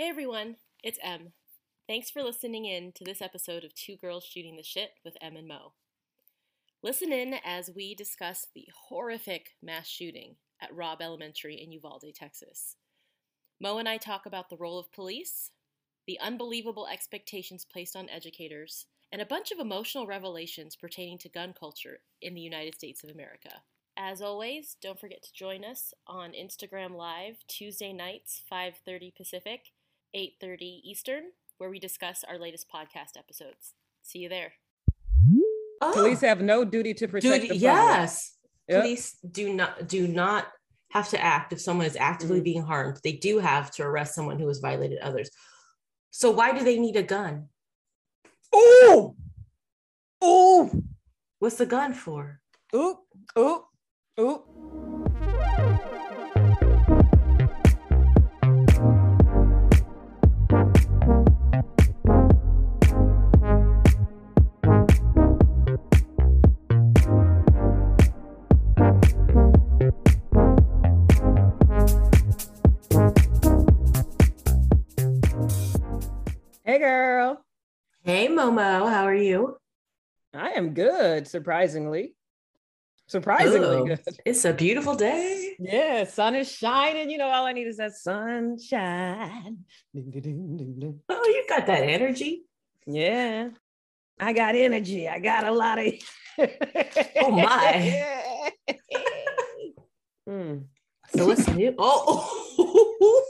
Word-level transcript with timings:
Hey 0.00 0.08
everyone, 0.08 0.56
it's 0.82 0.98
Em. 1.02 1.34
Thanks 1.86 2.10
for 2.10 2.22
listening 2.22 2.64
in 2.64 2.90
to 2.92 3.04
this 3.04 3.20
episode 3.20 3.64
of 3.64 3.74
Two 3.74 3.98
Girls 3.98 4.24
Shooting 4.24 4.56
the 4.56 4.62
Shit 4.62 4.92
with 5.04 5.18
Em 5.20 5.36
and 5.36 5.46
Mo. 5.46 5.74
Listen 6.82 7.12
in 7.12 7.34
as 7.44 7.70
we 7.76 7.94
discuss 7.94 8.46
the 8.54 8.66
horrific 8.88 9.50
mass 9.62 9.86
shooting 9.86 10.36
at 10.58 10.74
Robb 10.74 11.02
Elementary 11.02 11.60
in 11.62 11.70
Uvalde, 11.70 12.14
Texas. 12.14 12.76
Mo 13.60 13.76
and 13.76 13.86
I 13.86 13.98
talk 13.98 14.24
about 14.24 14.48
the 14.48 14.56
role 14.56 14.78
of 14.78 14.90
police, 14.90 15.50
the 16.06 16.18
unbelievable 16.18 16.86
expectations 16.90 17.66
placed 17.70 17.94
on 17.94 18.08
educators, 18.08 18.86
and 19.12 19.20
a 19.20 19.26
bunch 19.26 19.52
of 19.52 19.58
emotional 19.58 20.06
revelations 20.06 20.76
pertaining 20.76 21.18
to 21.18 21.28
gun 21.28 21.52
culture 21.52 21.98
in 22.22 22.32
the 22.32 22.40
United 22.40 22.74
States 22.74 23.04
of 23.04 23.10
America. 23.10 23.50
As 23.98 24.22
always, 24.22 24.78
don't 24.80 24.98
forget 24.98 25.22
to 25.24 25.34
join 25.34 25.62
us 25.62 25.92
on 26.06 26.32
Instagram 26.32 26.96
Live 26.96 27.46
Tuesday 27.46 27.92
nights, 27.92 28.42
5:30 28.50 29.14
Pacific, 29.14 29.72
8:30 30.14 30.80
Eastern, 30.84 31.24
where 31.58 31.70
we 31.70 31.78
discuss 31.78 32.24
our 32.24 32.38
latest 32.38 32.66
podcast 32.72 33.16
episodes. 33.18 33.74
See 34.02 34.20
you 34.20 34.28
there. 34.28 34.52
Oh, 35.82 35.92
Police 35.94 36.20
have 36.20 36.40
no 36.42 36.64
duty 36.64 36.92
to 36.94 37.08
protect 37.08 37.42
duty, 37.42 37.48
the 37.48 37.54
public. 37.54 37.60
yes. 37.62 38.36
Yep. 38.68 38.82
Police 38.82 39.12
do 39.30 39.52
not 39.54 39.88
do 39.88 40.06
not 40.06 40.48
have 40.90 41.08
to 41.10 41.20
act 41.22 41.52
if 41.52 41.60
someone 41.60 41.86
is 41.86 41.96
actively 41.96 42.40
Mhm. 42.40 42.44
being 42.44 42.62
harmed. 42.62 43.00
They 43.02 43.12
do 43.12 43.38
have 43.38 43.70
to 43.72 43.82
arrest 43.84 44.14
someone 44.14 44.38
who 44.38 44.48
has 44.48 44.58
violated 44.58 44.98
others. 44.98 45.30
So 46.10 46.30
why 46.32 46.52
do 46.56 46.64
they 46.64 46.78
need 46.78 46.96
a 46.96 47.02
gun? 47.02 47.48
Oh. 48.52 49.16
Oh. 50.20 50.70
What's 51.38 51.56
the 51.56 51.66
gun 51.66 51.94
for? 51.94 52.40
ooh, 52.74 52.98
ooh, 53.38 53.64
ooh. 54.18 54.89
Hey, 76.70 76.78
girl. 76.78 77.44
Hey 78.04 78.28
Momo, 78.28 78.88
how 78.88 79.02
are 79.02 79.12
you? 79.12 79.56
I 80.32 80.50
am 80.50 80.72
good, 80.72 81.26
surprisingly. 81.26 82.14
Surprisingly 83.08 83.78
Oh, 83.78 83.86
good. 83.86 83.98
It's 84.24 84.44
a 84.44 84.52
beautiful 84.52 84.94
day. 84.94 85.56
Yeah, 85.58 86.04
sun 86.04 86.36
is 86.36 86.48
shining. 86.48 87.10
You 87.10 87.18
know, 87.18 87.26
all 87.26 87.44
I 87.44 87.54
need 87.54 87.66
is 87.66 87.78
that 87.78 87.94
sunshine. 87.94 89.64
Ding, 89.92 90.10
ding, 90.12 90.22
ding, 90.22 90.56
ding, 90.56 90.78
ding. 90.78 91.00
Oh, 91.08 91.24
you 91.26 91.44
got 91.48 91.66
that 91.66 91.82
energy. 91.82 92.44
Yeah, 92.86 93.48
I 94.20 94.32
got 94.32 94.54
energy. 94.54 95.08
I 95.08 95.18
got 95.18 95.48
a 95.48 95.50
lot 95.50 95.80
of. 95.80 95.92
Oh, 97.16 97.32
my. 97.32 98.52
Mm. 100.28 100.66
So 101.16 101.26
what's 101.26 101.48
new? 101.48 101.74
Oh, 101.76 103.26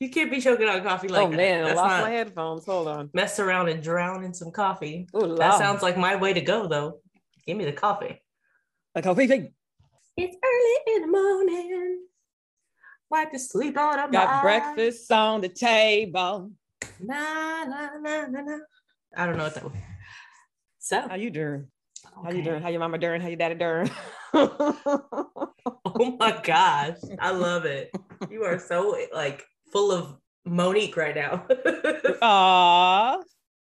you 0.00 0.10
can't 0.10 0.30
be 0.30 0.40
choking 0.40 0.68
on 0.68 0.82
coffee 0.82 1.08
like 1.08 1.26
oh 1.26 1.30
that. 1.30 1.36
man, 1.36 1.64
I 1.64 1.72
lost 1.74 2.02
my 2.02 2.10
headphones. 2.10 2.64
Hold 2.66 2.88
on. 2.88 3.10
Mess 3.14 3.38
around 3.40 3.68
and 3.68 3.82
drown 3.82 4.24
in 4.24 4.32
some 4.32 4.50
coffee. 4.50 5.08
Ooh, 5.16 5.20
That 5.20 5.28
Lord. 5.28 5.54
sounds 5.54 5.82
like 5.82 5.96
my 5.96 6.16
way 6.16 6.32
to 6.32 6.40
go, 6.40 6.68
though. 6.68 7.00
Give 7.46 7.56
me 7.56 7.64
the 7.64 7.72
coffee. 7.72 8.20
like 8.94 9.06
oh, 9.06 9.12
wait, 9.14 9.30
wait. 9.30 9.50
It's 10.16 10.36
early 10.44 10.96
in 10.96 11.02
the 11.02 11.08
morning. 11.08 12.00
Wipe 13.10 13.32
the 13.32 13.38
sleep 13.38 13.78
on 13.78 13.98
a 13.98 14.10
Got 14.10 14.42
breakfast 14.42 15.10
on 15.10 15.40
the 15.40 15.48
table. 15.48 16.50
Na, 17.00 17.64
na, 17.64 17.88
na, 18.00 18.26
na, 18.26 18.40
na. 18.42 18.58
I 19.16 19.26
don't 19.26 19.36
know 19.38 19.44
what 19.44 19.54
that 19.54 19.64
was. 19.64 19.72
So, 20.78 21.00
How 21.08 21.14
you 21.16 21.30
doing? 21.30 21.66
How 22.22 22.30
you 22.30 22.42
doing? 22.42 22.62
How 22.62 22.68
your 22.68 22.80
mama 22.80 22.98
doing? 22.98 23.20
How 23.20 23.28
your 23.28 23.36
daddy 23.36 23.54
doing? 23.54 23.90
Oh 26.00 26.16
my 26.18 26.38
gosh. 26.42 26.96
I 27.18 27.30
love 27.30 27.64
it. 27.64 27.90
You 28.30 28.44
are 28.44 28.58
so 28.58 28.96
like 29.14 29.44
full 29.72 29.90
of 29.92 30.16
Monique 30.44 30.96
right 30.96 31.14
now. 31.14 31.46
Aw. 32.22 33.18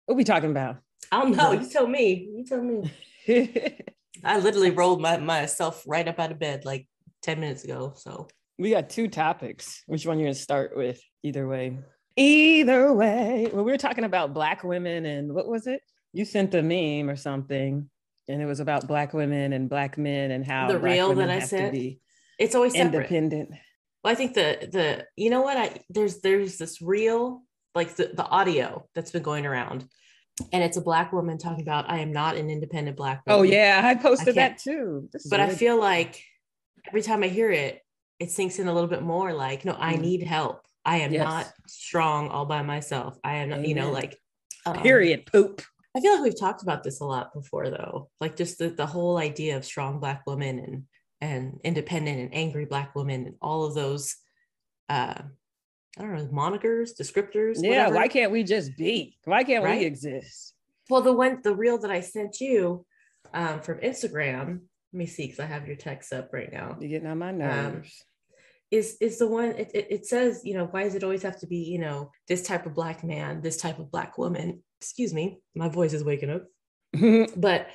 What 0.06 0.16
we 0.16 0.24
talking 0.24 0.52
about? 0.52 0.78
I 1.12 1.22
don't 1.22 1.36
know. 1.36 1.52
You 1.52 1.68
tell 1.70 1.88
me. 1.88 2.30
You 2.36 2.46
tell 2.46 2.62
me. 2.62 2.92
I 4.24 4.40
literally 4.40 4.72
rolled 4.72 5.02
my, 5.02 5.18
myself 5.18 5.84
right 5.88 6.08
up 6.08 6.20
out 6.20 6.32
of 6.32 6.40
bed 6.40 6.66
like 6.66 6.88
10 7.24 7.40
minutes 7.40 7.64
ago. 7.64 7.94
So 7.96 8.28
we 8.58 8.72
got 8.72 8.90
two 8.90 9.08
topics. 9.08 9.84
Which 9.88 10.06
one 10.06 10.20
you 10.20 10.26
gonna 10.26 10.34
start 10.36 10.76
with? 10.76 11.00
Either 11.24 11.48
way. 11.48 11.78
Either 12.18 12.94
way. 12.94 13.48
Well, 13.54 13.64
we 13.64 13.72
were 13.72 13.78
talking 13.78 14.04
about 14.04 14.34
black 14.34 14.64
women 14.64 15.06
and 15.06 15.34
what 15.34 15.48
was 15.48 15.68
it? 15.68 15.82
You 16.12 16.26
sent 16.26 16.54
a 16.56 16.62
meme 16.64 17.10
or 17.10 17.16
something, 17.16 17.88
and 18.28 18.42
it 18.42 18.46
was 18.46 18.60
about 18.60 18.88
black 18.88 19.14
women 19.14 19.54
and 19.54 19.70
black 19.70 19.98
men 19.98 20.32
and 20.32 20.46
how 20.46 20.68
The 20.68 20.80
real 20.80 21.14
that 21.16 21.30
I 21.30 21.36
have 21.36 21.48
sent? 21.48 21.78
it's 22.40 22.56
always 22.56 22.74
separate. 22.74 22.96
independent. 22.96 23.52
Well, 24.04 24.12
I 24.14 24.16
think 24.16 24.34
the 24.34 24.70
the 24.72 25.06
you 25.16 25.30
know 25.30 25.42
what 25.42 25.58
I 25.58 25.82
there's 25.90 26.22
there's 26.22 26.58
this 26.58 26.82
real 26.82 27.44
like 27.76 27.96
the, 27.96 28.12
the 28.14 28.26
audio 28.26 28.86
that's 28.96 29.12
been 29.12 29.24
going 29.24 29.46
around, 29.46 29.86
and 30.54 30.64
it's 30.64 30.78
a 30.78 30.82
black 30.82 31.12
woman 31.12 31.38
talking 31.38 31.62
about 31.62 31.90
I 31.90 32.00
am 32.00 32.12
not 32.12 32.38
an 32.38 32.50
independent 32.50 32.96
black 32.98 33.24
woman. 33.28 33.40
Oh 33.40 33.44
yeah, 33.44 33.82
I 33.84 33.96
posted 33.96 34.36
can't- 34.36 34.58
that 34.58 34.58
too. 34.60 35.10
This 35.12 35.26
is 35.26 35.30
but 35.32 35.40
I 35.40 35.50
feel 35.50 35.80
like 35.80 36.24
every 36.88 37.02
time 37.02 37.24
I 37.24 37.28
hear 37.28 37.52
it, 37.52 37.82
it 38.20 38.32
sinks 38.32 38.58
in 38.60 38.68
a 38.68 38.74
little 38.74 38.90
bit 38.90 39.04
more. 39.04 39.34
Like 39.34 39.66
no, 39.66 39.76
I 39.78 39.96
Mm. 39.96 40.02
need 40.02 40.24
help. 40.24 40.66
I 40.86 40.98
am 41.00 41.12
Yes. 41.14 41.24
not 41.26 41.54
strong 41.68 42.30
all 42.30 42.46
by 42.46 42.62
myself. 42.64 43.18
I 43.24 43.36
am 43.38 43.50
not, 43.50 43.68
you 43.68 43.76
know 43.76 43.92
like 43.92 44.18
um, 44.66 44.78
period 44.82 45.26
poop. 45.26 45.62
I 45.96 46.00
feel 46.02 46.14
like 46.14 46.24
we've 46.24 46.40
talked 46.40 46.62
about 46.64 46.84
this 46.84 47.02
a 47.02 47.06
lot 47.06 47.34
before, 47.34 47.70
though. 47.70 48.10
Like 48.22 48.36
just 48.38 48.60
the, 48.60 48.70
the 48.70 48.86
whole 48.86 49.18
idea 49.18 49.58
of 49.58 49.66
strong 49.66 50.00
black 50.00 50.22
women 50.26 50.60
and 50.60 50.84
and 51.22 51.60
independent 51.64 52.20
and 52.20 52.34
angry 52.34 52.66
black 52.66 52.96
women 52.96 53.26
and 53.26 53.36
all 53.42 53.66
of 53.66 53.74
those 53.76 54.16
uh 54.90 55.16
I 55.98 56.02
don't 56.04 56.16
know, 56.16 56.26
monikers, 56.28 56.92
descriptors. 57.00 57.56
Yeah, 57.58 57.70
whatever. 57.88 57.96
why 57.96 58.08
can't 58.08 58.32
we 58.32 58.44
just 58.44 58.78
be? 58.78 59.18
Why 59.26 59.44
can't 59.44 59.64
Right? 59.66 59.80
we 59.80 59.86
exist? 59.86 60.54
well 60.90 61.02
the 61.02 61.14
one 61.14 61.40
the 61.44 61.54
reel 61.56 61.78
that 61.80 61.92
I 61.92 62.00
sent 62.02 62.40
you 62.40 62.86
um 63.34 63.60
from 63.62 63.80
Instagram, 63.80 64.48
let 64.48 64.98
me 64.98 65.06
see 65.06 65.26
because 65.26 65.40
I 65.40 65.46
have 65.46 65.68
your 65.68 65.76
text 65.76 66.14
up 66.14 66.30
right 66.32 66.52
now. 66.52 66.78
You're 66.80 66.90
getting 66.90 67.08
on 67.08 67.18
my 67.20 67.30
Um, 67.30 67.38
nerves. 67.38 68.04
Is 68.72 68.98
is 69.02 69.18
the 69.18 69.28
one 69.28 69.50
it, 69.58 69.72
it, 69.74 69.88
it 69.90 70.06
says, 70.06 70.42
you 70.44 70.54
know, 70.54 70.66
why 70.68 70.84
does 70.84 70.94
it 70.96 71.04
always 71.04 71.24
have 71.24 71.40
to 71.40 71.48
be, 71.48 71.58
you 71.58 71.80
know, 71.80 72.12
this 72.28 72.44
type 72.44 72.66
of 72.68 72.76
black 72.76 73.04
man, 73.04 73.42
this 73.42 73.58
type 73.58 73.80
of 73.80 73.92
black 73.92 74.18
woman? 74.18 74.64
Excuse 74.80 75.12
me, 75.14 75.40
my 75.56 75.70
voice 75.70 75.92
is 75.94 76.04
waking 76.04 76.30
up. 76.30 76.46
but 77.36 77.68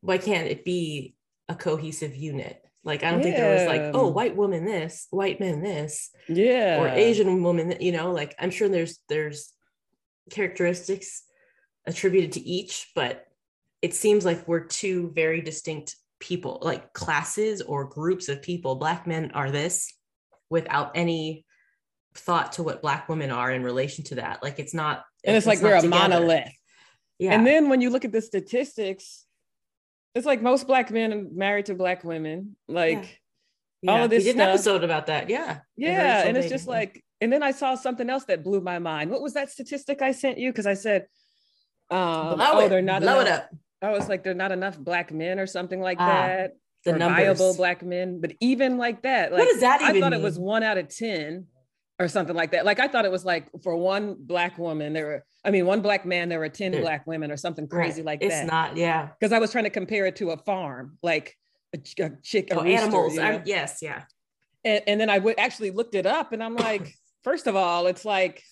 why 0.00 0.18
can't 0.18 0.48
it 0.48 0.64
be 0.64 1.14
a 1.48 1.54
cohesive 1.54 2.14
unit? 2.16 2.60
Like 2.82 3.04
I 3.04 3.10
don't 3.10 3.22
think 3.22 3.36
there 3.36 3.54
was 3.54 3.66
like, 3.66 3.94
oh, 3.94 4.08
white 4.08 4.36
woman 4.36 4.64
this, 4.64 5.06
white 5.10 5.38
man 5.38 5.60
this, 5.60 6.10
yeah. 6.28 6.80
or 6.80 6.88
Asian 6.88 7.42
woman, 7.42 7.68
that- 7.68 7.82
you 7.82 7.92
know, 7.92 8.12
like 8.12 8.34
I'm 8.38 8.50
sure 8.50 8.68
there's 8.68 8.98
there's 9.08 9.52
characteristics 10.30 11.22
attributed 11.86 12.32
to 12.32 12.40
each, 12.40 12.90
but 12.94 13.26
it 13.82 13.94
seems 13.94 14.24
like 14.24 14.46
we're 14.48 14.64
two 14.66 15.12
very 15.14 15.40
distinct 15.42 15.96
people, 16.20 16.58
like 16.62 16.92
classes 16.92 17.60
or 17.60 17.84
groups 17.84 18.28
of 18.28 18.42
people. 18.42 18.76
Black 18.76 19.06
men 19.06 19.30
are 19.32 19.50
this 19.50 19.92
without 20.48 20.92
any 20.94 21.44
thought 22.14 22.52
to 22.52 22.62
what 22.62 22.82
black 22.82 23.08
women 23.08 23.30
are 23.30 23.50
in 23.50 23.62
relation 23.62 24.04
to 24.04 24.16
that. 24.16 24.42
Like 24.42 24.58
it's 24.58 24.74
not 24.74 25.04
and 25.24 25.36
it's, 25.36 25.46
like 25.46 25.60
we're 25.60 25.76
a 25.76 25.82
together. 25.82 26.08
monolith. 26.08 26.52
Yeah. 27.18 27.34
And 27.34 27.46
then 27.46 27.68
when 27.68 27.80
you 27.80 27.90
look 27.90 28.04
at 28.04 28.12
the 28.12 28.22
statistics, 28.22 29.26
it's 30.14 30.26
like 30.26 30.42
most 30.42 30.66
black 30.66 30.90
men 30.90 31.12
are 31.12 31.24
married 31.32 31.66
to 31.66 31.74
black 31.74 32.04
women. 32.04 32.56
Like, 32.68 33.20
all 33.86 33.98
Yeah, 33.98 34.04
of 34.04 34.10
this 34.10 34.24
we 34.24 34.32
did 34.32 34.36
an 34.36 34.42
episode 34.48 34.84
about 34.84 35.06
that. 35.06 35.30
Yeah. 35.30 35.58
yeah. 35.76 36.24
And 36.24 36.36
it's 36.36 36.48
just 36.48 36.66
like, 36.66 37.04
and 37.20 37.32
then 37.32 37.42
I 37.42 37.52
saw 37.52 37.74
something 37.74 38.08
else 38.10 38.24
that 38.24 38.42
blew 38.42 38.60
my 38.60 38.78
mind. 38.78 39.10
What 39.10 39.22
was 39.22 39.34
that 39.34 39.50
statistic 39.50 40.02
I 40.02 40.12
sent 40.12 40.38
you? 40.38 40.50
Because 40.50 40.66
I 40.66 40.74
said, 40.74 41.06
um, 41.90 42.36
blow 42.36 42.46
oh, 42.52 42.60
it, 42.60 42.68
they're 42.68 42.82
not 42.82 43.02
blow 43.02 43.20
enough. 43.20 43.26
it 43.26 43.32
up. 43.32 43.50
I 43.82 43.90
was 43.90 44.08
like, 44.08 44.22
they're 44.24 44.34
not 44.34 44.52
enough 44.52 44.78
black 44.78 45.12
men 45.12 45.38
or 45.38 45.46
something 45.46 45.80
like 45.80 45.98
Ah, 46.00 46.06
that. 46.26 46.52
The 46.84 46.92
numbers. 46.92 47.38
viable 47.38 47.54
black 47.56 47.82
men. 47.82 48.20
But 48.20 48.32
even 48.40 48.78
like 48.78 49.02
that, 49.02 49.32
like 49.32 49.40
what 49.40 49.48
does 49.48 49.60
that 49.60 49.80
I 49.82 49.98
thought 50.00 50.12
mean? 50.12 50.20
it 50.20 50.22
was 50.22 50.38
one 50.38 50.62
out 50.62 50.78
of 50.78 50.88
10 50.88 51.46
or 51.98 52.08
something 52.08 52.34
like 52.36 52.52
that. 52.52 52.64
Like 52.64 52.80
I 52.80 52.88
thought 52.88 53.04
it 53.04 53.10
was 53.10 53.24
like 53.24 53.48
for 53.62 53.76
one 53.76 54.16
black 54.18 54.58
woman, 54.58 54.92
there 54.94 55.06
were, 55.06 55.24
I 55.44 55.50
mean, 55.50 55.64
one 55.66 55.80
black 55.80 56.04
man, 56.04 56.28
there 56.28 56.38
were 56.38 56.48
10 56.48 56.72
There- 56.72 56.80
black 56.82 57.06
women 57.06 57.30
or 57.30 57.36
something 57.36 57.64
Right. 57.64 57.84
crazy 57.86 58.02
like 58.02 58.22
it's 58.22 58.34
that. 58.34 58.42
It's 58.44 58.50
not. 58.50 58.76
Yeah. 58.76 59.08
Because 59.18 59.32
I 59.32 59.38
was 59.38 59.50
trying 59.52 59.64
to 59.64 59.70
compare 59.70 60.06
it 60.06 60.16
to 60.16 60.30
a 60.30 60.36
farm, 60.36 60.98
like 61.02 61.36
a, 61.74 61.78
a 62.02 62.10
chick, 62.22 62.50
a 62.52 62.56
Oh, 62.58 62.62
rooster, 62.64 62.82
animals. 62.82 63.14
you 63.14 63.20
know? 63.22 63.42
Yes. 63.44 63.78
Yeah. 63.80 64.02
and, 64.64 64.82
and 64.86 65.00
then 65.00 65.08
I 65.08 65.18
would 65.18 65.38
actually 65.38 65.70
looked 65.70 65.94
it 65.94 66.04
up 66.06 66.32
and 66.32 66.42
I'm 66.42 66.56
like, 66.56 66.94
first 67.24 67.46
of 67.46 67.56
all, 67.56 67.86
it's 67.86 68.04
like 68.04 68.42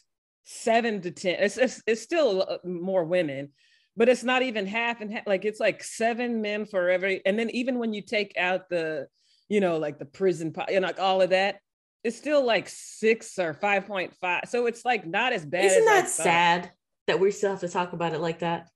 seven 0.45 1.01
to 1.03 1.11
10. 1.11 1.37
It's, 1.41 1.59
it's, 1.59 1.83
it's 1.87 2.01
still 2.03 2.47
uh, 2.49 2.57
more 2.67 3.05
women, 3.05 3.51
but 3.97 4.09
it's 4.09 4.25
not 4.25 4.41
even 4.43 4.67
half 4.67 5.01
and 5.03 5.13
half. 5.13 5.27
Like 5.27 5.45
it's 5.45 5.61
like 5.61 5.85
seven 5.85 6.41
men 6.41 6.65
for 6.65 6.89
every. 6.89 7.21
And 7.27 7.39
then 7.39 7.51
even 7.51 7.79
when 7.79 7.93
you 7.93 8.01
take 8.01 8.33
out 8.39 8.71
the, 8.71 9.09
you 9.51 9.61
know, 9.61 9.77
like 9.77 9.99
the 9.99 10.05
prison, 10.07 10.53
po- 10.53 10.65
you 10.71 10.81
know, 10.81 10.87
like 10.87 10.99
all 11.01 11.21
of 11.21 11.31
that, 11.31 11.61
it's 12.05 12.17
still 12.17 12.45
like 12.47 12.69
six 12.69 13.39
or 13.39 13.53
5.5. 13.53 14.49
So 14.49 14.67
it's 14.67 14.85
like 14.85 15.07
not 15.07 15.33
as 15.35 15.45
bad. 15.45 15.65
Isn't 15.65 15.83
as 15.89 15.89
that 15.89 16.09
sad 16.09 16.71
that 17.09 17.19
we 17.21 17.31
still 17.31 17.51
have 17.51 17.61
to 17.61 17.69
talk 17.69 17.93
about 17.93 18.13
it 18.15 18.21
like 18.21 18.39
that? 18.39 18.69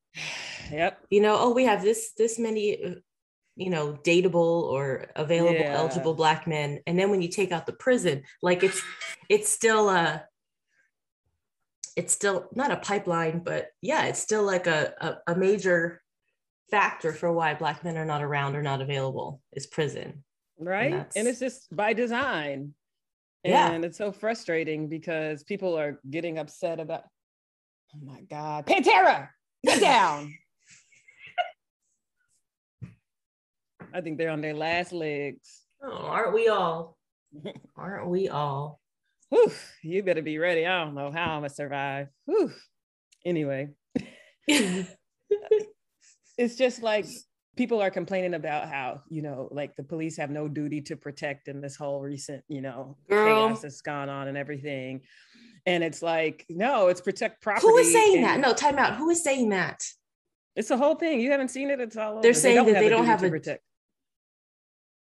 Yep. 0.70 0.98
You 1.10 1.20
know, 1.20 1.36
oh, 1.38 1.52
we 1.54 1.64
have 1.64 1.82
this 1.82 2.12
this 2.18 2.38
many, 2.38 2.96
you 3.56 3.70
know, 3.70 3.94
dateable 4.04 4.64
or 4.64 5.06
available 5.16 5.54
Yeah. 5.60 5.76
eligible 5.78 6.14
black 6.14 6.46
men, 6.46 6.80
and 6.86 6.98
then 6.98 7.10
when 7.10 7.22
you 7.22 7.28
take 7.28 7.52
out 7.52 7.66
the 7.66 7.72
prison, 7.72 8.24
like 8.42 8.62
it's 8.62 8.82
it's 9.28 9.48
still 9.48 9.88
a 9.88 10.24
it's 11.96 12.12
still 12.12 12.48
not 12.54 12.70
a 12.70 12.76
pipeline, 12.76 13.40
but 13.44 13.68
yeah, 13.80 14.04
it's 14.06 14.20
still 14.20 14.42
like 14.44 14.66
a 14.66 14.94
a, 15.26 15.32
a 15.32 15.36
major 15.36 16.02
factor 16.70 17.12
for 17.12 17.30
why 17.32 17.52
black 17.54 17.84
men 17.84 17.98
are 17.98 18.06
not 18.06 18.22
around 18.22 18.56
or 18.56 18.62
not 18.62 18.80
available 18.80 19.42
is 19.52 19.66
prison. 19.66 20.24
right 20.58 20.84
and, 20.92 20.94
that's- 20.94 21.26
it's 21.26 21.38
just 21.40 21.74
by 21.76 21.92
design 21.92 22.72
Yeah. 23.44 23.72
and 23.72 23.84
it's 23.84 23.98
so 23.98 24.10
frustrating 24.12 24.88
because 24.88 25.42
people 25.42 25.76
are 25.78 26.00
getting 26.08 26.38
upset 26.38 26.80
about 26.80 27.04
oh 27.94 27.98
my 28.04 28.20
god 28.22 28.66
pantera 28.66 29.28
get 29.64 29.80
down 29.92 30.32
i 33.94 34.00
think 34.00 34.18
they're 34.18 34.30
on 34.30 34.40
their 34.40 34.54
last 34.54 34.92
legs 34.92 35.62
Oh, 35.84 36.06
aren't 36.06 36.32
we 36.32 36.46
all? 36.46 36.96
Aren't 37.76 38.06
we 38.08 38.28
all? 38.28 38.78
Whew, 39.30 39.50
you 39.82 40.02
better 40.04 40.22
be 40.22 40.38
ready 40.38 40.66
i 40.66 40.84
don't 40.84 40.94
know 40.94 41.10
how 41.10 41.32
i'm 41.32 41.38
gonna 41.38 41.48
survive 41.48 42.08
Whew. 42.26 42.52
anyway 43.24 43.70
it's 44.46 44.96
just 46.56 46.82
like 46.82 47.06
people 47.56 47.80
are 47.80 47.90
complaining 47.90 48.34
about 48.34 48.68
how 48.68 49.00
you 49.08 49.22
know 49.22 49.48
like 49.50 49.74
the 49.76 49.82
police 49.82 50.18
have 50.18 50.30
no 50.30 50.48
duty 50.48 50.82
to 50.82 50.96
protect 50.96 51.48
in 51.48 51.62
this 51.62 51.76
whole 51.76 52.02
recent 52.02 52.44
you 52.48 52.60
know 52.60 52.98
Girl. 53.08 53.48
chaos 53.48 53.62
that's 53.62 53.80
gone 53.80 54.10
on 54.10 54.28
and 54.28 54.36
everything 54.36 55.00
and 55.66 55.84
it's 55.84 56.02
like 56.02 56.44
no 56.48 56.88
it's 56.88 57.00
protect 57.00 57.40
property 57.42 57.66
Who 57.66 57.76
is 57.78 57.92
saying 57.92 58.16
and 58.16 58.24
that? 58.24 58.40
No, 58.40 58.52
time 58.52 58.78
out. 58.78 58.96
Who 58.96 59.10
is 59.10 59.22
saying 59.22 59.50
that? 59.50 59.84
it's 60.54 60.68
the 60.68 60.76
whole 60.76 60.94
thing 60.94 61.20
you 61.20 61.30
haven't 61.30 61.48
seen 61.48 61.70
it 61.70 61.80
it's 61.80 61.96
all 61.96 62.12
over. 62.12 62.22
They're 62.22 62.34
saying 62.34 62.66
that 62.66 62.74
they 62.74 62.88
don't 62.88 63.00
duty 63.00 63.10
have 63.10 63.20
to 63.20 63.26
a- 63.26 63.30
protect 63.30 63.62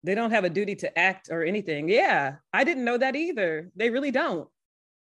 they 0.04 0.14
don't 0.16 0.32
have 0.32 0.44
a 0.44 0.50
duty 0.50 0.76
to 0.76 1.00
act 1.00 1.30
or 1.32 1.44
anything 1.44 1.90
yeah 1.90 2.36
i 2.54 2.64
didn't 2.64 2.86
know 2.86 2.98
that 2.98 3.16
either 3.16 3.70
they 3.76 3.90
really 3.90 4.12
don't 4.12 4.48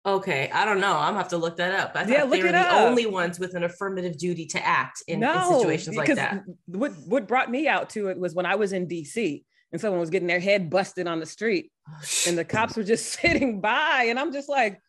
Okay, 0.06 0.50
I 0.54 0.64
don't 0.64 0.80
know. 0.80 0.94
I'm 0.96 1.10
gonna 1.10 1.18
have 1.18 1.28
to 1.30 1.38
look 1.38 1.58
that 1.58 1.78
up. 1.78 1.92
I 1.94 2.04
Yeah, 2.06 2.24
they 2.26 2.38
look 2.38 2.44
were 2.46 2.52
the 2.54 2.60
up. 2.60 2.88
only 2.88 3.06
ones 3.06 3.38
with 3.38 3.54
an 3.54 3.66
affirmative 3.66 4.18
duty 4.18 4.46
to 4.48 4.66
act 4.66 5.04
in, 5.08 5.16
in 5.16 5.20
no, 5.20 5.58
situations 5.60 5.98
like 5.98 6.06
because 6.06 6.18
that. 6.18 6.44
What 6.68 6.94
what 7.06 7.28
brought 7.28 7.52
me 7.52 7.68
out 7.68 7.90
to 7.92 8.08
it 8.08 8.18
was 8.18 8.34
when 8.34 8.46
I 8.46 8.56
was 8.56 8.72
in 8.72 8.88
DC 8.88 9.44
and 9.74 9.82
someone 9.82 10.00
was 10.00 10.10
getting 10.10 10.28
their 10.28 10.40
head 10.40 10.70
busted 10.70 11.06
on 11.06 11.20
the 11.20 11.26
street 11.26 11.70
oh, 11.90 12.02
and 12.28 12.38
the 12.38 12.46
cops 12.46 12.78
were 12.78 12.84
just 12.84 13.08
sitting 13.22 13.60
by 13.60 14.06
and 14.08 14.18
I'm 14.18 14.32
just 14.32 14.48
like, 14.48 14.80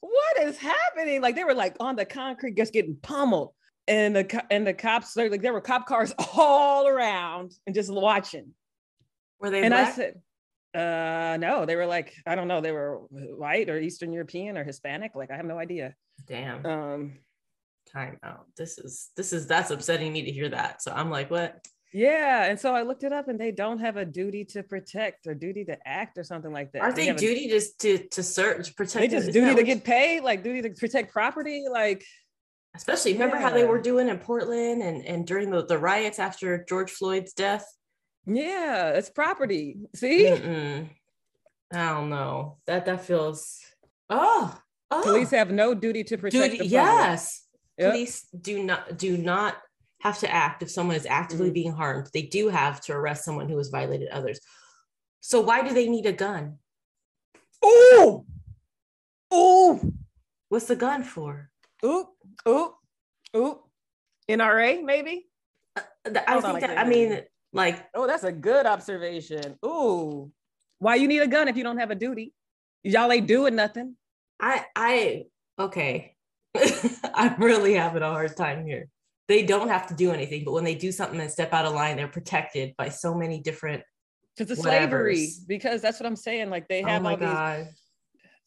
what 0.00 0.38
is 0.42 0.58
happening? 0.58 1.20
Like 1.20 1.34
they 1.34 1.44
were 1.44 1.54
like 1.54 1.76
on 1.80 1.96
the 1.96 2.04
concrete 2.04 2.56
just 2.56 2.72
getting 2.72 2.96
pummeled. 2.96 3.52
And 3.88 4.14
the 4.14 4.44
and 4.50 4.66
the 4.66 4.74
cops 4.74 5.16
like 5.16 5.42
there 5.42 5.52
were 5.52 5.60
cop 5.60 5.86
cars 5.86 6.12
all 6.36 6.86
around 6.86 7.52
and 7.66 7.74
just 7.74 7.92
watching. 7.92 8.54
Were 9.40 9.50
they 9.50 9.62
and 9.62 9.72
black? 9.72 9.88
I 9.88 9.92
said, 9.92 10.14
uh 10.74 11.36
no, 11.38 11.66
they 11.66 11.76
were 11.76 11.86
like, 11.86 12.14
I 12.26 12.34
don't 12.34 12.46
know, 12.48 12.60
they 12.60 12.72
were 12.72 12.98
white 13.10 13.68
or 13.68 13.78
Eastern 13.78 14.12
European 14.12 14.56
or 14.56 14.64
Hispanic. 14.64 15.12
Like 15.14 15.30
I 15.30 15.36
have 15.36 15.46
no 15.46 15.58
idea. 15.58 15.94
Damn. 16.26 16.64
Um 16.66 17.18
Time 17.92 18.18
out. 18.22 18.46
This 18.56 18.78
is 18.78 19.10
this 19.16 19.32
is 19.32 19.48
that's 19.48 19.70
upsetting 19.70 20.12
me 20.12 20.22
to 20.22 20.30
hear 20.30 20.48
that. 20.50 20.80
So 20.80 20.92
I'm 20.92 21.10
like, 21.10 21.30
what? 21.30 21.66
Yeah, 21.92 22.44
and 22.44 22.58
so 22.58 22.74
I 22.74 22.82
looked 22.82 23.02
it 23.02 23.12
up, 23.12 23.28
and 23.28 23.38
they 23.38 23.50
don't 23.50 23.80
have 23.80 23.96
a 23.96 24.04
duty 24.04 24.44
to 24.46 24.62
protect 24.62 25.26
or 25.26 25.34
duty 25.34 25.64
to 25.64 25.76
act 25.86 26.18
or 26.18 26.24
something 26.24 26.52
like 26.52 26.70
that. 26.72 26.82
Aren't 26.82 26.96
they 26.96 27.08
a- 27.08 27.14
duty 27.14 27.48
just 27.48 27.80
to 27.80 27.98
to 28.08 28.22
search 28.22 28.76
protect? 28.76 29.00
They 29.00 29.08
just 29.08 29.32
duty 29.32 29.54
to 29.56 29.62
get 29.64 29.82
paid, 29.82 30.22
like 30.22 30.44
duty 30.44 30.62
to 30.62 30.70
protect 30.70 31.12
property, 31.12 31.64
like 31.70 32.04
Especially 32.76 33.12
remember 33.14 33.36
how 33.36 33.50
they 33.50 33.64
were 33.64 33.80
doing 33.80 34.08
in 34.08 34.18
Portland 34.18 34.82
and 34.82 35.04
and 35.04 35.26
during 35.26 35.50
the, 35.50 35.64
the 35.66 35.76
riots 35.78 36.20
after 36.20 36.64
George 36.68 36.92
Floyd's 36.92 37.32
death. 37.32 37.66
yeah, 38.26 38.90
it's 38.90 39.10
property. 39.10 39.76
See, 39.96 40.26
Mm-mm. 40.26 40.88
I 41.72 41.88
don't 41.88 42.10
know. 42.10 42.58
That 42.66 42.86
that 42.86 43.04
feels. 43.04 43.58
Oh, 44.08 44.56
oh. 44.90 45.02
police 45.02 45.30
have 45.30 45.50
no 45.50 45.74
duty 45.74 46.04
to 46.04 46.16
protect. 46.16 46.52
Duty, 46.52 46.66
yes. 46.68 47.44
Yep. 47.76 47.92
Police 47.92 48.28
do 48.40 48.62
not 48.62 48.96
do 48.96 49.16
not 49.16 49.56
have 50.00 50.18
to 50.18 50.30
act 50.30 50.62
if 50.62 50.70
someone 50.70 50.96
is 50.96 51.06
actively 51.06 51.50
Mhm. 51.50 51.54
being 51.54 51.72
harmed. 51.72 52.08
They 52.12 52.22
do 52.22 52.48
have 52.48 52.80
to 52.82 52.92
arrest 52.94 53.24
someone 53.24 53.48
who 53.48 53.58
has 53.58 53.68
violated 53.68 54.08
others. 54.08 54.40
So 55.20 55.40
why 55.40 55.62
do 55.66 55.74
they 55.74 55.88
need 55.88 56.06
a 56.06 56.12
gun? 56.12 56.58
Oh, 57.62 58.24
oh, 59.30 59.80
What's 60.48 60.66
the 60.66 60.76
gun 60.76 61.04
for? 61.04 61.50
ooh, 61.84 62.08
ooh, 62.48 62.74
ooh. 63.36 63.62
NRA 64.28 64.82
maybe. 64.82 65.28
Th- 66.04 66.16
I 66.26 66.32
Hold 66.32 66.44
think 66.44 66.56
I 66.64 66.66
that 66.66 66.78
I 66.78 66.84
mean, 66.88 67.22
like 67.52 67.88
Oh, 67.94 68.06
that's 68.06 68.24
a 68.24 68.32
good 68.32 68.66
observation. 68.66 69.58
Ooh, 69.64 70.32
why 70.78 70.94
you 70.96 71.06
need 71.08 71.20
a 71.22 71.26
gun 71.26 71.48
if 71.48 71.56
you 71.56 71.62
don't 71.62 71.78
have 71.78 71.90
a 71.90 71.94
duty? 71.94 72.32
Y'all 72.82 73.12
ain't 73.12 73.26
doing 73.28 73.54
nothing. 73.54 73.96
I 74.40 74.64
I 74.74 75.26
okay. 75.58 76.16
I'm 77.14 77.40
really 77.40 77.74
having 77.74 78.02
a 78.02 78.08
hard 78.10 78.36
time 78.36 78.66
here. 78.66 78.88
They 79.30 79.44
don't 79.44 79.68
have 79.68 79.86
to 79.86 79.94
do 79.94 80.10
anything, 80.10 80.42
but 80.44 80.50
when 80.50 80.64
they 80.64 80.74
do 80.74 80.90
something 80.90 81.20
and 81.20 81.30
step 81.30 81.52
out 81.52 81.64
of 81.64 81.72
line, 81.72 81.96
they're 81.96 82.08
protected 82.08 82.74
by 82.76 82.88
so 82.88 83.14
many 83.14 83.40
different. 83.40 83.80
Because 84.36 84.56
the 84.56 84.60
slavery, 84.60 85.28
because 85.46 85.80
that's 85.80 86.00
what 86.00 86.06
I'm 86.08 86.16
saying. 86.16 86.50
Like 86.50 86.66
they 86.66 86.82
Oh 86.82 86.88
have 86.88 87.02
my 87.02 87.12
all 87.12 87.16
these! 87.16 87.80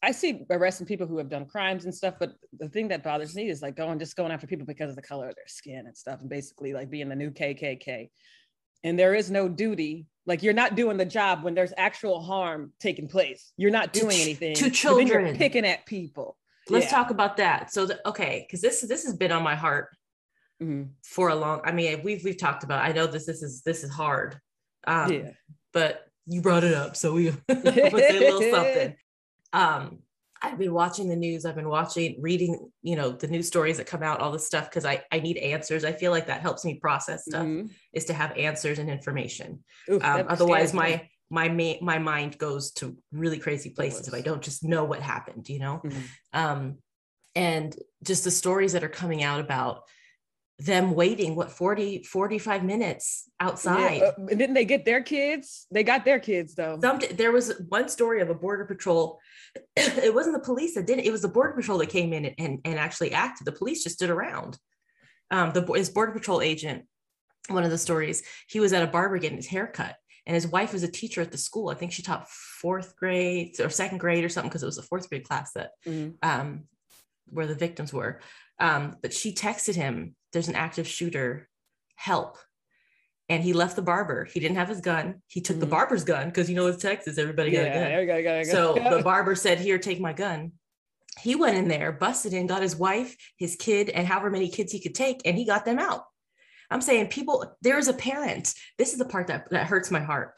I 0.02 0.10
see 0.12 0.44
arresting 0.50 0.86
people 0.86 1.06
who 1.06 1.16
have 1.16 1.30
done 1.30 1.46
crimes 1.46 1.86
and 1.86 1.94
stuff, 1.94 2.16
but 2.20 2.34
the 2.58 2.68
thing 2.68 2.88
that 2.88 3.02
bothers 3.02 3.34
me 3.34 3.48
is 3.48 3.62
like 3.62 3.76
going 3.76 3.98
just 3.98 4.14
going 4.14 4.30
after 4.30 4.46
people 4.46 4.66
because 4.66 4.90
of 4.90 4.96
the 4.96 5.00
color 5.00 5.26
of 5.30 5.34
their 5.36 5.46
skin 5.46 5.86
and 5.86 5.96
stuff, 5.96 6.20
and 6.20 6.28
basically 6.28 6.74
like 6.74 6.90
being 6.90 7.08
the 7.08 7.16
new 7.16 7.30
KKK. 7.30 8.10
And 8.82 8.98
there 8.98 9.14
is 9.14 9.30
no 9.30 9.48
duty. 9.48 10.04
Like 10.26 10.42
you're 10.42 10.52
not 10.52 10.74
doing 10.74 10.98
the 10.98 11.06
job 11.06 11.44
when 11.44 11.54
there's 11.54 11.72
actual 11.78 12.20
harm 12.20 12.74
taking 12.78 13.08
place. 13.08 13.54
You're 13.56 13.70
not 13.70 13.94
doing 13.94 14.18
anything. 14.20 14.54
to 14.56 14.68
children. 14.68 15.34
picking 15.34 15.64
at 15.64 15.86
people. 15.86 16.36
Let's 16.68 16.84
Yeah. 16.84 16.90
talk 16.90 17.08
about 17.08 17.38
that. 17.38 17.72
So 17.72 17.86
the, 17.86 18.06
okay, 18.06 18.44
because 18.46 18.60
this 18.60 18.82
this 18.82 19.04
has 19.04 19.16
been 19.16 19.32
on 19.32 19.42
my 19.42 19.54
heart 19.54 19.88
Mhm. 20.62 20.90
for 21.02 21.28
a 21.28 21.34
long. 21.34 21.60
I 21.64 21.72
mean, 21.72 22.02
we've 22.02 22.22
we've 22.24 22.38
talked 22.38 22.64
about. 22.64 22.84
I 22.84 22.92
know 22.92 23.06
this 23.06 23.26
this 23.26 23.42
is 23.42 23.62
this 23.62 23.84
is 23.84 23.90
hard. 23.90 24.38
Um, 24.86 25.12
yeah. 25.12 25.30
but 25.72 26.06
you 26.26 26.40
brought 26.42 26.64
it 26.64 26.74
up, 26.74 26.96
so 26.96 27.12
we 27.14 27.30
say 27.50 28.16
a 28.16 28.20
little 28.32 28.40
something. 28.50 28.96
Um, 29.52 29.98
I've 30.42 30.58
been 30.58 30.74
watching 30.74 31.08
the 31.08 31.16
news. 31.16 31.46
I've 31.46 31.54
been 31.54 31.68
watching, 31.70 32.20
reading, 32.20 32.70
you 32.82 32.96
know, 32.96 33.12
the 33.12 33.26
news 33.28 33.46
stories 33.46 33.78
that 33.78 33.86
come 33.86 34.02
out, 34.02 34.20
all 34.20 34.30
this 34.30 34.46
stuff, 34.46 34.68
because 34.68 34.84
I 34.84 35.02
I 35.10 35.20
need 35.20 35.38
answers. 35.38 35.84
I 35.84 35.92
feel 35.92 36.10
like 36.12 36.26
that 36.26 36.42
helps 36.42 36.64
me 36.64 36.74
process 36.74 37.24
stuff. 37.24 37.46
Mhm. 37.46 37.70
Is 37.92 38.04
to 38.06 38.14
have 38.14 38.36
answers 38.36 38.78
and 38.78 38.90
information. 38.90 39.64
Oof, 39.90 40.04
Um, 40.04 40.26
otherwise, 40.28 40.74
my 40.74 41.08
my 41.30 41.48
ma- 41.48 41.80
my 41.80 41.98
mind 41.98 42.36
goes 42.38 42.70
to 42.72 42.96
really 43.10 43.38
crazy 43.38 43.70
places 43.70 44.06
if 44.06 44.14
I 44.14 44.20
don't 44.20 44.42
just 44.42 44.62
know 44.62 44.84
what 44.84 45.00
happened. 45.00 45.48
You 45.48 45.58
know, 45.60 45.80
Mhm. 45.84 46.02
um, 46.34 46.78
and 47.34 47.74
just 48.04 48.24
the 48.24 48.30
stories 48.30 48.72
that 48.74 48.84
are 48.84 48.88
coming 48.90 49.22
out 49.22 49.40
about 49.40 49.82
them 50.58 50.94
waiting 50.94 51.34
what 51.34 51.50
40 51.50 52.04
45 52.04 52.64
minutes 52.64 53.28
outside 53.40 53.96
Yeah, 54.00 54.10
uh, 54.18 54.26
didn't 54.28 54.54
they 54.54 54.64
get 54.64 54.84
their 54.84 55.02
kids? 55.02 55.66
They 55.72 55.82
got 55.82 56.04
their 56.04 56.20
kids 56.20 56.54
though. 56.54 56.78
some 56.80 57.00
there 57.14 57.32
was 57.32 57.52
one 57.68 57.88
story 57.88 58.20
of 58.20 58.30
a 58.30 58.34
border 58.34 58.64
patrol 58.64 59.18
it 59.76 60.14
wasn't 60.14 60.34
the 60.34 60.44
police 60.44 60.74
that 60.76 60.86
did 60.86 60.98
it 61.00 61.06
it 61.06 61.10
was 61.12 61.22
the 61.22 61.28
border 61.28 61.52
patrol 61.54 61.78
that 61.78 61.88
came 61.88 62.12
in 62.12 62.24
and, 62.24 62.34
and, 62.38 62.60
and 62.64 62.78
actually 62.78 63.12
acted 63.12 63.44
the 63.46 63.52
police 63.52 63.82
just 63.82 63.96
stood 63.96 64.10
around 64.10 64.56
um 65.32 65.50
the 65.52 65.62
his 65.74 65.90
border 65.90 66.12
patrol 66.12 66.40
agent 66.40 66.84
one 67.48 67.64
of 67.64 67.70
the 67.70 67.78
stories 67.78 68.22
he 68.48 68.60
was 68.60 68.72
at 68.72 68.82
a 68.82 68.86
barber 68.86 69.18
getting 69.18 69.36
his 69.38 69.48
hair 69.48 69.66
cut 69.66 69.96
and 70.26 70.34
his 70.36 70.46
wife 70.46 70.72
was 70.72 70.84
a 70.84 70.90
teacher 70.90 71.20
at 71.20 71.32
the 71.32 71.38
school 71.38 71.68
i 71.68 71.74
think 71.74 71.90
she 71.90 72.02
taught 72.02 72.28
fourth 72.30 72.94
grade 72.96 73.58
or 73.60 73.68
second 73.70 73.98
grade 73.98 74.24
or 74.24 74.28
something 74.28 74.48
because 74.50 74.62
it 74.62 74.66
was 74.66 74.78
a 74.78 74.82
fourth 74.82 75.08
grade 75.08 75.24
class 75.24 75.52
that 75.52 75.72
Mhm. 75.84 76.14
um, 76.22 76.64
where 77.30 77.46
the 77.46 77.54
victims 77.54 77.90
were. 77.92 78.20
Um, 78.60 78.96
but 79.00 79.12
she 79.14 79.32
texted 79.32 79.74
him, 79.74 80.14
there's 80.34 80.48
an 80.48 80.54
active 80.56 80.86
shooter, 80.86 81.48
help. 81.94 82.36
And 83.30 83.42
he 83.42 83.54
left 83.54 83.76
the 83.76 83.82
barber. 83.82 84.24
He 84.26 84.38
didn't 84.40 84.58
have 84.58 84.68
his 84.68 84.82
gun. 84.82 85.22
He 85.28 85.40
took 85.40 85.58
the 85.58 85.66
Mhm. 85.66 85.70
barber's 85.70 86.04
gun 86.04 86.26
because 86.28 86.50
you 86.50 86.56
know 86.56 86.66
it's 86.66 86.82
Texas, 86.82 87.16
everybody 87.16 87.52
got 87.52 87.62
a 87.62 87.70
gun. 87.70 87.90
Yeah, 87.90 88.04
got, 88.04 88.22
got, 88.22 88.44
got, 88.44 88.46
So 88.46 88.74
got. 88.74 88.90
the 88.98 89.02
barber 89.02 89.34
said, 89.34 89.58
Here, 89.60 89.78
take 89.78 89.98
my 90.00 90.12
gun. 90.12 90.52
He 91.20 91.34
went 91.36 91.56
in 91.56 91.68
there, 91.68 91.92
busted 91.92 92.34
in, 92.34 92.46
got 92.48 92.60
his 92.60 92.76
wife, 92.76 93.16
his 93.38 93.56
kid, 93.56 93.88
and 93.88 94.06
however 94.06 94.30
many 94.30 94.48
kids 94.48 94.72
he 94.72 94.80
could 94.80 94.94
take, 94.96 95.22
and 95.24 95.38
he 95.38 95.46
got 95.46 95.64
them 95.64 95.78
out. 95.78 96.04
I'm 96.70 96.80
saying, 96.80 97.06
people, 97.08 97.56
there 97.62 97.78
is 97.78 97.88
a 97.88 97.92
parent. 97.94 98.52
This 98.78 98.92
is 98.92 98.98
the 98.98 99.04
part 99.04 99.28
that, 99.28 99.48
that 99.50 99.68
hurts 99.68 99.92
my 99.92 100.00
heart. 100.00 100.34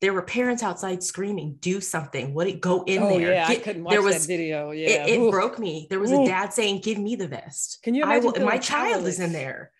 There 0.00 0.14
were 0.14 0.22
parents 0.22 0.62
outside 0.62 1.02
screaming, 1.02 1.56
Do 1.60 1.80
something. 1.80 2.32
What 2.32 2.46
it 2.46 2.60
go 2.60 2.82
in 2.84 3.02
oh 3.02 3.18
there? 3.18 3.32
yeah, 3.34 3.46
I 3.46 3.56
couldn't 3.56 3.84
watch 3.84 3.92
there 3.92 4.02
that 4.02 4.14
was 4.14 4.26
video. 4.26 4.70
Yeah, 4.70 5.06
it, 5.06 5.20
it 5.20 5.30
broke 5.30 5.58
me. 5.58 5.86
There 5.90 6.00
was 6.00 6.10
a 6.10 6.24
dad 6.24 6.52
saying, 6.54 6.80
"Give 6.80 6.98
me 6.98 7.16
the 7.16 7.28
vest." 7.28 7.80
Can 7.82 7.94
you 7.94 8.04
I 8.04 8.16
imagine 8.16 8.42
will, 8.42 8.48
my 8.48 8.58
child 8.58 9.06
is 9.06 9.20
in 9.20 9.32
there, 9.32 9.72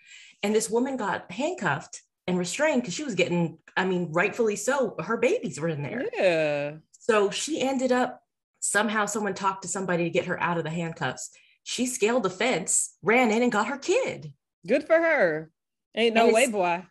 and 0.42 0.54
this 0.54 0.68
woman 0.68 0.96
got 0.98 1.30
handcuffed 1.32 2.02
and 2.26 2.38
restrained 2.38 2.82
because 2.82 2.94
she 2.94 3.04
was 3.04 3.14
getting. 3.14 3.58
I 3.76 3.86
mean, 3.86 4.08
rightfully 4.12 4.56
so. 4.56 4.94
Her 5.00 5.16
babies 5.16 5.58
were 5.58 5.68
in 5.68 5.82
there, 5.82 6.04
Yeah. 6.14 6.72
so 6.92 7.30
she 7.30 7.60
ended 7.60 7.92
up 7.92 8.22
somehow 8.60 9.06
someone 9.06 9.32
talked 9.32 9.62
to 9.62 9.68
somebody 9.68 10.04
to 10.04 10.10
get 10.10 10.26
her 10.26 10.38
out 10.42 10.58
of 10.58 10.64
the 10.64 10.70
handcuffs. 10.70 11.30
She 11.62 11.86
scaled 11.86 12.24
the 12.24 12.30
fence, 12.30 12.94
ran 13.02 13.30
in, 13.30 13.42
and 13.42 13.50
got 13.52 13.68
her 13.68 13.78
kid. 13.78 14.32
Good 14.66 14.84
for 14.86 14.96
her. 14.96 15.50
Ain't 15.94 16.14
no 16.14 16.28
way, 16.30 16.46
boy. 16.46 16.84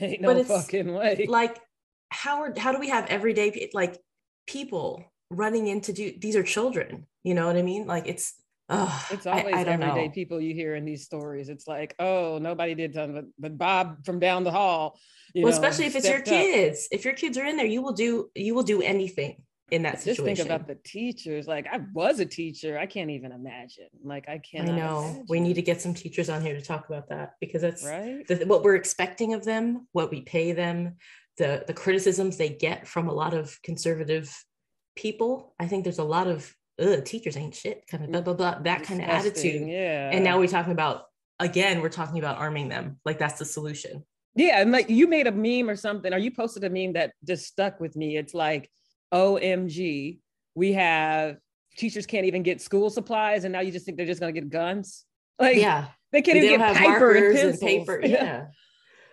Ain't 0.00 0.20
no 0.20 0.42
fucking 0.42 0.92
way. 0.92 1.26
Like, 1.28 1.58
how 2.12 2.42
are 2.42 2.54
how 2.56 2.72
do 2.72 2.78
we 2.78 2.88
have 2.88 3.06
everyday 3.06 3.70
like 3.74 3.98
people 4.46 5.04
running 5.30 5.66
into 5.66 5.92
do? 5.92 6.12
These 6.18 6.36
are 6.36 6.42
children. 6.42 7.06
You 7.24 7.34
know 7.34 7.46
what 7.46 7.56
I 7.56 7.62
mean? 7.62 7.86
Like 7.86 8.06
it's. 8.06 8.34
Oh, 8.68 9.06
It's 9.10 9.26
I, 9.26 9.40
always 9.40 9.54
I 9.54 9.64
don't 9.64 9.82
everyday 9.82 10.06
know. 10.06 10.12
people 10.12 10.40
you 10.40 10.54
hear 10.54 10.76
in 10.76 10.86
these 10.86 11.04
stories. 11.04 11.50
It's 11.50 11.66
like, 11.66 11.94
oh, 11.98 12.38
nobody 12.40 12.74
did 12.74 12.94
something, 12.94 13.14
but, 13.14 13.24
but 13.38 13.58
Bob 13.58 14.06
from 14.06 14.18
down 14.18 14.44
the 14.44 14.50
hall. 14.50 14.98
You 15.34 15.42
well, 15.42 15.50
know, 15.50 15.56
especially 15.58 15.86
if 15.86 15.96
it's 15.96 16.06
your 16.06 16.24
stepped 16.24 16.28
up. 16.28 16.34
kids. 16.34 16.88
If 16.90 17.04
your 17.04 17.12
kids 17.12 17.36
are 17.36 17.44
in 17.44 17.56
there, 17.56 17.66
you 17.66 17.82
will 17.82 17.92
do 17.92 18.30
you 18.34 18.54
will 18.54 18.62
do 18.62 18.80
anything 18.80 19.42
in 19.70 19.82
that 19.82 20.00
situation. 20.00 20.36
Just 20.36 20.48
think 20.48 20.50
about 20.54 20.68
the 20.68 20.78
teachers. 20.84 21.46
Like 21.46 21.66
I 21.70 21.80
was 21.92 22.20
a 22.20 22.26
teacher. 22.26 22.78
I 22.78 22.86
can't 22.86 23.10
even 23.10 23.32
imagine. 23.32 23.88
Like 24.04 24.28
I 24.28 24.34
I 24.34 24.38
can't. 24.38 24.68
I 24.68 24.76
know 24.76 25.24
we 25.28 25.40
need 25.40 25.54
to 25.54 25.62
get 25.62 25.80
some 25.80 25.94
teachers 25.94 26.28
on 26.28 26.42
here 26.42 26.54
to 26.54 26.62
talk 26.62 26.88
about 26.88 27.08
that 27.08 27.34
because 27.40 27.62
that's 27.62 27.84
right. 27.84 28.26
the, 28.26 28.44
what 28.46 28.62
we're 28.62 28.76
expecting 28.76 29.34
of 29.34 29.44
them, 29.44 29.86
what 29.92 30.10
we 30.10 30.20
pay 30.20 30.52
them, 30.52 30.96
the 31.38 31.64
the 31.66 31.74
criticisms 31.74 32.36
they 32.36 32.50
get 32.50 32.86
from 32.86 33.08
a 33.08 33.12
lot 33.12 33.34
of 33.34 33.58
conservative 33.62 34.34
people. 34.96 35.54
I 35.58 35.66
think 35.66 35.84
there's 35.84 35.98
a 35.98 36.04
lot 36.04 36.26
of 36.28 36.54
teachers 37.04 37.36
ain't 37.36 37.54
shit, 37.54 37.86
kind 37.86 38.04
of 38.04 38.10
blah 38.10 38.20
blah 38.20 38.34
blah, 38.34 38.58
that 38.60 38.82
kind 38.84 39.00
of 39.00 39.08
attitude. 39.08 39.68
Yeah. 39.68 40.10
And 40.12 40.24
now 40.24 40.38
we're 40.38 40.48
talking 40.48 40.72
about 40.72 41.04
again, 41.38 41.80
we're 41.80 41.88
talking 41.88 42.18
about 42.18 42.38
arming 42.38 42.68
them. 42.68 42.98
Like 43.04 43.18
that's 43.18 43.38
the 43.38 43.44
solution. 43.44 44.04
Yeah, 44.34 44.60
and 44.60 44.72
like 44.72 44.88
you 44.88 45.06
made 45.08 45.26
a 45.26 45.32
meme 45.32 45.68
or 45.68 45.76
something, 45.76 46.12
or 46.12 46.18
you 46.18 46.30
posted 46.30 46.64
a 46.64 46.70
meme 46.70 46.94
that 46.94 47.12
just 47.26 47.46
stuck 47.46 47.80
with 47.80 47.96
me. 47.96 48.16
It's 48.16 48.32
like, 48.32 48.70
OMG, 49.12 50.20
we 50.54 50.72
have 50.72 51.36
teachers 51.76 52.06
can't 52.06 52.24
even 52.24 52.42
get 52.42 52.62
school 52.62 52.88
supplies, 52.88 53.44
and 53.44 53.52
now 53.52 53.60
you 53.60 53.70
just 53.70 53.84
think 53.84 53.98
they're 53.98 54.06
just 54.06 54.20
gonna 54.20 54.32
get 54.32 54.48
guns. 54.48 55.04
Like, 55.38 55.56
Yeah, 55.56 55.88
they 56.12 56.22
can't 56.22 56.40
they 56.40 56.46
even 56.46 56.60
get 56.60 56.76
paper 56.76 57.12
and 57.12 57.34
markers 57.34 57.40
and, 57.42 57.60
paper. 57.60 58.00
Yeah, 58.04 58.46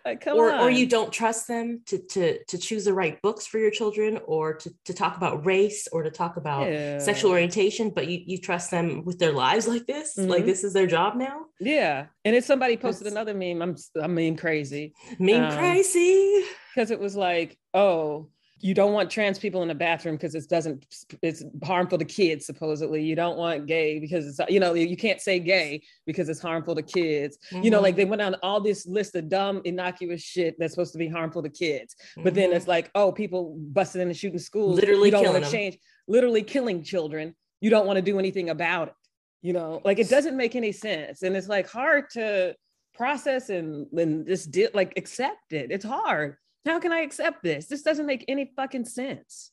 like, 0.06 0.24
or 0.28 0.52
on. 0.52 0.60
or 0.62 0.70
you 0.70 0.86
don't 0.86 1.12
trust 1.12 1.48
them 1.48 1.82
to 1.88 1.98
to 2.00 2.44
to 2.46 2.58
choose 2.58 2.86
the 2.86 2.94
right 2.94 3.22
books 3.22 3.46
for 3.48 3.60
your 3.60 3.72
children, 3.72 4.20
or 4.26 4.54
to 4.56 4.72
to 4.86 4.94
talk 4.94 5.18
about 5.18 5.46
race, 5.46 5.88
or 5.92 6.04
to 6.04 6.12
talk 6.12 6.38
about 6.38 6.66
sexual 7.02 7.32
orientation, 7.32 7.90
but 7.90 8.08
you 8.08 8.22
you 8.26 8.38
trust 8.38 8.72
them 8.72 9.04
with 9.06 9.20
their 9.20 9.32
lives 9.34 9.68
like 9.68 9.86
this. 9.86 10.18
Like 10.18 10.44
Mhm. 10.44 10.46
this 10.48 10.64
is 10.64 10.74
their 10.74 10.88
job 10.88 11.16
now. 11.16 11.46
Yeah, 11.60 12.08
and 12.26 12.36
if 12.36 12.46
somebody 12.46 12.78
posted 12.78 13.06
That's- 13.08 13.14
another 13.14 13.34
meme, 13.38 13.62
I'm 13.62 13.76
I'm 14.02 14.16
meme 14.16 14.36
crazy 14.38 14.94
Meme 15.20 15.44
Um, 15.46 15.58
crazy. 15.58 16.44
because 16.74 16.92
it 16.92 17.00
was 17.00 17.16
like, 17.16 17.58
oh, 17.74 18.30
you 18.62 18.74
don't 18.74 18.94
want 18.94 19.10
trans 19.10 19.40
people 19.40 19.62
in 19.62 19.68
the 19.68 19.76
bathroom 19.76 20.16
because 20.16 20.36
it 20.36 20.48
doesn't 20.50 20.86
it's 21.22 21.44
harmful 21.64 21.98
to 21.98 22.06
kids 22.06 22.46
supposedly. 22.46 23.02
You 23.04 23.16
don't 23.16 23.38
want 23.38 23.66
gay 23.68 24.00
because 24.00 24.28
it's 24.28 24.40
you 24.52 24.60
know 24.60 24.74
you 24.74 24.98
can't 24.98 25.22
say 25.22 25.40
gay 25.40 25.82
because 26.06 26.30
it's 26.30 26.42
harmful 26.42 26.76
to 26.76 26.82
kids. 26.82 27.38
You 27.52 27.70
know, 27.72 27.80
like 27.82 27.96
they 27.96 28.06
went 28.06 28.22
on 28.22 28.36
all 28.44 28.60
this 28.62 28.86
list 28.86 29.16
of 29.16 29.30
dumb, 29.30 29.62
innocuous 29.66 30.22
shit 30.22 30.56
that's 30.60 30.74
supposed 30.74 30.92
to 30.94 31.00
be 31.00 31.08
harmful 31.08 31.42
to 31.44 31.50
kids. 31.50 31.96
But 32.18 32.34
then 32.34 32.52
Mhm. 32.52 32.56
it's 32.56 32.68
like, 32.68 32.92
oh, 32.96 33.12
people 33.12 33.56
busting 33.58 34.02
in 34.02 34.08
and 34.10 34.18
shooting 34.18 34.40
schools. 34.40 34.76
Literally 34.76 35.08
you 35.08 35.12
don't 35.12 35.24
killing 35.24 35.42
want 35.42 35.46
to 35.46 35.52
change, 35.52 35.78
literally 36.08 36.44
killing 36.44 36.84
children. 36.84 37.36
You 37.62 37.70
don't 37.70 37.86
want 37.86 37.98
to 37.98 38.02
do 38.02 38.20
anything 38.20 38.50
about 38.50 38.90
it. 38.90 38.94
You 39.42 39.54
know, 39.54 39.82
like 39.86 40.00
it 40.00 40.10
doesn't 40.10 40.36
make 40.36 40.56
any 40.56 40.74
sense. 40.74 41.22
And 41.24 41.36
it's 41.38 41.48
like 41.48 41.70
hard 41.70 42.10
to 42.12 42.56
process 42.94 43.50
and, 43.50 43.88
and 43.98 44.28
just 44.28 44.52
di- 44.52 44.68
like 44.74 44.94
accept 44.98 45.54
it. 45.54 45.72
It's 45.72 45.86
hard. 45.86 46.36
How 46.70 46.80
can 46.80 46.94
I 46.94 47.00
accept 47.02 47.42
this? 47.44 47.66
This 47.66 47.82
doesn't 47.82 48.06
make 48.06 48.24
any 48.28 48.52
fucking 48.56 48.86
sense. 48.86 49.52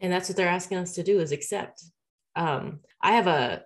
and 0.00 0.12
that's 0.12 0.28
what 0.28 0.36
they're 0.36 0.48
asking 0.60 0.76
us 0.78 0.92
to 0.94 1.02
do 1.02 1.18
is 1.20 1.32
accept. 1.32 1.82
Um 2.36 2.80
i 3.00 3.12
have 3.12 3.26
a 3.26 3.62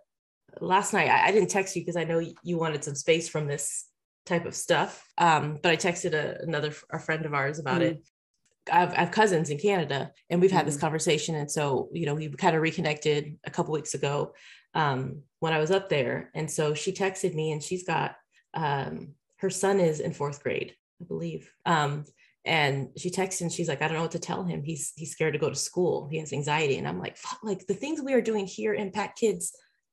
last 0.61 0.93
night 0.93 1.09
i, 1.11 1.29
I 1.29 1.33
didn't 1.33 1.50
text 1.50 1.75
you 1.75 1.83
because 1.83 1.97
i 1.97 2.05
know 2.05 2.21
you 2.49 2.59
wanted 2.59 2.85
some 2.85 2.95
space 2.95 3.29
from 3.29 3.47
this 3.49 3.87
type 4.27 4.47
of 4.47 4.55
stuff. 4.55 4.93
Um 5.19 5.59
but 5.62 5.73
i 5.73 5.77
texted 5.77 6.12
a, 6.15 6.39
another 6.43 6.73
a 6.93 7.00
friend 7.00 7.27
of 7.27 7.35
ours 7.35 7.59
about 7.59 7.83
it. 7.83 7.97
I 8.73 8.79
have, 8.81 8.93
I 8.95 9.00
have 9.05 9.11
cousins 9.11 9.50
in 9.50 9.59
canada 9.59 10.12
and 10.29 10.41
we've 10.41 10.53
had 10.59 10.67
this 10.67 10.77
Mhm. 10.77 10.81
conversation. 10.87 11.35
And 11.35 11.50
so 11.50 11.89
you 11.93 12.07
know 12.07 12.15
we 12.15 12.29
kind 12.45 12.55
of 12.57 12.62
reconnected 12.62 13.37
a 13.45 13.50
couple 13.50 13.73
weeks 13.75 13.95
ago 13.95 14.15
um 14.75 15.23
when 15.41 15.53
i 15.53 15.59
was 15.59 15.73
up 15.73 15.89
there. 15.89 16.31
And 16.39 16.49
so 16.57 16.75
she 16.75 16.93
texted 16.93 17.35
me 17.35 17.47
and 17.53 17.61
she's 17.67 17.85
got 17.95 18.11
um 18.55 18.93
her 19.43 19.50
son 19.50 19.81
is 19.81 19.99
in 20.07 20.12
fourth 20.12 20.41
grade 20.45 20.71
i 21.03 21.05
believe. 21.12 21.43
Um 21.67 22.05
and 22.44 22.88
she 22.97 23.11
texts 23.11 23.40
and 23.42 23.52
she's 23.52 23.68
like, 23.68 23.82
I 23.82 23.87
don't 23.88 23.97
know 23.97 24.02
what 24.02 24.12
to 24.12 24.18
tell 24.18 24.44
him. 24.44 24.62
He's 24.62 24.92
he's 24.97 25.11
scared 25.12 25.35
to 25.35 25.38
go 25.38 25.50
to 25.50 25.54
school. 25.56 26.09
He 26.11 26.18
has 26.18 26.32
anxiety. 26.32 26.78
And 26.78 26.88
I'm 26.88 26.99
like, 26.99 27.16
fuck, 27.16 27.38
like 27.42 27.66
the 27.66 27.75
things 27.75 28.00
we 28.00 28.14
are 28.14 28.23
doing 28.23 28.47
here 28.47 28.73
impact 28.75 29.18
kids 29.18 29.52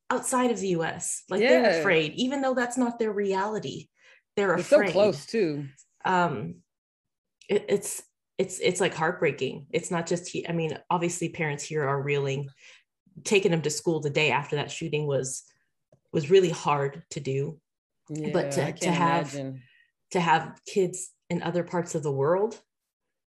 outside 0.09 0.51
of 0.51 0.59
the 0.59 0.69
US. 0.69 1.23
Like 1.29 1.41
Yeah. 1.41 1.61
they're 1.61 1.79
afraid, 1.81 2.13
even 2.15 2.41
though 2.41 2.53
that's 2.53 2.77
not 2.77 2.99
their 2.99 3.11
reality. 3.11 3.87
They're 4.37 4.55
It's 4.55 4.67
so 4.69 4.83
close 4.83 5.25
too. 5.25 5.65
Um 6.05 6.55
it, 7.49 7.65
it's 7.69 8.01
it's 8.37 8.59
it's 8.59 8.79
like 8.79 8.93
heartbreaking. 8.93 9.67
It's 9.71 9.91
not 9.91 10.05
just 10.07 10.29
he, 10.29 10.47
I 10.47 10.51
mean, 10.53 10.77
obviously 10.89 11.29
parents 11.29 11.63
here 11.63 11.83
are 11.87 12.01
reeling. 12.01 12.49
Taking 13.23 13.49
them 13.51 13.63
to 13.63 13.69
school 13.71 13.99
the 13.99 14.11
day 14.11 14.29
after 14.31 14.57
that 14.57 14.69
shooting 14.71 15.07
was 15.07 15.43
was 16.13 16.29
really 16.29 16.51
hard 16.51 17.03
to 17.11 17.19
do. 17.19 17.59
yeah, 18.09 18.29
But 18.31 18.51
to- 18.51 18.71
to 18.73 18.91
have- 18.91 19.33
imagine. 19.33 19.61
to 20.11 20.19
have 20.21 20.59
kids 20.65 21.09
in 21.29 21.41
other 21.43 21.63
parts 21.63 21.96
of 21.96 22.03
the 22.03 22.12
world 22.12 22.60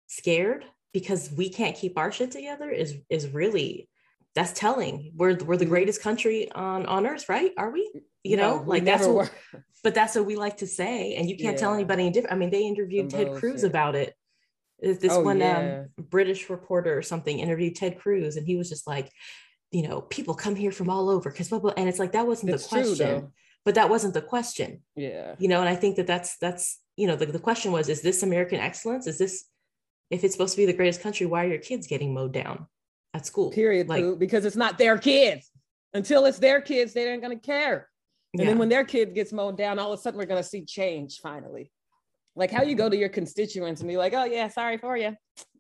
scared 0.08 0.66
because 0.94 1.32
we 1.32 1.50
can't 1.50 1.76
keep 1.76 1.98
our 1.98 2.12
shit 2.12 2.32
together 2.32 2.70
is 2.70 2.96
is 3.10 3.28
really 3.30 3.90
that's 4.36 4.54
telling 4.54 5.12
we're 5.16 5.36
we're 5.46 5.58
the 5.58 5.66
Mhm. 5.66 5.70
greatest 5.70 6.02
country 6.02 6.52
on 6.52 6.86
on 6.86 7.06
earth 7.08 7.28
right 7.30 7.52
are 7.58 7.72
we 7.72 7.90
you 8.24 8.38
No, 8.38 8.58
know 8.58 8.64
like 8.66 8.86
that's 8.86 9.08
what, 9.08 9.16
were. 9.54 9.64
but 9.84 9.94
that's 9.96 10.16
what 10.16 10.26
we 10.26 10.36
like 10.36 10.58
to 10.58 10.68
say 10.68 11.16
and 11.16 11.30
you 11.30 11.38
can't 11.38 11.58
tell 11.58 11.74
anybody 11.74 12.04
any 12.04 12.12
different 12.12 12.34
i 12.34 12.38
mean 12.38 12.50
they 12.50 12.66
interviewed 12.66 13.12
Some 13.12 13.20
ted 13.26 13.34
cruz 13.34 13.54
bullshit. 13.62 13.70
about 13.70 13.96
it 13.96 14.16
this 14.80 15.00
Oh, 15.12 15.22
one 15.24 15.40
yeah. 15.40 15.58
um, 15.98 16.06
british 16.10 16.50
reporter 16.50 16.98
or 16.98 17.02
something 17.02 17.40
interviewed 17.40 17.76
ted 17.76 18.00
cruz 18.00 18.36
and 18.38 18.46
he 18.48 18.56
was 18.56 18.70
just 18.70 18.88
like 18.88 19.12
you 19.72 19.88
know 19.88 20.02
people 20.02 20.34
come 20.34 20.56
here 20.56 20.72
from 20.72 20.90
all 20.90 21.10
over 21.10 21.30
because 21.30 21.50
blah, 21.50 21.60
blah, 21.60 21.74
and 21.78 21.88
it's 21.88 22.00
like 22.00 22.12
that 22.14 22.28
wasn't 22.28 22.52
It's 22.54 22.64
the 22.64 22.70
question 22.70 23.08
though. 23.08 23.32
But 23.66 23.76
that 23.76 23.90
wasn't 23.90 24.14
the 24.14 24.22
question 24.22 24.82
Yeah. 24.96 25.36
you 25.40 25.48
know 25.48 25.60
and 25.60 25.70
i 25.70 25.76
think 25.76 25.96
that 25.98 26.08
that's 26.08 26.38
that's 26.38 26.80
you 26.98 27.08
know 27.08 27.16
the, 27.16 27.26
the 27.26 27.40
question 27.40 27.72
was 27.72 27.90
is 27.90 28.02
this 28.02 28.24
american 28.24 28.60
excellence 28.60 29.08
is 29.08 29.18
this 29.18 29.46
if 30.10 30.24
it's 30.24 30.34
supposed 30.34 30.54
to 30.56 30.62
be 30.62 30.66
the 30.66 30.74
greatest 30.74 31.02
country 31.02 31.26
why 31.26 31.46
are 31.46 31.50
your 31.50 31.58
kids 31.58 31.88
getting 31.88 32.14
mowed 32.14 32.34
down 32.34 32.68
at 33.14 33.26
school 33.26 33.52
Period. 33.52 33.90
like 33.90 34.20
because 34.20 34.46
it's 34.46 34.56
not 34.56 34.78
their 34.78 34.98
kids. 34.98 35.50
Until 35.94 36.26
it's 36.26 36.40
their 36.40 36.62
kids, 36.62 36.94
they 36.94 37.12
ain't 37.12 37.22
gonna 37.22 37.38
care. 37.38 37.90
And 38.34 38.42
yeah. 38.42 38.50
then 38.50 38.58
when 38.58 38.70
their 38.70 38.86
kid 38.86 39.14
gets 39.14 39.34
mowed 39.34 39.58
down, 39.58 39.78
all 39.78 39.92
of 39.92 40.00
a 40.00 40.02
sudden 40.02 40.18
we're 40.18 40.26
gonna 40.26 40.44
see 40.44 40.64
change 40.64 41.20
finally. 41.20 41.70
Like 42.36 42.50
how 42.50 42.64
you 42.64 42.76
go 42.76 42.88
to 42.88 42.96
your 42.96 43.10
constituents 43.10 43.82
and 43.82 43.90
be 43.90 43.98
like, 43.98 44.14
oh 44.14 44.24
yeah, 44.24 44.48
sorry 44.48 44.78
for 44.78 44.96
you. 44.96 45.16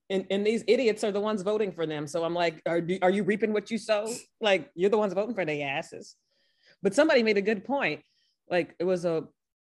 And, 0.09 0.25
and 0.29 0.45
these 0.45 0.63
idiots 0.67 1.03
are 1.03 1.11
the 1.11 1.19
ones 1.19 1.41
voting 1.41 1.71
for 1.71 1.85
them. 1.85 2.07
So 2.07 2.23
I'm 2.23 2.33
like, 2.33 2.61
are, 2.65 2.81
are 3.01 3.09
you 3.09 3.23
reaping 3.23 3.51
what 3.53 3.71
you 3.71 3.77
sow? 3.77 4.07
Like 4.39 4.69
you're 4.73 4.89
the 4.89 4.97
ones 4.97 5.13
voting 5.13 5.35
for 5.35 5.43
their 5.43 5.67
asses. 5.67 6.15
But 6.81 6.95
somebody 6.95 7.23
made 7.23 7.37
a 7.37 7.41
good 7.41 7.63
point. 7.63 8.01
Like 8.49 8.75
it 8.79 8.83
was 8.83 9.05
a, 9.05 9.23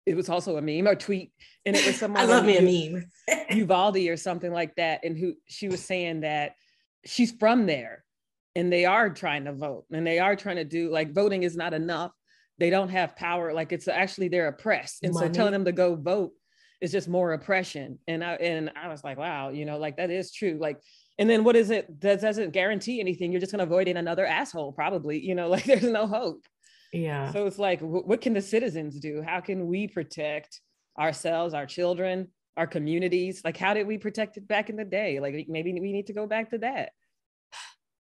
it 0.07 0.17
was 0.17 0.29
also 0.29 0.57
a 0.57 0.63
meme 0.63 0.89
or 0.89 0.95
tweet, 0.95 1.33
and 1.65 1.77
it 1.77 1.87
was 1.87 1.97
someone. 2.01 2.23
i 2.23 2.25
love 2.25 2.45
me 2.45 2.57
a 2.57 2.93
meme 2.93 3.05
Uvalde 3.51 4.09
or 4.09 4.17
something 4.17 4.53
like 4.53 4.75
that, 4.77 5.05
and 5.05 5.17
who 5.17 5.35
she 5.47 5.69
was 5.69 5.85
saying 5.85 6.21
that 6.21 6.53
she's 7.05 7.33
from 7.33 7.67
there, 7.67 8.05
and 8.55 8.73
they 8.73 8.85
are 8.85 9.11
trying 9.11 9.45
to 9.45 9.53
vote, 9.53 9.85
and 9.93 10.07
they 10.07 10.19
are 10.19 10.37
trying 10.37 10.57
to 10.57 10.65
do 10.65 10.91
like 10.91 11.13
voting 11.13 11.43
is 11.43 11.57
not 11.57 11.75
enough. 11.75 12.13
They 12.59 12.71
don't 12.71 12.91
have 12.91 13.17
power, 13.17 13.53
like 13.53 13.73
it's 13.73 13.89
actually 13.89 14.29
they're 14.29 14.49
oppressed, 14.49 15.05
and 15.05 15.15
so 15.15 15.29
telling 15.29 15.53
them 15.53 15.65
to 15.65 15.73
go 15.73 15.95
vote 15.95 16.33
is 16.83 16.93
just 16.93 17.09
more 17.09 17.33
oppression. 17.33 17.99
And 18.09 18.23
I 18.23 18.35
and 18.35 18.71
I 18.77 18.89
was 18.89 19.05
like, 19.05 19.17
wow, 19.17 19.51
you 19.51 19.65
know, 19.65 19.79
like 19.79 19.97
that 19.97 20.11
is 20.11 20.33
true. 20.33 20.59
Like, 20.61 20.81
and 21.17 21.31
then 21.31 21.45
what 21.45 21.57
is 21.57 21.71
it 21.71 22.01
that 22.01 22.21
doesn't 22.21 22.53
guarantee 22.53 23.01
anything? 23.01 23.31
You're 23.31 23.41
just 23.41 23.53
gonna 23.53 23.63
avoid 23.63 23.89
in 23.89 23.97
another 23.97 24.27
asshole, 24.27 24.73
probably. 24.73 25.25
You 25.25 25.37
know, 25.37 25.49
like 25.55 25.65
there's 25.65 25.85
no 25.85 26.07
hope. 26.07 26.45
Yeah 26.93 27.33
So 27.33 27.47
it's 27.47 27.59
like, 27.59 27.81
wh- 27.81 28.07
what 28.07 28.21
can 28.21 28.35
the 28.35 28.43
citizens 28.43 28.99
do? 29.01 29.23
How 29.23 29.41
can 29.41 29.67
we 29.67 29.89
protect 29.89 30.61
ourselves, 30.99 31.55
our 31.55 31.67
children, 31.67 32.29
our 32.57 32.67
communities? 32.67 33.43
Like, 33.45 33.57
how 33.57 33.75
did 33.75 33.87
we 33.87 33.99
protect 33.99 34.37
it 34.37 34.47
back 34.47 34.69
in 34.71 34.77
the 34.77 34.85
day? 34.85 35.19
Like, 35.21 35.47
maybe 35.49 35.73
we 35.73 35.93
need 35.93 36.07
to 36.09 36.13
go 36.13 36.27
back 36.27 36.51
to 36.51 36.59
that. 36.59 36.91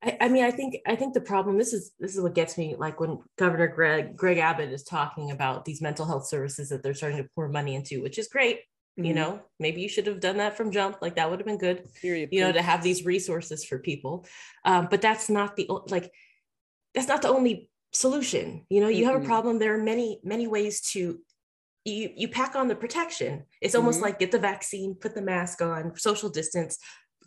I, 0.04 0.18
I 0.22 0.28
mean 0.28 0.44
i 0.44 0.52
think 0.52 0.76
i 0.86 0.96
think 0.98 1.14
the 1.14 1.22
problem 1.22 1.58
this 1.58 1.72
is 1.72 1.92
this 1.98 2.14
is 2.16 2.22
what 2.22 2.36
gets 2.36 2.58
me 2.58 2.76
like 2.78 3.00
when 3.00 3.20
governor 3.38 3.68
greg 3.68 4.18
greg 4.18 4.38
abbott 4.38 4.70
is 4.72 4.84
talking 4.84 5.32
about 5.32 5.64
these 5.64 5.82
mental 5.82 6.06
health 6.06 6.28
services 6.28 6.68
that 6.70 6.84
they're 6.84 6.94
starting 6.94 7.20
to 7.24 7.30
pour 7.34 7.48
money 7.48 7.74
into 7.76 8.02
which 8.02 8.18
is 8.18 8.28
great 8.28 8.60
you 8.98 9.14
Mhm. 9.14 9.16
know 9.16 9.42
maybe 9.60 9.82
you 9.82 9.88
should 9.88 10.06
have 10.08 10.20
done 10.20 10.38
that 10.38 10.58
from 10.58 10.72
jump 10.72 10.98
like 11.02 11.16
that 11.16 11.30
would 11.30 11.40
have 11.40 11.48
been 11.48 11.58
good 11.58 11.86
period. 12.02 12.30
you 12.34 12.42
know 12.42 12.52
to 12.52 12.62
have 12.62 12.84
these 12.84 13.06
resources 13.06 13.64
for 13.64 13.80
people 13.80 14.26
um, 14.66 14.88
but 14.92 15.02
that's 15.02 15.30
not 15.30 15.56
the 15.56 15.70
like 15.88 16.12
that's 16.94 17.08
not 17.08 17.22
the 17.22 17.30
only 17.30 17.70
solution 17.94 18.66
you 18.70 18.82
know 18.82 18.88
you 18.88 19.06
have 19.06 19.16
a 19.22 19.26
problem 19.26 19.60
there 19.60 19.74
are 19.76 19.84
many 19.84 20.20
many 20.24 20.48
ways 20.48 20.82
to 20.82 21.20
you 21.86 22.10
you 22.16 22.28
pack 22.28 22.56
on 22.56 22.68
the 22.68 22.76
protection 22.76 23.44
it's 23.62 23.76
almost 23.76 24.00
Mhm. 24.00 24.04
like 24.04 24.20
get 24.20 24.32
the 24.32 24.40
vaccine 24.40 24.96
put 24.96 25.14
the 25.14 25.22
mask 25.22 25.62
on 25.62 25.96
social 25.96 26.30
distance 26.30 26.80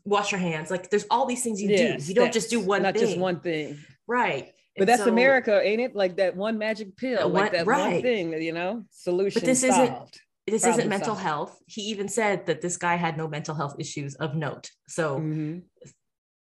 wash 0.05 0.33
your 0.33 0.41
hands 0.41 0.71
like 0.71 0.91
there's 0.91 1.07
all 1.11 1.27
these 1.27 1.43
things 1.45 1.63
you 1.63 1.69
Yeah, 1.71 1.97
do 1.97 2.05
you 2.05 2.15
don't 2.15 2.33
just 2.33 2.51
do 2.51 2.59
one 2.61 2.83
not 2.83 2.95
thing 2.95 3.07
just 3.07 3.19
one 3.19 3.41
thing. 3.41 3.79
right. 4.07 4.53
But 4.79 4.83
And 4.83 4.89
that's 4.91 5.05
so- 5.05 5.09
America, 5.11 5.59
ain't 5.65 5.81
it? 5.81 5.97
Like 5.97 6.17
that 6.19 6.37
one 6.37 6.59
magic 6.59 6.99
pill, 6.99 7.31
one- 7.31 7.45
like 7.45 7.53
that 7.53 7.65
one 7.65 7.77
right. 7.79 8.03
thing, 8.03 8.33
you 8.43 8.53
know, 8.53 8.85
solution 8.91 9.41
but 9.41 9.47
this 9.47 9.63
isn't- 9.63 10.21
This 10.47 10.63
Problem 10.63 10.79
isn't 10.81 10.91
mental 10.91 11.07
solved. 11.15 11.23
health. 11.23 11.59
He 11.67 11.81
even 11.93 12.09
said 12.09 12.45
that 12.47 12.61
this 12.61 12.77
guy 12.77 12.95
had 12.97 13.17
no 13.17 13.27
mental 13.27 13.55
health 13.55 13.75
issues 13.81 14.15
of 14.17 14.37
note. 14.37 14.71
So, 14.87 15.19
Mhm. 15.19 15.63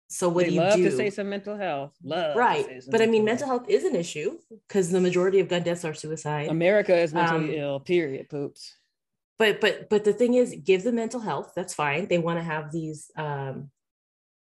So 0.08 0.28
what 0.28 0.44
do 0.46 0.52
you 0.52 0.60
love 0.60 0.76
do? 0.76 0.84
to 0.90 0.96
say 0.96 1.10
some 1.10 1.28
mental 1.28 1.56
health, 1.56 1.92
love, 2.02 2.36
right. 2.36 2.66
But 2.90 3.00
I 3.02 3.06
mean, 3.06 3.24
mental 3.24 3.46
health 3.48 3.64
is 3.68 3.84
an 3.84 3.96
issue 3.96 4.38
because 4.68 4.90
the 4.90 5.00
majority 5.00 5.40
of 5.40 5.48
gun 5.48 5.62
deaths 5.62 5.84
are 5.84 5.94
suicide. 5.94 6.48
America 6.48 6.96
is 6.96 7.12
mentally 7.14 7.58
Um, 7.58 7.62
ill. 7.64 7.80
Period. 7.80 8.28
Poops. 8.28 8.76
but 9.38 9.60
but 9.60 9.88
but 9.90 10.04
the 10.04 10.12
thing 10.12 10.34
is 10.34 10.54
give 10.64 10.84
them 10.84 10.94
mental 10.96 11.20
health 11.20 11.52
that's 11.56 11.74
fine 11.74 12.06
they 12.08 12.18
want 12.18 12.38
to 12.38 12.42
have 12.44 12.70
these 12.70 13.10
um 13.16 13.68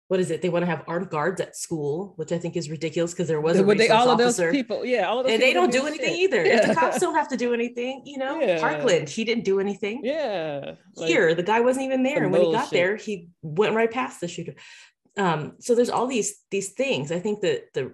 what 0.08 0.20
is 0.20 0.30
it 0.30 0.42
they 0.42 0.50
want 0.50 0.62
to 0.62 0.70
have 0.70 0.82
armed 0.86 1.08
guards 1.08 1.40
at 1.40 1.56
school 1.56 2.12
which 2.16 2.30
i 2.30 2.36
think 2.42 2.54
is 2.60 2.68
ridiculous 2.68 3.12
because 3.14 3.26
there 3.26 3.40
was 3.40 3.58
a 3.58 3.64
they 3.64 3.88
all 3.88 4.10
of 4.10 4.18
those 4.18 4.38
officer 4.38 4.52
people? 4.52 4.84
Yeah, 4.84 5.08
all 5.08 5.20
of 5.20 5.24
those 5.24 5.32
and 5.32 5.42
they 5.42 5.54
don't 5.54 5.72
do 5.72 5.86
anything 5.86 6.10
shit. 6.16 6.24
either 6.24 6.42
if 6.42 6.66
the 6.68 6.74
cops 6.74 6.98
don't 7.00 7.14
have 7.14 7.28
to 7.28 7.38
do 7.38 7.54
anything 7.54 8.02
you 8.04 8.18
know 8.18 8.38
Yeah. 8.38 8.60
parkland 8.60 9.08
he 9.08 9.24
didn't 9.24 9.44
do 9.44 9.58
anything 9.60 10.02
Yeah. 10.04 10.74
like- 10.96 11.08
here 11.08 11.34
the 11.34 11.42
guy 11.52 11.60
wasn't 11.60 11.86
even 11.86 12.02
there 12.02 12.16
some 12.16 12.24
and 12.24 12.32
when 12.34 12.42
he 12.44 12.52
got 12.52 12.70
there 12.70 12.96
he 12.96 13.28
went 13.40 13.74
right 13.74 13.90
past 13.90 14.20
the 14.20 14.28
shooter 14.28 14.54
um 15.18 15.52
so 15.58 15.74
there's 15.74 15.90
all 15.90 16.06
these 16.06 16.40
these 16.50 16.70
things 16.70 17.12
i 17.12 17.18
think 17.18 17.40
that 17.40 17.64
the 17.74 17.92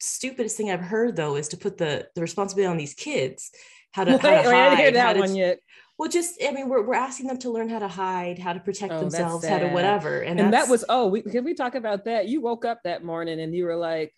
stupidest 0.00 0.56
thing 0.56 0.70
i've 0.70 0.80
heard 0.80 1.16
though 1.16 1.36
is 1.36 1.48
to 1.48 1.56
put 1.56 1.76
the 1.78 2.08
the 2.14 2.20
responsibility 2.20 2.70
on 2.70 2.76
these 2.76 2.94
kids 2.94 3.50
how 3.92 4.04
to, 4.04 4.12
how 4.12 4.18
to 4.18 4.26
wait, 4.26 4.36
I 4.36 4.40
didn't 4.42 4.78
hear 4.78 4.86
hide, 4.86 4.94
that 4.94 5.12
to 5.14 5.20
one 5.20 5.36
yet. 5.36 5.58
well, 5.98 6.08
just 6.08 6.42
I 6.42 6.50
mean, 6.50 6.68
we're 6.68 6.82
we're 6.82 6.94
asking 6.94 7.26
them 7.26 7.38
to 7.38 7.50
learn 7.50 7.68
how 7.68 7.78
to 7.78 7.88
hide, 7.88 8.38
how 8.38 8.52
to 8.52 8.60
protect 8.60 8.92
Oh, 8.92 9.00
themselves, 9.00 9.46
how 9.46 9.58
to 9.58 9.68
whatever, 9.68 10.20
and, 10.20 10.40
And, 10.40 10.52
that 10.52 10.68
was 10.68 10.84
oh, 10.88 11.08
we, 11.08 11.22
can 11.22 11.44
we 11.44 11.54
talk 11.54 11.74
about 11.74 12.06
that? 12.06 12.28
You 12.28 12.40
woke 12.40 12.64
up 12.64 12.80
that 12.84 13.04
morning 13.04 13.40
and 13.40 13.54
you 13.54 13.64
were 13.64 13.76
like, 13.76 14.14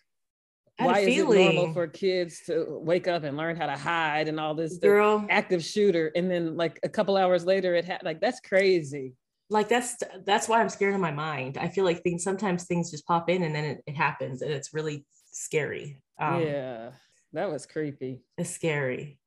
I 0.79 0.83
had 0.83 0.89
a 0.89 0.93
why 0.93 0.99
is 0.99 1.17
it 1.17 1.23
normal 1.27 1.73
for 1.73 1.87
kids 1.87 2.41
to 2.45 2.65
wake 2.69 3.07
up 3.07 3.23
and 3.23 3.37
learn 3.37 3.55
how 3.55 3.65
to 3.65 3.77
hide 3.77 4.27
and 4.27 4.39
all 4.39 4.55
this? 4.55 4.77
girl. 4.77 5.25
active 5.29 5.63
shooter, 5.63 6.11
and 6.15 6.31
then 6.31 6.55
like 6.55 6.79
a 6.83 6.89
couple 6.89 7.17
hours 7.17 7.45
later, 7.45 7.75
it 7.75 7.85
had 7.85 8.01
like 8.03 8.21
that's 8.21 8.39
crazy. 8.39 9.13
Like 9.49 9.69
that's 9.69 9.97
that's 10.25 10.47
why 10.47 10.59
I'm 10.59 10.69
scared 10.69 10.95
in 10.95 11.01
my 11.01 11.11
mind. 11.11 11.57
I 11.57 11.67
feel 11.67 11.85
like 11.85 12.01
things 12.01 12.23
sometimes 12.23 12.63
things 12.63 12.91
just 12.91 13.05
pop 13.05 13.29
in 13.29 13.43
and 13.43 13.53
then 13.53 13.65
it, 13.65 13.83
it 13.85 13.95
happens, 13.95 14.41
and 14.41 14.51
it's 14.51 14.73
really 14.73 15.05
scary. 15.31 16.01
Um, 16.19 16.41
yeah, 16.41 16.91
that 17.33 17.51
was 17.51 17.65
creepy. 17.65 18.21
it's 18.37 18.49
scary. 18.49 19.19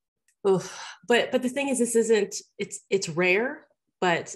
Oof. 0.48 0.76
But 1.06 1.30
but 1.30 1.42
the 1.42 1.48
thing 1.48 1.68
is, 1.68 1.78
this 1.78 1.94
isn't. 1.94 2.34
It's 2.58 2.80
it's 2.90 3.08
rare, 3.08 3.66
but 4.00 4.34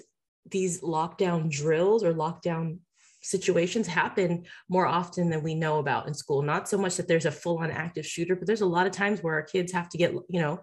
these 0.49 0.81
lockdown 0.81 1.49
drills 1.49 2.03
or 2.03 2.13
lockdown 2.13 2.79
situations 3.21 3.87
happen 3.87 4.45
more 4.69 4.85
often 4.85 5.29
than 5.29 5.41
we 5.43 5.55
know 5.55 5.79
about 5.79 6.07
in 6.07 6.13
school. 6.13 6.41
Not 6.41 6.67
so 6.67 6.77
much 6.77 6.97
that 6.97 7.07
there's 7.07 7.25
a 7.25 7.31
full 7.31 7.59
on 7.59 7.71
active 7.71 8.05
shooter, 8.05 8.35
but 8.35 8.47
there's 8.47 8.61
a 8.61 8.65
lot 8.65 8.85
of 8.85 8.91
times 8.91 9.23
where 9.23 9.33
our 9.33 9.43
kids 9.43 9.71
have 9.71 9.89
to 9.89 9.97
get, 9.97 10.11
you 10.11 10.41
know, 10.41 10.59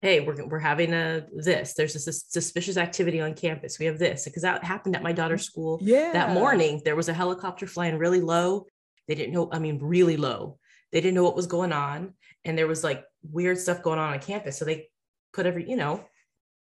hey, 0.00 0.20
we're, 0.20 0.46
we're 0.46 0.58
having 0.58 0.92
a 0.92 1.26
this, 1.34 1.74
there's 1.74 1.96
a 1.96 1.98
sus- 1.98 2.24
suspicious 2.28 2.76
activity 2.76 3.20
on 3.20 3.34
campus. 3.34 3.78
We 3.78 3.86
have 3.86 3.98
this 3.98 4.24
because 4.24 4.42
that 4.42 4.62
happened 4.62 4.94
at 4.96 5.02
my 5.02 5.12
daughter's 5.12 5.44
school 5.44 5.78
Yeah, 5.82 6.12
that 6.12 6.30
morning. 6.34 6.80
There 6.84 6.96
was 6.96 7.08
a 7.08 7.12
helicopter 7.14 7.66
flying 7.66 7.98
really 7.98 8.20
low. 8.20 8.66
They 9.08 9.14
didn't 9.14 9.32
know, 9.34 9.48
I 9.50 9.58
mean, 9.58 9.78
really 9.82 10.16
low. 10.16 10.58
They 10.92 11.00
didn't 11.00 11.14
know 11.14 11.24
what 11.24 11.34
was 11.36 11.46
going 11.46 11.72
on. 11.72 12.14
And 12.44 12.56
there 12.56 12.66
was 12.68 12.84
like 12.84 13.04
weird 13.28 13.58
stuff 13.58 13.82
going 13.82 13.98
on 13.98 14.12
on 14.12 14.20
campus. 14.20 14.56
So 14.58 14.64
they 14.64 14.88
put 15.32 15.46
every, 15.46 15.68
you 15.68 15.76
know, 15.76 16.04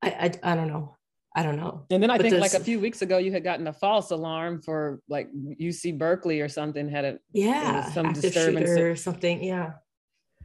I, 0.02 0.10
I, 0.44 0.52
I 0.52 0.56
don't 0.56 0.68
know. 0.68 0.96
I 1.36 1.44
don't 1.44 1.58
know. 1.58 1.86
And 1.92 2.02
then 2.02 2.10
I 2.10 2.18
But 2.18 2.24
think 2.24 2.40
like 2.42 2.56
a 2.56 2.60
few 2.60 2.80
weeks 2.80 3.04
ago, 3.04 3.20
you 3.20 3.32
had 3.32 3.44
gotten 3.44 3.68
a 3.68 3.74
false 3.74 4.10
alarm 4.10 4.64
for 4.64 5.00
like 5.08 5.30
UC 5.62 6.00
Berkeley 6.00 6.42
or 6.42 6.50
something. 6.50 6.90
Had 6.90 7.06
a 7.06 7.20
Yeah. 7.32 7.92
some 7.92 8.12
disturbance. 8.14 8.72
or 8.72 8.96
something. 8.96 9.44
Yeah. 9.44 9.74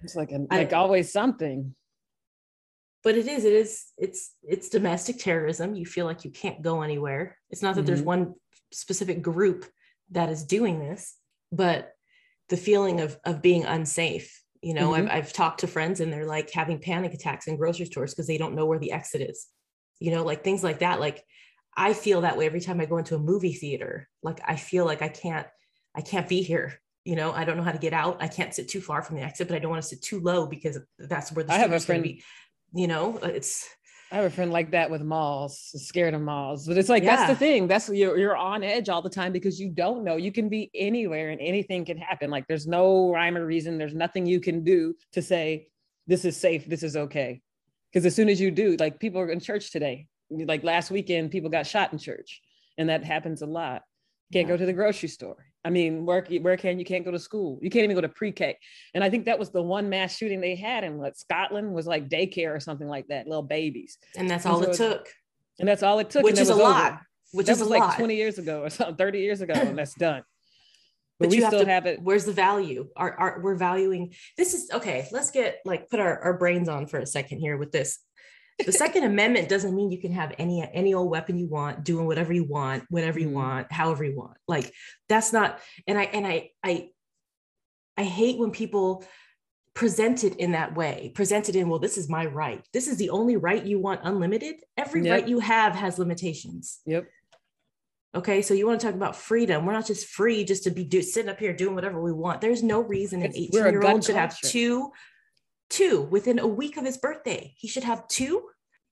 it's 0.03 0.15
like 0.15 0.31
a, 0.33 0.47
I- 0.51 0.59
like 0.59 0.75
always 0.75 1.11
something. 1.11 1.75
But 3.05 3.17
it 3.17 3.27
is 3.27 3.45
it 3.45 3.53
is 3.53 3.85
it's 3.99 4.33
it's 4.43 4.69
domestic 4.69 5.19
terrorism. 5.19 5.75
You 5.75 5.87
feel 5.87 6.07
like 6.07 6.25
you 6.25 6.31
can't 6.31 6.63
go 6.63 6.83
anywhere. 6.83 7.37
It's 7.51 7.63
not 7.63 7.75
that 7.77 7.87
there's 7.87 8.03
Mhm. 8.03 8.07
one 8.15 8.35
specific 8.73 9.23
group 9.23 9.67
that 10.11 10.29
is 10.31 10.45
doing 10.45 10.79
this 10.79 11.17
but 11.51 11.93
the 12.49 12.57
feeling 12.57 13.01
of 13.01 13.19
of 13.25 13.43
being 13.43 13.65
unsafe 13.65 14.43
you 14.63 14.73
know 14.75 14.91
Mhm. 14.91 15.03
I've, 15.03 15.11
I've 15.11 15.33
talked 15.33 15.61
to 15.61 15.67
friends 15.67 16.01
and 16.01 16.11
they're 16.13 16.27
like 16.27 16.51
having 16.51 16.79
panic 16.79 17.13
attacks 17.15 17.47
in 17.47 17.57
grocery 17.57 17.87
stores 17.87 18.13
because 18.13 18.27
they 18.27 18.39
don't 18.39 18.55
know 18.55 18.65
where 18.67 18.79
the 18.79 18.93
exit 18.93 19.21
is 19.31 19.47
you 20.01 20.11
know 20.11 20.23
like 20.25 20.43
things 20.43 20.63
like 20.65 20.79
that. 20.81 21.01
Like 21.01 21.23
i 21.77 21.93
feel 21.95 22.21
that 22.23 22.37
way 22.37 22.47
every 22.47 22.61
time 22.61 22.81
i 22.81 22.87
go 22.87 22.97
into 22.99 23.15
a 23.15 23.19
movie 23.19 23.53
theater. 23.55 24.09
Like 24.23 24.41
i 24.47 24.57
feel 24.57 24.85
like 24.87 25.03
i 25.03 25.09
can't 25.09 25.47
i 25.95 26.01
can't 26.01 26.29
be 26.29 26.43
here 26.43 26.81
you 27.05 27.17
know 27.17 27.33
i 27.33 27.45
don't 27.45 27.57
know 27.59 27.63
how 27.63 27.73
to 27.73 27.79
get 27.87 27.93
out. 27.93 28.17
I 28.23 28.29
can't 28.29 28.55
sit 28.55 28.69
too 28.69 28.81
far 28.81 29.03
from 29.03 29.17
the 29.17 29.23
exit 29.23 29.49
but 29.49 29.55
i 29.57 29.59
don't 29.59 29.71
want 29.71 29.83
to 29.83 29.89
sit 29.89 30.03
too 30.03 30.21
low 30.21 30.47
because 30.47 30.79
that's 30.99 31.31
where 31.33 31.45
the 31.45 31.53
I 31.53 31.59
have 31.59 31.73
a 31.73 31.81
friend- 31.81 32.03
be 32.03 32.23
you 32.75 32.87
know 32.87 33.19
uh, 33.23 33.29
it's 33.29 33.69
I 34.13 34.17
have 34.17 34.25
a 34.27 34.31
friend 34.31 34.53
like 34.53 34.73
that 34.73 34.91
with 34.91 35.01
malls, 35.01 35.71
scared 35.75 36.13
of 36.13 36.21
malls. 36.21 36.67
But 36.67 36.77
it's 36.77 36.91
like 36.91 37.03
that's 37.03 37.31
the 37.31 37.35
thing. 37.35 37.67
That's 37.67 37.89
you're 37.89 38.19
you're 38.19 38.37
on 38.37 38.63
edge 38.63 38.91
all 38.91 39.01
the 39.01 39.09
time 39.09 39.33
because 39.33 39.59
you 39.59 39.71
don't 39.71 40.05
know. 40.05 40.17
You 40.17 40.31
can 40.31 40.51
be 40.51 40.71
anywhere 40.75 41.31
and 41.31 41.41
anything 41.41 41.87
can 41.87 41.97
happen. 41.97 42.29
Like 42.29 42.47
there's 42.47 42.67
no 42.67 43.11
rhyme 43.11 43.39
or 43.39 43.47
reason. 43.47 43.79
There's 43.79 43.95
nothing 43.95 44.27
you 44.27 44.39
can 44.39 44.65
do 44.65 44.95
to 45.13 45.23
say 45.23 45.69
this 46.07 46.27
is 46.27 46.37
safe, 46.37 46.67
this 46.67 46.83
is 46.83 46.95
okay. 46.95 47.41
Because 47.91 48.05
as 48.05 48.15
soon 48.15 48.29
as 48.29 48.39
you 48.39 48.51
do, 48.51 48.77
like 48.79 49.01
people 49.01 49.19
are 49.19 49.31
in 49.31 49.41
church 49.41 49.71
today. 49.71 50.07
Like 50.31 50.63
last 50.63 50.91
weekend, 50.91 51.31
people 51.31 51.49
got 51.49 51.67
shot 51.67 51.93
in 51.93 51.99
church, 51.99 52.43
and 52.77 52.91
that 52.91 53.05
happens 53.05 53.41
a 53.41 53.47
lot. 53.47 53.83
Can't 54.31 54.49
go 54.49 54.59
to 54.59 54.67
the 54.67 54.73
grocery 54.75 55.09
store. 55.09 55.37
I 55.65 55.71
mean, 55.71 56.05
where 56.05 56.25
where 56.41 56.57
can 56.57 56.79
you 56.79 56.85
can't 56.85 57.05
go 57.05 57.11
to 57.13 57.19
school? 57.19 57.59
You 57.63 57.71
can't 57.71 57.85
even 57.85 57.95
go 57.95 58.01
to 58.01 58.09
pre-K. 58.09 58.59
And 58.95 59.05
I 59.05 59.11
think 59.11 59.27
that 59.27 59.39
was 59.39 59.51
the 59.51 59.63
one 59.63 59.89
mass 59.89 60.17
shooting 60.17 60.41
they 60.41 60.57
had 60.57 60.83
in 60.85 60.99
what 60.99 61.17
Scotland 61.17 61.73
was 61.73 61.87
like 61.87 62.09
daycare 62.09 62.55
or 62.55 62.61
something 62.61 62.89
like 62.89 63.07
that, 63.09 63.27
little 63.29 63.43
babies. 63.43 63.99
and 64.17 64.29
that's 64.29 64.45
And 64.45 64.55
all 64.55 64.63
so 64.63 64.71
it 64.71 64.77
took 64.77 65.09
And 65.61 65.69
that's 65.69 65.83
all 65.83 65.99
it 66.01 66.11
took. 66.11 66.25
which 66.25 66.39
is 66.39 66.51
a 66.51 66.55
over. 66.55 66.63
lot 66.63 67.01
which 67.33 67.47
that 67.47 67.53
is 67.53 67.61
was 67.61 67.69
like 67.71 67.81
lot 67.81 67.97
20 67.97 68.15
years 68.17 68.39
ago 68.39 68.63
or 68.63 68.71
something, 68.71 68.97
30 69.07 69.21
years 69.21 69.41
ago, 69.41 69.55
and 69.55 69.79
that's 69.79 69.95
done. 69.95 70.23
But, 71.19 71.29
but 71.29 71.37
we 71.37 71.43
have 71.43 71.51
still 71.53 71.65
to 71.65 71.71
have 71.71 71.87
it. 71.87 72.03
where's 72.03 72.25
the 72.25 72.33
value 72.33 72.89
are, 72.97 73.15
are 73.19 73.41
we're 73.43 73.55
valuing 73.55 74.13
this 74.37 74.55
is 74.55 74.69
okay 74.73 75.07
let's 75.13 75.31
get 75.31 75.59
like 75.65 75.89
put 75.89 76.01
our, 76.01 76.19
our 76.19 76.37
brains 76.37 76.69
on 76.69 76.87
for 76.89 76.99
a 76.99 77.07
second 77.07 77.39
here 77.39 77.57
with 77.57 77.71
this 77.71 78.01
the 78.65 78.73
second 78.73 79.05
amendment 79.05 79.49
doesn't 79.49 79.75
mean 79.75 79.91
you 79.91 79.99
can 79.99 80.13
have 80.13 80.35
any 80.39 80.63
any 80.73 80.95
old 80.95 81.11
weapon 81.11 81.39
you 81.39 81.47
want 81.47 81.85
doing 81.85 82.07
whatever 82.07 82.33
you 82.33 82.45
want 82.45 82.85
whenever 82.91 83.19
you 83.19 83.29
Mhm. 83.29 83.33
want 83.33 83.73
however 83.73 84.05
you 84.05 84.17
want 84.17 84.37
like 84.47 84.73
that's 85.09 85.33
not 85.33 85.59
and 85.87 85.99
i 85.99 86.05
and 86.05 86.27
i 86.27 86.51
i 86.63 86.91
i 87.97 88.05
hate 88.05 88.39
when 88.39 88.51
people 88.51 89.05
present 89.75 90.23
it 90.23 90.37
in 90.37 90.53
that 90.53 90.75
way 90.77 91.11
present 91.15 91.49
it 91.49 91.57
in 91.57 91.69
well 91.69 91.79
this 91.79 91.97
is 91.99 92.09
my 92.09 92.27
right 92.27 92.67
this 92.73 92.89
is 92.89 92.99
the 92.99 93.11
only 93.11 93.37
right 93.37 93.65
you 93.65 93.79
want 93.79 94.01
unlimited 94.05 94.57
every 94.77 95.03
Yep. 95.03 95.11
right 95.13 95.29
you 95.29 95.41
have 95.41 95.75
has 95.75 95.99
limitations 95.99 96.81
Yep. 96.87 97.09
Okay, 98.15 98.43
so 98.43 98.53
you 98.53 98.67
want 98.67 98.79
to 98.79 98.87
talk 98.87 98.95
about 98.95 99.17
freedom? 99.17 99.65
We're 99.65 99.73
not 99.73 99.87
just 99.87 100.07
free 100.07 100.45
just 100.45 100.65
to 100.65 100.71
be 100.71 100.85
do, 100.85 101.01
sitting 101.01 101.31
up 101.31 101.39
here 101.39 101.55
doing 101.55 101.75
whatever 101.75 101.99
we 102.03 102.13
want. 102.13 102.43
There's 102.43 102.63
no 102.63 102.83
reason 102.83 103.23
an 103.23 103.31
It's- 103.31 103.49
we're 103.55 103.65
a 103.65 103.69
18 103.69 103.81
year 103.81 103.91
old 103.91 104.05
should 104.05 104.17
have 104.17 104.39
two, 104.39 104.93
two 105.73 106.03
within 106.03 106.39
a 106.39 106.47
week 106.47 106.77
of 106.77 106.85
his 106.85 106.99
birthday. 106.99 107.53
He 107.57 107.67
should 107.67 107.85
have 107.85 108.07
two 108.09 108.49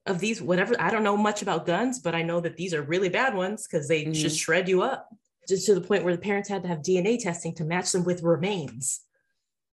of 0.07 0.19
these. 0.19 0.41
Whatever. 0.43 0.75
I 0.81 0.91
don't 0.91 1.05
know 1.05 1.17
much 1.17 1.43
about 1.43 1.67
guns, 1.67 2.01
but 2.01 2.15
I 2.15 2.23
know 2.23 2.41
that 2.41 2.57
these 2.57 2.75
are 2.75 2.83
really 2.83 3.09
bad 3.11 3.35
ones 3.35 3.67
because 3.69 3.87
they 3.87 4.05
Mhm. 4.05 4.15
just 4.15 4.39
shred 4.39 4.69
you 4.69 4.83
up. 4.83 5.09
Just 5.49 5.67
to 5.67 5.75
the 5.75 5.81
point 5.81 6.05
where 6.05 6.15
the 6.17 6.23
parents 6.23 6.49
had 6.49 6.63
to 6.63 6.69
have 6.69 6.83
DNA 6.83 7.17
testing 7.19 7.55
to 7.57 7.65
match 7.65 7.93
them 7.93 8.05
with 8.05 8.23
remains. 8.23 9.01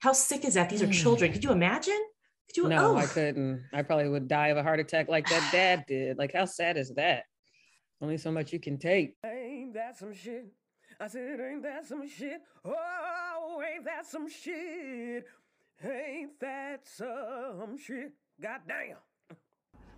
How 0.01 0.13
sick 0.13 0.45
is 0.45 0.55
that? 0.55 0.71
These 0.71 0.83
are 0.83 0.87
Mm. 0.87 0.93
children. 1.03 1.33
Could 1.33 1.45
you 1.45 1.53
imagine? 1.53 2.01
Could 2.49 2.57
you? 2.57 2.69
No, 2.69 2.93
oh. 2.93 2.97
I 2.97 3.07
couldn't. 3.07 3.65
I 3.73 3.83
probably 3.83 4.09
would 4.09 4.29
die 4.29 4.49
of 4.49 4.57
a 4.57 4.63
heart 4.63 4.81
attack 4.81 5.09
like 5.09 5.29
that 5.29 5.49
dad 5.53 5.85
did. 5.89 6.19
Like, 6.19 6.33
how 6.33 6.45
sad 6.45 6.77
is 6.77 6.91
that? 6.95 7.25
Only 8.01 8.17
so 8.19 8.33
much 8.33 8.53
you 8.53 8.59
can 8.61 8.79
take. 8.79 9.15
Ain't 9.25 9.75
that 9.75 9.97
some 9.99 10.13
shit? 10.15 10.47
I 10.99 11.07
said, 11.07 11.39
ain't 11.41 11.63
that 11.63 11.87
some 11.87 12.07
shit? 12.09 12.41
Oh, 12.65 13.63
ain't 13.67 13.85
that 13.85 14.07
some 14.07 14.29
shit? 14.29 15.27
Ain't 15.83 16.39
that 16.41 16.87
some 16.87 17.79
shit? 17.79 18.13
God 18.41 18.61
damn. 18.69 18.97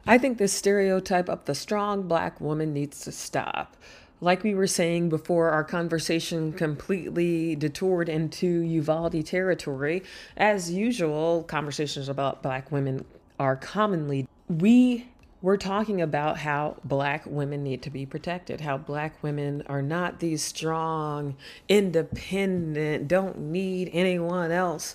I 0.07 0.19
think 0.19 0.39
this 0.39 0.53
stereotype 0.53 1.29
of 1.29 1.45
the 1.45 1.55
strong 1.55 2.07
black 2.09 2.41
woman 2.41 2.73
needs 2.73 3.01
to 3.01 3.13
stop. 3.13 3.77
Like 4.21 4.45
we 4.45 4.55
were 4.55 4.69
saying 4.69 5.09
before, 5.09 5.51
our 5.51 5.65
conversation 5.65 6.53
completely 6.53 7.57
detoured 7.57 8.09
into 8.09 8.47
Uvalde 8.47 9.27
territory. 9.27 10.05
As 10.37 10.71
usual, 10.71 11.43
conversations 11.43 12.09
about 12.09 12.43
black 12.43 12.71
women 12.71 13.05
are 13.41 13.57
commonly. 13.57 14.29
We 14.49 15.09
were 15.41 15.57
talking 15.57 16.01
about 16.01 16.39
how 16.39 16.77
black 16.85 17.27
women 17.27 17.65
need 17.65 17.83
to 17.83 17.91
be 17.91 18.07
protected, 18.07 18.61
how 18.61 18.79
black 18.79 19.21
women 19.25 19.65
are 19.67 19.83
not 19.83 20.21
these 20.21 20.43
strong, 20.43 21.37
independent, 21.69 23.09
don't 23.09 23.37
need 23.39 23.91
anyone 23.93 24.53
else 24.53 24.95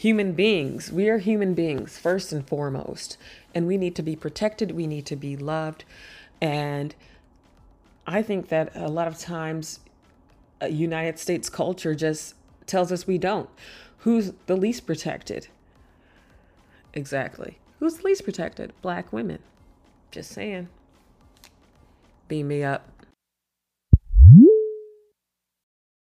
human 0.00 0.32
beings. 0.32 0.90
We 0.90 1.10
are 1.10 1.18
human 1.18 1.52
beings 1.52 1.98
first 1.98 2.32
and 2.32 2.48
foremost, 2.48 3.18
and 3.54 3.66
we 3.66 3.76
need 3.76 3.94
to 3.96 4.02
be 4.02 4.16
protected, 4.16 4.70
we 4.70 4.86
need 4.86 5.04
to 5.04 5.14
be 5.14 5.36
loved. 5.36 5.84
And 6.40 6.94
I 8.06 8.22
think 8.22 8.48
that 8.48 8.74
a 8.74 8.88
lot 8.88 9.08
of 9.08 9.18
times 9.18 9.80
uh, 10.62 10.66
United 10.68 11.18
States 11.18 11.50
culture 11.50 11.94
just 11.94 12.34
tells 12.64 12.90
us 12.90 13.06
we 13.06 13.18
don't. 13.18 13.50
Who's 13.98 14.32
the 14.46 14.56
least 14.56 14.86
protected? 14.86 15.48
Exactly. 16.94 17.58
Who's 17.78 17.96
the 17.96 18.04
least 18.04 18.24
protected? 18.24 18.72
Black 18.80 19.12
women. 19.12 19.40
Just 20.10 20.30
saying. 20.30 20.70
Beam 22.26 22.48
me 22.48 22.64
up. 22.64 22.88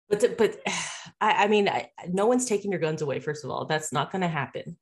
But 0.08 0.38
but 0.38 0.62
I, 1.21 1.43
I 1.43 1.47
mean, 1.47 1.69
I, 1.69 1.89
no 2.10 2.25
one's 2.25 2.45
taking 2.45 2.71
your 2.71 2.81
guns 2.81 3.01
away. 3.01 3.19
First 3.19 3.45
of 3.45 3.51
all, 3.51 3.65
that's 3.65 3.93
not 3.93 4.12
going 4.12 4.23
to 4.23 4.27
happen. 4.27 4.75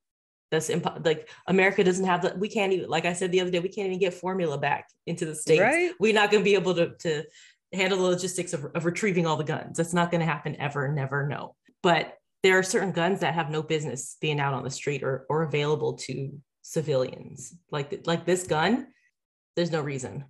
That's 0.50 0.70
impo- 0.70 1.06
like 1.06 1.30
America 1.46 1.84
doesn't 1.84 2.06
have 2.06 2.24
the. 2.24 2.34
We 2.36 2.50
can't 2.50 2.74
even, 2.74 2.90
like 2.90 3.06
I 3.06 3.14
said 3.14 3.32
the 3.32 3.42
other 3.42 3.52
day, 3.52 3.60
we 3.60 3.70
can't 3.70 3.88
even 3.88 4.00
get 4.00 4.16
formula 4.16 4.58
back 4.58 4.88
into 5.06 5.26
the 5.26 5.36
states. 5.36 5.62
Right. 5.62 5.92
We're 6.00 6.14
not 6.14 6.32
going 6.32 6.42
to 6.42 6.50
be 6.50 6.56
able 6.56 6.74
to 6.76 6.96
to 7.00 7.24
handle 7.72 8.00
the 8.00 8.06
logistics 8.06 8.54
of, 8.54 8.66
of 8.74 8.86
retrieving 8.86 9.28
all 9.28 9.38
the 9.38 9.44
guns. 9.44 9.78
That's 9.78 9.94
not 9.94 10.10
going 10.10 10.22
to 10.22 10.26
happen 10.26 10.56
ever. 10.56 10.92
Never. 10.92 11.28
No. 11.28 11.56
But 11.84 12.16
there 12.42 12.58
are 12.58 12.64
certain 12.64 12.92
guns 12.92 13.20
that 13.20 13.36
have 13.36 13.52
no 13.52 13.62
business 13.62 14.18
being 14.20 14.40
out 14.40 14.54
on 14.54 14.64
the 14.64 14.72
street 14.72 15.04
or 15.04 15.26
or 15.30 15.44
available 15.44 15.94
to 15.94 16.32
civilians. 16.64 17.54
Like 17.72 18.08
like 18.08 18.26
this 18.26 18.48
gun, 18.48 18.88
there's 19.56 19.72
no 19.72 19.82
reason. 19.82 20.26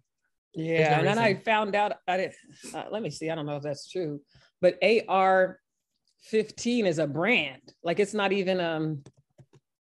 Yeah, 0.53 0.89
no 0.89 0.95
and 0.97 1.07
then 1.07 1.19
I 1.19 1.35
found 1.35 1.75
out. 1.75 1.93
I 2.07 2.17
did. 2.17 2.33
Uh, 2.73 2.85
let 2.91 3.03
me 3.03 3.09
see. 3.09 3.29
I 3.29 3.35
don't 3.35 3.45
know 3.45 3.57
if 3.57 3.63
that's 3.63 3.89
true, 3.89 4.19
but 4.59 4.77
AR 4.83 5.58
fifteen 6.21 6.85
is 6.85 6.99
a 6.99 7.07
brand. 7.07 7.61
Like 7.83 7.99
it's 7.99 8.13
not 8.13 8.31
even 8.31 8.59
um. 8.59 9.03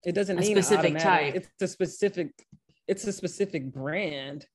It 0.05 0.14
doesn't 0.14 0.38
A 0.38 0.40
mean 0.40 0.55
specific 0.57 0.94
automatic. 0.96 1.35
type. 1.35 1.35
It's 1.35 1.62
a 1.62 1.68
specific. 1.68 2.31
It's 2.87 3.07
a 3.07 3.12
specific 3.12 3.72
brand, 3.72 4.46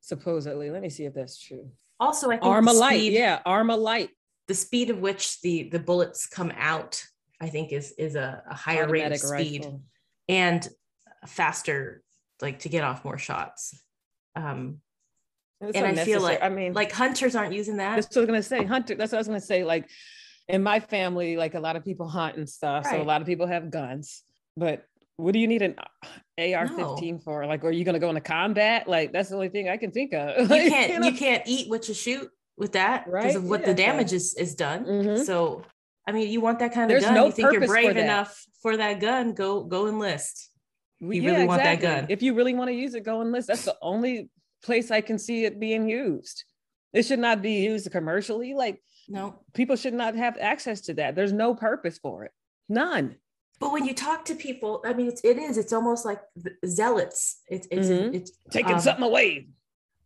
supposedly. 0.00 0.70
Let 0.70 0.82
me 0.82 0.88
see 0.88 1.04
if 1.04 1.14
that's 1.14 1.38
true. 1.40 1.70
Also, 2.00 2.28
I 2.30 2.38
think 2.38 2.42
Armalite. 2.44 2.88
speed- 2.88 3.12
Yeah, 3.12 3.40
Armalite. 3.46 4.08
the 4.48 4.54
speed 4.54 4.90
of 4.90 4.98
which 5.00 5.40
the 5.42 5.68
the 5.70 5.78
bullets 5.78 6.26
come 6.26 6.52
out 6.56 7.02
i 7.40 7.48
think 7.48 7.72
is 7.72 7.92
is 7.98 8.14
a, 8.14 8.42
a 8.48 8.54
higher 8.54 8.88
rate 8.88 9.10
of 9.12 9.18
speed 9.18 9.64
rifle. 9.64 9.82
and 10.28 10.68
faster 11.26 12.02
like 12.40 12.60
to 12.60 12.68
get 12.70 12.82
off 12.84 13.04
more 13.04 13.18
shots 13.18 13.78
um 14.36 14.80
It's 15.60 15.76
and 15.76 15.86
i 15.86 16.04
feel 16.04 16.20
like 16.22 16.42
I 16.42 16.48
mean, 16.48 16.72
like 16.74 16.92
hunters 16.92 17.34
aren't 17.36 17.52
using 17.54 17.76
that 17.78 17.96
That's 17.96 18.08
what 18.08 18.16
I 18.16 18.20
was 18.20 18.26
gonna 18.28 18.42
say. 18.42 18.64
Hunter. 18.64 18.94
That's 18.94 19.12
what 19.12 19.18
I 19.18 19.20
was 19.20 19.26
gonna 19.28 19.40
say. 19.40 19.64
Like 19.64 19.88
in 20.48 20.62
my 20.62 20.80
family, 20.80 21.36
like 21.36 21.54
a 21.54 21.60
lot 21.60 21.76
of 21.76 21.84
people 21.84 22.08
hunt 22.08 22.36
and 22.36 22.48
stuff. 22.48 22.86
So 22.86 23.00
a 23.00 23.04
lot 23.04 23.20
of 23.20 23.26
people 23.26 23.46
have 23.46 23.70
guns. 23.70 24.22
But 24.56 24.84
what 25.16 25.32
do 25.32 25.38
you 25.38 25.48
need 25.48 25.62
an 25.62 25.74
AR-15 26.38 27.22
for? 27.22 27.46
Like, 27.46 27.64
are 27.64 27.70
you 27.70 27.84
gonna 27.84 27.98
go 27.98 28.08
into 28.08 28.20
combat? 28.20 28.88
Like 28.88 29.12
that's 29.12 29.28
the 29.30 29.34
only 29.34 29.48
thing 29.48 29.68
I 29.68 29.76
can 29.76 29.90
think 29.90 30.12
of. 30.12 30.38
you 30.50 30.70
can't 30.70 31.00
know? 31.00 31.08
you 31.08 31.16
can't 31.16 31.42
eat 31.46 31.68
what 31.68 31.88
you 31.88 31.94
shoot 31.94 32.28
with 32.56 32.72
that 32.72 33.04
because 33.06 33.12
Right? 33.24 33.36
of 33.36 33.44
what 33.44 33.60
Yeah. 33.60 33.66
the 33.66 33.74
damage 33.74 34.12
is 34.12 34.34
is 34.34 34.54
done 34.54 34.86
Mhm. 34.86 35.26
so 35.26 35.62
i 36.06 36.12
mean 36.12 36.30
you 36.30 36.40
want 36.40 36.58
that 36.60 36.72
kind 36.72 36.84
of 36.84 36.88
There's 36.88 37.04
gun 37.04 37.12
no 37.14 37.26
you 37.26 37.32
think 37.32 37.52
you're 37.52 37.60
purpose 37.60 37.68
for 37.68 37.82
brave 37.82 37.96
enough 37.98 38.46
for 38.62 38.78
that 38.78 38.98
gun 38.98 39.34
go 39.34 39.62
go 39.64 39.88
enlist 39.88 40.50
We- 41.02 41.18
you 41.20 41.30
really 41.30 41.46
want 41.46 41.62
that 41.62 41.80
gun. 41.80 42.06
If 42.08 42.22
you 42.22 42.32
really 42.32 42.54
want 42.54 42.68
to 42.68 42.74
use 42.74 42.94
it, 42.94 43.02
go 43.04 43.20
enlist. 43.20 43.48
That's 43.48 43.66
the 43.66 43.76
only 43.82 44.30
place 44.64 44.90
I 44.90 45.02
can 45.02 45.18
see 45.18 45.44
it 45.44 45.60
being 45.60 45.86
used. 45.86 46.44
It 46.94 47.02
should 47.04 47.18
not 47.18 47.42
be 47.42 47.56
used 47.70 47.90
commercially. 47.92 48.54
Like 48.54 48.82
no 49.08 49.40
people 49.54 49.76
should 49.76 49.94
not 49.94 50.14
have 50.16 50.36
access 50.38 50.80
to 50.82 50.94
that. 50.94 51.14
There's 51.14 51.32
no 51.32 51.54
purpose 51.54 51.98
for 51.98 52.24
it. 52.24 52.32
None. 52.68 53.16
but 53.60 53.72
when 53.72 53.84
you 53.86 53.94
talk 53.94 54.24
to 54.26 54.34
people 54.34 54.82
i 54.84 54.92
mean 54.92 55.08
it's, 55.08 55.22
it 55.24 55.38
is 55.38 55.56
it's 55.56 55.72
almost 55.72 56.04
like 56.04 56.20
zealots 56.66 57.40
it's 57.48 57.66
it's 57.70 57.88
Mhm. 57.88 58.14
it's 58.14 58.30
Taking 58.50 58.74
um, 58.74 58.80
something 58.80 59.04
away. 59.04 59.48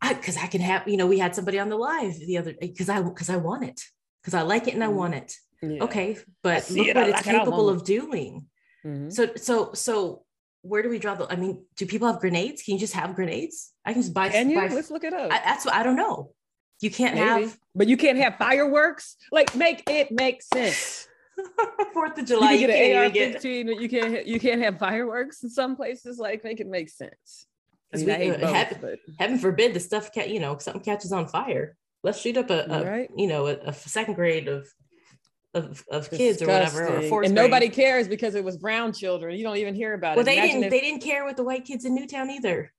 I 0.02 0.14
because 0.14 0.36
I 0.36 0.46
can 0.46 0.60
have, 0.62 0.86
you 0.88 0.96
know, 0.96 1.06
we 1.06 1.18
had 1.18 1.34
somebody 1.34 1.58
on 1.58 1.68
the 1.68 1.76
live 1.76 2.14
the 2.30 2.38
other 2.38 2.54
because 2.60 2.88
I 2.88 3.02
because 3.02 3.28
I 3.28 3.36
want 3.36 3.64
it 3.64 3.80
because 4.20 4.34
I 4.34 4.42
like 4.42 4.64
it 4.68 4.74
and 4.74 4.84
I 4.84 4.86
Mhm. 4.88 4.94
want 5.00 5.14
it. 5.14 5.30
Yeah. 5.62 5.82
Okay, 5.86 6.16
but 6.42 6.70
look 6.70 6.86
it, 6.88 6.96
I 6.96 7.00
what 7.00 7.08
it's 7.10 7.16
like 7.18 7.26
it, 7.34 7.38
capable 7.38 7.66
want 7.66 7.76
of 7.76 7.84
doing. 7.84 8.46
Mhm. 8.86 9.12
So 9.12 9.22
so 9.36 9.72
so 9.74 10.24
where 10.62 10.82
do 10.82 10.88
we 10.94 10.98
draw 10.98 11.14
the? 11.14 11.26
I 11.34 11.36
mean, 11.36 11.64
do 11.76 11.84
people 11.86 12.06
have 12.10 12.20
grenades? 12.20 12.62
Can 12.62 12.74
you 12.74 12.80
just 12.80 12.94
have 12.94 13.14
grenades? 13.14 13.72
I 13.84 13.92
can 13.92 14.00
just 14.02 14.14
buy. 14.14 14.28
Can 14.30 14.48
you? 14.50 14.56
buy 14.56 14.68
Let's 14.68 14.90
look 14.90 15.04
it 15.04 15.12
up. 15.12 15.28
I, 15.32 15.38
that's 15.44 15.64
what 15.66 15.74
I 15.74 15.82
don't 15.82 15.96
know. 15.96 16.32
You 16.80 16.90
can't 16.90 17.14
Maybe. 17.14 17.26
have 17.44 17.58
but 17.74 17.88
you 17.88 17.96
can't 17.96 18.18
have 18.18 18.36
fireworks. 18.36 19.16
Like, 19.30 19.54
make 19.54 19.82
it 19.88 20.10
make 20.10 20.42
sense. 20.42 21.06
Fourth 21.92 22.12
of 22.12 22.18
You 22.20 22.24
July. 22.24 22.52
can 22.56 22.60
You, 22.60 22.66
get 22.66 22.76
can't 22.76 23.14
an. 23.14 23.34
AR-15, 23.36 23.66
but 23.66 23.80
you 23.82 23.88
can't. 23.88 24.14
ha- 24.14 24.22
You 24.26 24.40
can't 24.40 24.62
have 24.62 24.78
fireworks 24.78 25.42
in 25.42 25.50
some 25.50 25.76
places. 25.76 26.18
Like, 26.18 26.42
make 26.44 26.60
it 26.60 26.66
make 26.66 26.88
sense. 26.90 27.46
I 27.94 27.98
mean, 27.98 28.10
I 28.10 28.18
we- 28.18 28.24
hate 28.24 28.34
uh, 28.34 28.38
both, 28.38 28.52
have- 28.54 28.80
but 28.80 28.98
Heaven 29.18 29.38
forbid 29.38 29.74
the 29.74 29.80
stuff, 29.80 30.10
ca- 30.14 30.24
you 30.26 30.40
know, 30.40 30.56
something 30.58 30.82
catches 30.82 31.12
on 31.12 31.28
fire. 31.28 31.76
Let's 32.02 32.20
shoot 32.20 32.36
up 32.36 32.50
a, 32.50 32.64
a 32.70 32.84
Right. 32.84 33.10
you 33.16 33.26
know, 33.26 33.46
a, 33.46 33.56
a 33.66 33.72
second 33.74 34.14
grade 34.14 34.48
of 34.48 34.66
of, 35.52 35.84
of 35.90 36.08
kids 36.10 36.40
or 36.40 36.46
whatever, 36.46 36.86
or 36.86 37.22
and 37.24 37.34
grade. 37.34 37.34
nobody 37.34 37.68
cares 37.68 38.06
because 38.06 38.36
it 38.36 38.44
was 38.44 38.56
brown 38.56 38.92
children. 38.92 39.36
You 39.36 39.42
don't 39.42 39.56
even 39.56 39.74
hear 39.74 39.94
about 39.94 40.16
well 40.16 40.22
it. 40.22 40.26
they 40.26 40.36
Imagine 40.38 40.60
didn't 40.60 40.64
if- 40.64 40.70
they 40.70 40.80
didn't 40.80 41.02
care 41.02 41.24
with 41.26 41.36
the 41.36 41.42
white 41.44 41.64
kids 41.64 41.84
in 41.84 41.94
newtown 41.94 42.30
either 42.30 42.72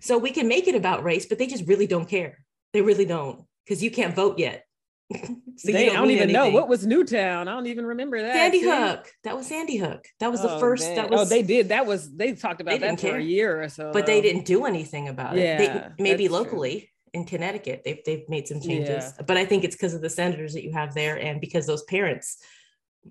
so 0.00 0.16
we 0.18 0.30
can 0.30 0.46
make 0.48 0.68
it 0.68 0.76
about 0.76 1.02
race 1.02 1.26
but 1.26 1.38
they 1.38 1.46
just 1.48 1.66
really 1.66 1.86
don't 1.88 2.08
care 2.08 2.38
they 2.72 2.82
really 2.82 3.04
don't 3.04 3.44
because 3.64 3.82
you 3.82 3.90
can't 3.90 4.14
vote 4.14 4.38
yet 4.38 4.64
so 5.14 5.72
they- 5.72 5.90
I 5.90 5.94
don't 5.94 6.10
even 6.10 6.32
know 6.32 6.48
what 6.50 6.68
was 6.68 6.86
Newtown. 6.86 7.46
I 7.46 7.52
don't 7.52 7.66
even 7.66 7.84
remember 7.84 8.20
that. 8.22 8.34
sandy 8.34 8.62
hook 8.62 9.10
that 9.24 9.36
was 9.36 9.46
sandy 9.46 9.76
hook 9.76 10.06
that 10.20 10.30
was 10.30 10.40
the 10.42 10.50
Oh, 10.54 10.58
first 10.60 10.84
dang. 10.84 10.96
that 10.96 11.10
was 11.10 11.20
oh, 11.20 11.24
they 11.26 11.42
did. 11.42 11.68
That 11.68 11.84
was 11.86 12.10
they 12.14 12.32
talked 12.34 12.60
about 12.62 12.72
didn't 12.80 12.96
that 12.96 13.00
for 13.00 13.06
care. 13.08 13.18
a 13.18 13.22
year 13.22 13.62
or 13.62 13.68
so. 13.68 13.90
but 13.92 14.06
they 14.06 14.20
didn't 14.22 14.46
do 14.46 14.64
anything 14.64 15.08
about 15.08 15.36
it 15.36 15.42
Yeah, 15.42 15.58
they, 15.58 16.02
maybe 16.02 16.28
that's 16.28 16.36
true. 16.38 16.44
locally 16.44 16.90
in 17.12 17.26
connecticut 17.26 17.82
they've, 17.84 18.02
they've 18.06 18.26
made 18.30 18.48
some 18.48 18.58
changes 18.60 19.12
Yeah. 19.18 19.24
but 19.26 19.36
i 19.36 19.44
think 19.44 19.64
it's 19.64 19.76
because 19.76 19.92
of 19.92 20.00
the 20.00 20.08
senators 20.08 20.54
that 20.54 20.62
you 20.64 20.72
have 20.72 20.94
there 20.94 21.20
and 21.20 21.42
because 21.42 21.66
those 21.66 21.82
parents 21.84 22.38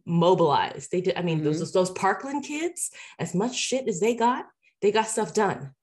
mobilized 0.06 0.90
they 0.92 1.02
did 1.02 1.16
i 1.18 1.22
mean 1.22 1.38
Mm-hmm. 1.42 1.46
those 1.46 1.72
those 1.72 1.92
parkland 1.92 2.44
kids 2.44 2.90
as 3.20 3.36
much 3.36 3.56
shit 3.56 3.88
as 3.88 4.00
they 4.00 4.16
got 4.16 4.46
they 4.82 4.92
got 4.92 5.08
stuff 5.08 5.34
done 5.34 5.76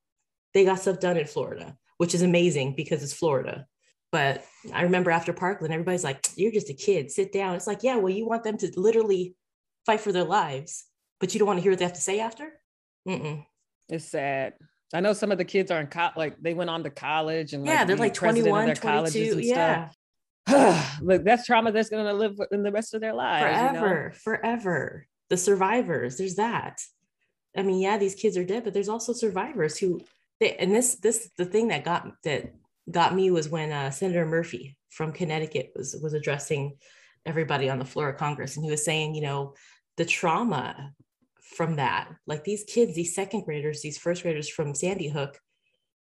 they 0.55 0.65
got 0.65 0.81
stuff 0.81 0.99
done 0.99 1.17
in 1.17 1.27
florida 1.27 1.77
which 1.99 2.15
is 2.15 2.23
amazing 2.23 2.75
because 2.75 3.03
it's 3.03 3.13
florida 3.13 3.67
but 4.11 4.45
i 4.73 4.83
remember 4.83 5.11
after 5.11 5.33
parkland 5.33 5.73
everybody's 5.73 6.05
like 6.05 6.27
you're 6.37 6.53
just 6.53 6.71
a 6.71 6.75
kid 6.75 7.11
sit 7.11 7.33
down 7.33 7.55
it's 7.55 7.67
like 7.67 7.83
yeah 7.83 7.97
well 7.97 8.13
you 8.13 8.27
want 8.27 8.43
them 8.43 8.57
to 8.57 8.71
literally 8.77 9.35
fight 9.87 10.01
for 10.01 10.11
their 10.13 10.25
lives 10.25 10.87
but 11.21 11.35
you 11.35 11.39
don't 11.39 11.47
want 11.47 11.59
to 11.59 11.63
hear 11.63 11.73
what 11.73 11.79
they 11.79 11.85
have 11.85 11.95
to 11.95 12.01
say 12.01 12.21
after 12.21 12.53
Mm-mm. 13.07 13.45
It's 13.89 14.05
sad. 14.05 14.55
I 14.95 15.01
know 15.01 15.13
some 15.13 15.33
of 15.33 15.39
the 15.39 15.45
kids 15.45 15.71
are 15.71 15.81
in 15.81 15.87
co- 15.87 16.11
like 16.17 16.37
they 16.41 16.55
went 16.55 16.71
on 16.71 16.83
to 16.85 16.91
college 16.91 17.53
and 17.53 17.67
yeah 17.67 17.85
they're 17.85 17.97
like 17.97 18.15
president 18.15 18.49
21 18.49 18.67
their 18.67 18.75
22 18.75 19.41
yeah. 19.41 19.91
Look, 21.03 21.25
that's 21.25 21.45
trauma 21.45 21.73
that's 21.73 21.91
going 21.91 22.07
to 22.07 22.15
live 22.15 22.39
in 22.53 22.63
the 22.63 22.73
rest 22.73 22.95
of 22.95 23.03
their 23.03 23.13
lives. 23.13 23.45
you 23.45 23.73
know? 23.73 23.81
forever 23.81 24.13
forever 24.25 25.07
the 25.29 25.37
survivors 25.37 26.17
there's 26.17 26.37
that 26.37 26.81
i 27.55 27.63
mean 27.63 27.81
yeah 27.81 27.99
these 27.99 28.15
kids 28.15 28.39
are 28.39 28.45
dead 28.45 28.65
but 28.65 28.73
there's 28.73 28.89
also 28.89 29.13
survivors 29.13 29.77
who 29.77 30.01
they 30.41 30.57
and 30.57 30.75
this 30.75 30.97
this 30.97 31.31
the 31.39 31.45
thing 31.45 31.69
that 31.69 31.85
got 31.85 32.07
that 32.25 32.55
got 32.91 33.15
me 33.15 33.31
was 33.31 33.49
when 33.49 33.73
uh, 33.73 33.91
senator 33.91 34.25
murphy 34.27 34.77
from 34.91 35.13
connecticut 35.13 35.73
was 35.77 35.97
was 36.03 36.15
addressing 36.15 36.77
everybody 37.27 37.69
on 37.69 37.79
the 37.79 37.85
floor 37.85 38.09
of 38.09 38.17
congress 38.17 38.57
and 38.57 38.65
he 38.65 38.71
was 38.71 38.85
saying 38.85 39.15
you 39.15 39.23
know 39.23 39.55
the 39.97 40.05
trauma 40.05 40.93
from 41.57 41.77
that 41.77 42.09
like 42.27 42.45
these 42.45 42.65
kids 42.65 42.95
these 42.95 43.15
second 43.15 43.43
graders 43.45 43.83
these 43.83 43.99
first 43.99 44.23
graders 44.23 44.49
from 44.49 44.75
sandy 44.75 45.09
hook 45.09 45.39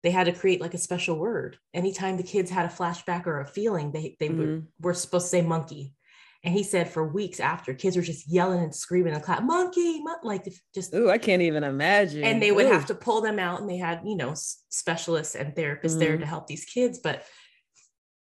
they 0.03 0.11
had 0.11 0.25
to 0.25 0.33
create 0.33 0.61
like 0.61 0.75
a 0.75 0.79
special 0.79 1.17
word 1.19 1.59
anytime 1.75 2.17
the 2.17 2.23
kids 2.23 2.51
had 2.51 2.65
a 2.65 2.69
flashback 2.69 3.27
or 3.27 3.41
a 3.41 3.47
feeling 3.47 3.93
they 3.93 4.17
they 4.19 4.29
were, 4.31 4.47
Mhm. 4.47 4.67
were 4.81 4.95
supposed 4.95 5.27
to 5.27 5.31
say 5.31 5.43
monkey 5.43 5.95
and 6.45 6.53
he 6.55 6.63
said 6.65 6.89
for 6.91 7.07
weeks 7.07 7.39
after 7.41 7.73
kids 7.73 7.97
were 7.97 8.03
just 8.03 8.29
yelling 8.31 8.61
and 8.61 8.75
screaming 8.75 9.15
and 9.15 9.23
clap 9.23 9.43
monkey 9.45 10.01
mon-, 10.03 10.17
like 10.25 10.47
just 10.75 10.93
Ooh, 10.95 11.09
I 11.11 11.19
can't 11.19 11.43
even 11.43 11.63
imagine. 11.65 12.25
and 12.25 12.43
they 12.43 12.51
would 12.53 12.67
Ooh. 12.67 12.73
have 12.73 12.87
to 12.87 12.95
pull 12.95 13.21
them 13.21 13.39
out 13.39 13.61
and 13.61 13.71
they 13.71 13.77
had 13.77 14.01
you 14.05 14.17
know 14.17 14.33
specialists 14.35 15.35
and 15.37 15.55
therapists 15.55 15.99
there 15.99 16.17
Mhm. 16.17 16.21
to 16.21 16.27
help 16.27 16.47
these 16.47 16.65
kids 16.65 16.99
but 16.99 17.25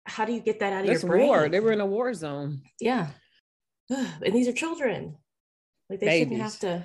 how 0.05 0.25
do 0.25 0.33
you 0.33 0.39
get 0.41 0.59
that 0.59 0.73
out 0.73 0.81
of 0.81 0.87
That's 0.87 1.03
your 1.03 1.11
brain 1.11 1.27
war. 1.27 1.47
They 1.49 1.59
were 1.59 1.71
in 1.71 1.81
a 1.81 1.85
war 1.85 2.13
zone. 2.13 2.61
yeah 2.79 3.07
and 3.89 4.33
these 4.33 4.47
are 4.47 4.53
children 4.53 5.17
like 5.89 5.99
they 5.99 6.19
shouldn't 6.19 6.41
have 6.41 6.59
to 6.59 6.83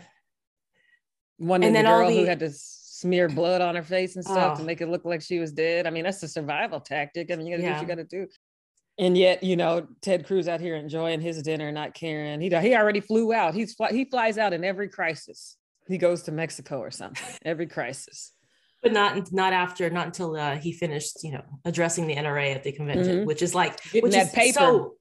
One 1.38 1.62
And 1.62 1.75
the 1.75 1.79
then 1.83 1.87
all 1.87 2.01
girl 2.01 2.11
who 2.11 2.25
had 2.25 2.38
to 2.40 2.51
smear 2.53 3.29
blood 3.29 3.61
on 3.61 3.75
her 3.77 3.83
face 3.83 4.16
and 4.16 4.25
stuff 4.25 4.55
Oh. 4.57 4.61
to 4.61 4.64
make 4.64 4.81
it 4.81 4.88
look 4.88 5.05
like 5.05 5.20
she 5.20 5.38
was 5.38 5.53
dead. 5.53 5.87
I 5.87 5.90
mean, 5.90 6.05
that's 6.05 6.22
a 6.22 6.29
survival 6.29 6.81
tactic. 6.81 7.31
I 7.31 7.37
mean, 7.37 7.46
you 7.46 7.57
gotta 7.59 7.62
do 7.68 7.72
what 7.75 7.83
you 7.83 7.88
gotta 7.88 8.05
do. 8.05 8.27
And 8.98 9.16
yet, 9.16 9.42
you 9.42 9.56
know, 9.56 9.87
Ted 10.00 10.26
Cruz 10.26 10.48
out 10.48 10.61
here 10.61 10.74
enjoying 10.74 11.20
his 11.20 11.42
dinner, 11.42 11.70
not 11.70 11.92
caring. 11.94 12.40
He 12.40 12.48
he 12.48 12.74
already 12.74 13.00
flew 13.00 13.32
out. 13.32 13.54
He's 13.54 13.74
fly, 13.74 13.90
he 13.92 14.04
flies 14.06 14.38
out 14.38 14.52
in 14.54 14.64
every 14.64 14.88
crisis. 14.88 15.56
He 15.87 15.98
goes 15.98 16.22
to 16.22 16.32
Mexico 16.32 16.78
or 16.78 16.90
something. 16.90 17.26
Every 17.44 17.66
crisis. 17.66 18.32
but 18.82 18.92
not 18.92 19.30
not 19.32 19.52
after 19.52 19.88
not 19.90 20.06
until 20.06 20.35
uh, 20.37 20.56
he 20.56 20.72
finished 20.72 21.22
you 21.22 21.32
know 21.32 21.42
addressing 21.64 22.06
the 22.06 22.14
nra 22.16 22.54
at 22.54 22.62
the 22.64 22.72
convention 22.72 23.18
Mhm. 23.20 23.26
which 23.26 23.40
is 23.42 23.54
like 23.54 23.80
Getting 23.85 24.02
which 24.02 24.16
is 24.16 24.30
paper. 24.30 24.59
so 24.59 24.94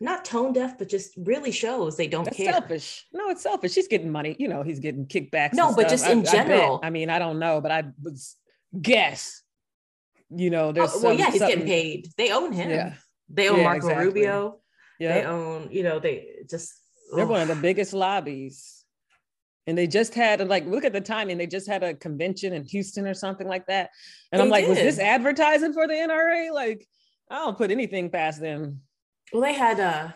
not 0.00 0.24
tone 0.26 0.52
deaf 0.52 0.76
but 0.78 0.88
just 0.90 1.12
really 1.16 1.50
shows 1.52 1.96
they 1.96 2.06
don't 2.06 2.24
That's 2.24 2.36
care 2.36 2.52
selfish. 2.52 3.06
No, 3.12 3.30
it's 3.30 3.42
selfish. 3.42 3.74
He's 3.74 3.88
getting 3.88 4.10
money. 4.12 4.36
You 4.38 4.48
know, 4.48 4.62
he's 4.62 4.78
getting 4.80 5.06
kickbacks. 5.06 5.54
No, 5.54 5.68
but 5.74 5.88
stuff. 5.88 5.90
just 5.90 6.06
in 6.10 6.20
I 6.20 6.30
general. 6.30 6.80
I, 6.82 6.90
mean, 6.90 7.08
I 7.10 7.18
don't 7.18 7.38
know, 7.38 7.60
but 7.62 7.70
I 7.72 7.84
would 8.02 8.18
guess. 8.82 9.42
You 10.30 10.50
know, 10.50 10.72
there's 10.72 10.90
Oh, 10.94 11.00
well 11.02 11.12
some- 11.12 11.18
yeah 11.18 11.30
he's 11.30 11.40
getting 11.40 11.64
paid 11.66 12.08
they 12.18 12.30
own 12.32 12.52
him 12.52 12.68
Yeah, 12.70 12.94
they 13.28 13.48
own 13.48 13.58
Yeah, 13.58 13.62
marco 13.64 13.86
exactly. 13.88 14.06
rubio 14.06 14.60
they 14.98 15.24
own 15.24 15.68
you 15.70 15.82
know 15.82 15.98
they 15.98 16.36
just 16.48 16.72
They're 17.14 17.24
ugh. 17.24 17.30
one 17.30 17.42
of 17.42 17.48
the 17.48 17.54
biggest 17.56 17.92
lobbies. 17.92 18.72
And 19.68 19.76
they 19.76 19.88
just 19.88 20.14
had 20.14 20.46
like 20.48 20.64
look 20.64 20.84
at 20.84 20.92
the 20.92 21.00
timing. 21.00 21.38
They 21.38 21.48
just 21.48 21.66
had 21.68 21.82
a 21.82 21.92
convention 21.94 22.52
in 22.52 22.62
Houston 22.66 23.04
or 23.06 23.14
something 23.14 23.48
like 23.48 23.66
that. 23.66 23.90
And 24.30 24.38
They 24.38 24.44
I'm 24.44 24.48
like, 24.50 24.68
was 24.68 24.78
this 24.78 25.00
advertising 25.00 25.72
for 25.72 25.88
the 25.88 25.94
NRA? 25.94 26.52
Like, 26.52 26.86
I 27.28 27.38
don't 27.38 27.58
put 27.58 27.72
anything 27.72 28.08
past 28.10 28.40
them. 28.40 28.82
Well, 29.32 29.42
they 29.42 29.54
had 29.54 29.80
uh 29.80 30.12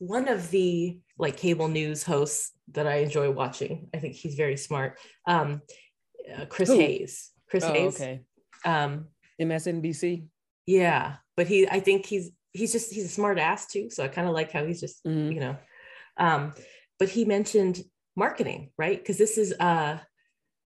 one 0.00 0.28
of 0.28 0.50
the 0.50 0.98
like 1.18 1.38
cable 1.38 1.68
news 1.68 2.02
hosts 2.02 2.52
that 2.72 2.86
I 2.86 2.96
enjoy 2.96 3.30
watching. 3.30 3.88
I 3.94 3.98
think 4.00 4.16
he's 4.16 4.34
very 4.34 4.58
smart. 4.58 4.98
Um, 5.26 5.62
uh, 6.36 6.44
Chris 6.46 6.68
Who? 6.68 6.76
Hayes. 6.78 7.30
Chris 7.48 7.64
Oh, 7.64 7.72
Hayes. 7.72 7.94
okay. 7.96 8.20
Um, 8.66 9.06
MSNBC. 9.40 10.26
yeah, 10.66 11.16
but 11.36 11.46
he, 11.46 11.66
I 11.68 11.80
think 11.80 12.04
he's 12.06 12.30
he's 12.52 12.72
just 12.72 12.92
he's 12.92 13.04
a 13.04 13.08
smart 13.08 13.38
ass 13.38 13.66
too. 13.66 13.90
So 13.90 14.04
I 14.04 14.08
kind 14.08 14.28
of 14.28 14.34
like 14.34 14.52
how 14.52 14.64
he's 14.64 14.80
just 14.80 15.04
Mhm. 15.04 15.34
you 15.34 15.40
know. 15.40 15.56
Um, 16.16 16.54
but 16.98 17.08
he 17.08 17.24
mentioned 17.24 17.82
marketing, 18.16 18.72
right? 18.76 18.98
Because 18.98 19.18
this 19.18 19.38
is 19.38 19.52
uh 19.58 19.98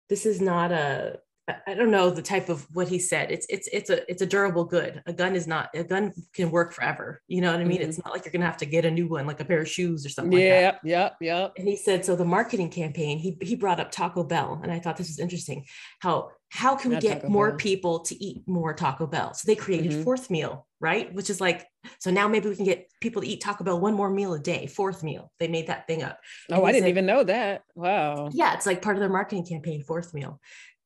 this 0.09 0.27
is 0.27 0.41
not 0.41 0.73
a 0.73 1.21
I- 1.67 1.75
don't 1.75 1.91
know 1.91 2.11
the 2.11 2.23
type 2.23 2.49
of 2.49 2.67
what 2.73 2.89
he 2.89 2.99
said. 2.99 3.31
It's 3.31 3.47
it's 3.49 3.69
it's 3.73 3.91
a 3.91 4.09
it's 4.11 4.23
a 4.23 4.27
durable 4.27 4.65
good. 4.65 5.03
A 5.07 5.13
gun 5.13 5.35
is 5.37 5.47
not 5.47 5.71
a 5.75 5.85
gun 5.85 6.13
can 6.35 6.51
work 6.51 6.73
forever. 6.73 7.23
You 7.29 7.41
know 7.41 7.51
what 7.53 7.61
I 7.61 7.65
mean? 7.65 7.79
Mhm. 7.81 7.85
It's 7.89 7.99
not 8.05 8.13
like 8.13 8.25
you're 8.25 8.33
gonna 8.33 8.47
have 8.47 8.57
to 8.59 8.67
get 8.67 8.85
a 8.85 8.91
new 8.91 9.09
one, 9.09 9.27
like 9.27 9.41
a 9.41 9.45
pair 9.45 9.61
of 9.61 9.69
shoes 9.69 10.05
or 10.05 10.09
something 10.09 10.33
like 10.39 10.49
that. 10.49 10.81
yeah. 10.85 11.11
yep. 11.21 11.53
And 11.59 11.67
he 11.69 11.77
said, 11.77 12.05
so 12.05 12.17
the 12.17 12.25
marketing 12.25 12.71
campaign, 12.71 13.19
he 13.19 13.37
he 13.43 13.57
brought 13.57 13.81
up 13.81 13.91
Taco 13.91 14.23
Bell, 14.25 14.61
and 14.63 14.71
I 14.73 14.79
thought 14.79 14.97
this 14.97 15.09
was 15.09 15.19
interesting. 15.19 15.65
How 16.01 16.31
how 16.53 16.75
can 16.75 16.91
we 16.91 16.97
Not 16.97 17.03
get 17.03 17.15
Taco 17.21 17.29
more 17.33 17.51
Bell. 17.51 17.59
people 17.59 18.01
to 18.01 18.25
eat 18.25 18.43
more 18.49 18.75
Taco 18.75 19.07
Bell? 19.07 19.33
So 19.35 19.45
they 19.47 19.55
created 19.55 19.93
Mhm. 19.93 20.03
fourth 20.05 20.31
meal, 20.31 20.67
right? 20.81 21.15
Which 21.15 21.31
is 21.31 21.41
like, 21.41 21.65
so 22.01 22.11
now 22.11 22.27
maybe 22.27 22.49
we 22.49 22.57
can 22.57 22.65
get 22.65 22.89
people 23.01 23.23
to 23.23 23.29
eat 23.29 23.41
Taco 23.41 23.63
Bell 23.63 23.79
one 23.79 23.95
more 23.95 24.11
meal 24.11 24.35
a 24.35 24.39
day, 24.41 24.67
fourth 24.67 25.05
meal. 25.05 25.31
They 25.39 25.47
made 25.47 25.69
that 25.69 25.87
thing 25.87 26.03
up. 26.03 26.19
Oh, 26.51 26.65
I 26.65 26.73
didn't 26.73 26.87
said- 26.87 26.89
even 26.91 27.07
know 27.07 27.23
that. 27.23 27.63
Wow. 27.77 28.31
Yeah, 28.33 28.55
it's 28.55 28.67
like 28.67 28.83
part 28.83 28.97
of 28.97 29.01
their 29.01 29.09
marketing 29.09 29.47
campaign, 29.47 29.85
fourth 29.85 30.13
meal. 30.13 30.41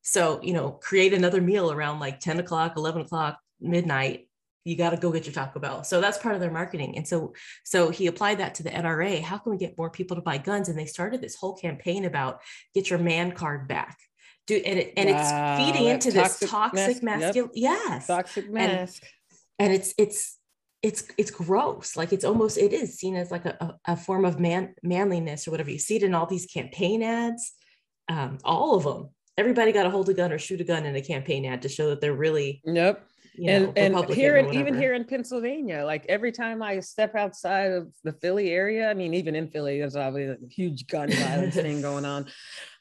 So, 0.07 0.39
you 0.43 0.53
know, 0.53 0.69
create 0.69 1.15
another 1.15 1.41
meal 1.41 1.71
around 1.71 1.99
like 1.99 2.19
10 2.19 2.39
o'clock, 2.39 2.77
11 2.77 3.01
o'clock, 3.01 3.39
midnight. 3.59 4.29
You 4.63 4.75
got 4.75 4.91
to 4.91 4.97
go 4.97 5.11
get 5.11 5.25
your 5.25 5.33
Taco 5.33 5.59
Bell. 5.59 5.83
So 5.83 5.99
that's 5.99 6.19
part 6.19 6.35
of 6.35 6.41
their 6.41 6.51
marketing. 6.51 6.95
And 6.95 7.07
so, 7.07 7.33
so 7.63 7.89
he 7.89 8.05
applied 8.05 8.37
that 8.37 8.53
to 8.55 8.63
the 8.63 8.69
NRA. 8.69 9.21
How 9.21 9.39
can 9.39 9.51
we 9.51 9.57
get 9.57 9.77
more 9.79 9.89
people 9.89 10.15
to 10.15 10.21
buy 10.21 10.37
guns? 10.37 10.69
And 10.69 10.77
they 10.77 10.85
started 10.85 11.21
this 11.21 11.35
whole 11.35 11.55
campaign 11.55 12.05
about 12.05 12.41
get 12.75 12.91
your 12.91 12.99
man 12.99 13.31
card 13.31 13.67
back. 13.67 13.97
Dude, 14.45 14.61
and, 14.61 14.77
it, 14.77 14.93
and 14.95 15.09
Wow, 15.09 15.55
it's 15.57 15.63
feeding 15.63 15.87
into 15.87 16.11
this 16.11 16.39
toxic 16.39 16.49
toxic 16.49 17.03
mas- 17.03 17.21
yep. 17.21 17.35
masculine. 17.35 17.51
Yes 17.55 18.07
Toxic 18.07 18.49
mask. 18.51 19.03
and 19.57 19.73
it's 19.73 19.95
it's 19.97 20.37
it's 20.83 21.07
it's 21.17 21.31
gross 21.31 21.95
like 21.95 22.13
it's 22.13 22.23
almost 22.23 22.59
it 22.59 22.71
is 22.71 22.99
seen 22.99 23.15
as 23.15 23.31
like 23.31 23.45
a, 23.45 23.57
a, 23.59 23.93
a 23.93 23.97
form 23.97 24.23
of 24.23 24.39
man 24.39 24.75
manliness 24.83 25.47
or 25.47 25.51
whatever 25.51 25.71
you 25.71 25.79
see 25.79 25.95
it 25.95 26.03
in 26.03 26.13
all 26.13 26.27
these 26.27 26.45
campaign 26.45 27.01
ads 27.01 27.53
um, 28.07 28.37
all 28.43 28.75
of 28.75 28.83
them 28.83 29.09
everybody 29.37 29.71
got 29.71 29.83
to 29.83 29.89
hold 29.89 30.09
a 30.09 30.13
gun 30.13 30.31
or 30.31 30.39
shoot 30.39 30.61
a 30.61 30.63
gun 30.63 30.85
in 30.85 30.95
a 30.95 31.01
campaign 31.01 31.45
ad 31.45 31.61
to 31.61 31.69
show 31.69 31.89
that 31.89 32.01
they're 32.01 32.13
really 32.13 32.61
Yep. 32.65 33.05
you 33.35 33.47
know 33.47 33.73
and 33.75 33.77
and 33.77 34.13
here 34.13 34.37
in, 34.37 34.53
even 34.53 34.73
here 34.75 34.93
in 34.93 35.03
Pennsylvania, 35.03 35.83
like 35.85 36.05
every 36.07 36.31
time 36.31 36.61
I 36.61 36.79
step 36.79 37.15
outside 37.15 37.71
of 37.71 37.91
the 38.03 38.13
Philly 38.13 38.51
area, 38.51 38.89
I 38.89 38.93
mean, 38.93 39.13
even 39.13 39.35
in 39.35 39.49
Philly, 39.49 39.79
there's 39.79 39.95
obviously 39.95 40.45
a 40.45 40.49
huge 40.49 40.87
gun 40.87 41.11
violence 41.11 41.55
thing 41.55 41.81
going 41.89 42.05
on. 42.05 42.27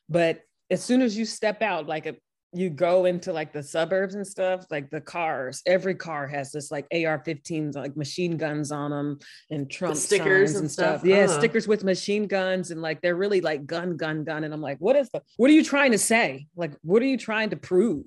But 0.09 0.43
as 0.71 0.83
soon 0.83 1.03
as 1.03 1.17
you 1.17 1.25
step 1.25 1.63
out, 1.63 1.87
like 1.87 2.07
a, 2.07 2.15
you 2.55 2.71
go 2.71 3.05
into 3.05 3.33
like 3.33 3.53
the 3.53 3.63
suburbs 3.63 4.15
and 4.15 4.27
stuff, 4.27 4.65
like 4.71 4.91
the 4.91 5.01
cars, 5.01 5.63
every 5.67 5.95
car 5.95 6.27
has 6.27 6.53
this 6.53 6.71
like 6.71 6.87
AR-15s, 6.93 7.75
like 7.75 7.97
machine 7.97 8.37
guns 8.37 8.71
on 8.73 8.91
them, 8.91 9.19
and 9.51 9.71
Trump 9.71 9.97
stickers 9.97 10.51
signs 10.51 10.55
and 10.57 10.63
and 10.65 10.71
stuff. 10.71 10.99
stuff? 11.01 11.07
Yeah, 11.09 11.25
Ugh. 11.29 11.39
stickers 11.39 11.67
with 11.67 11.85
machine 11.85 12.27
guns, 12.27 12.71
and 12.71 12.81
like 12.81 13.01
they're 13.03 13.17
really 13.17 13.41
like 13.41 13.67
gun, 13.67 13.97
gun, 13.97 14.25
gun. 14.25 14.45
And 14.45 14.55
I'm 14.55 14.61
like, 14.61 14.79
what 14.79 14.97
is 14.97 15.09
the? 15.11 15.23
What 15.37 15.51
are 15.51 15.55
you 15.55 15.65
trying 15.65 15.93
to 15.93 15.99
say? 15.99 16.47
Like, 16.57 16.73
what 16.83 17.03
are 17.03 17.07
you 17.07 17.19
trying 17.19 17.51
to 17.51 17.57
prove? 17.57 18.07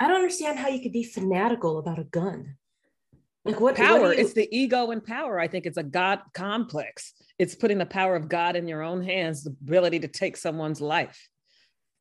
i 0.00 0.08
don't 0.08 0.16
understand 0.16 0.58
how 0.58 0.66
you 0.68 0.80
could 0.82 0.90
be 0.90 1.04
fanatical 1.04 1.78
about 1.78 1.98
a 2.00 2.04
gun 2.04 2.56
like 3.44 3.60
what 3.60 3.60
what 3.60 3.76
power 3.76 4.12
you- 4.12 4.18
it's 4.20 4.32
the 4.32 4.48
ego 4.50 4.90
and 4.90 5.04
power 5.04 5.38
i 5.38 5.46
think 5.46 5.64
it's 5.64 5.76
a 5.76 5.82
god 5.82 6.18
complex 6.34 7.12
it's 7.38 7.54
putting 7.54 7.78
the 7.78 7.86
power 7.86 8.16
of 8.16 8.28
god 8.28 8.56
in 8.56 8.66
your 8.66 8.82
own 8.82 9.00
hands 9.02 9.44
the 9.44 9.50
ability 9.50 10.00
to 10.00 10.08
take 10.08 10.36
someone's 10.36 10.80
life 10.80 11.28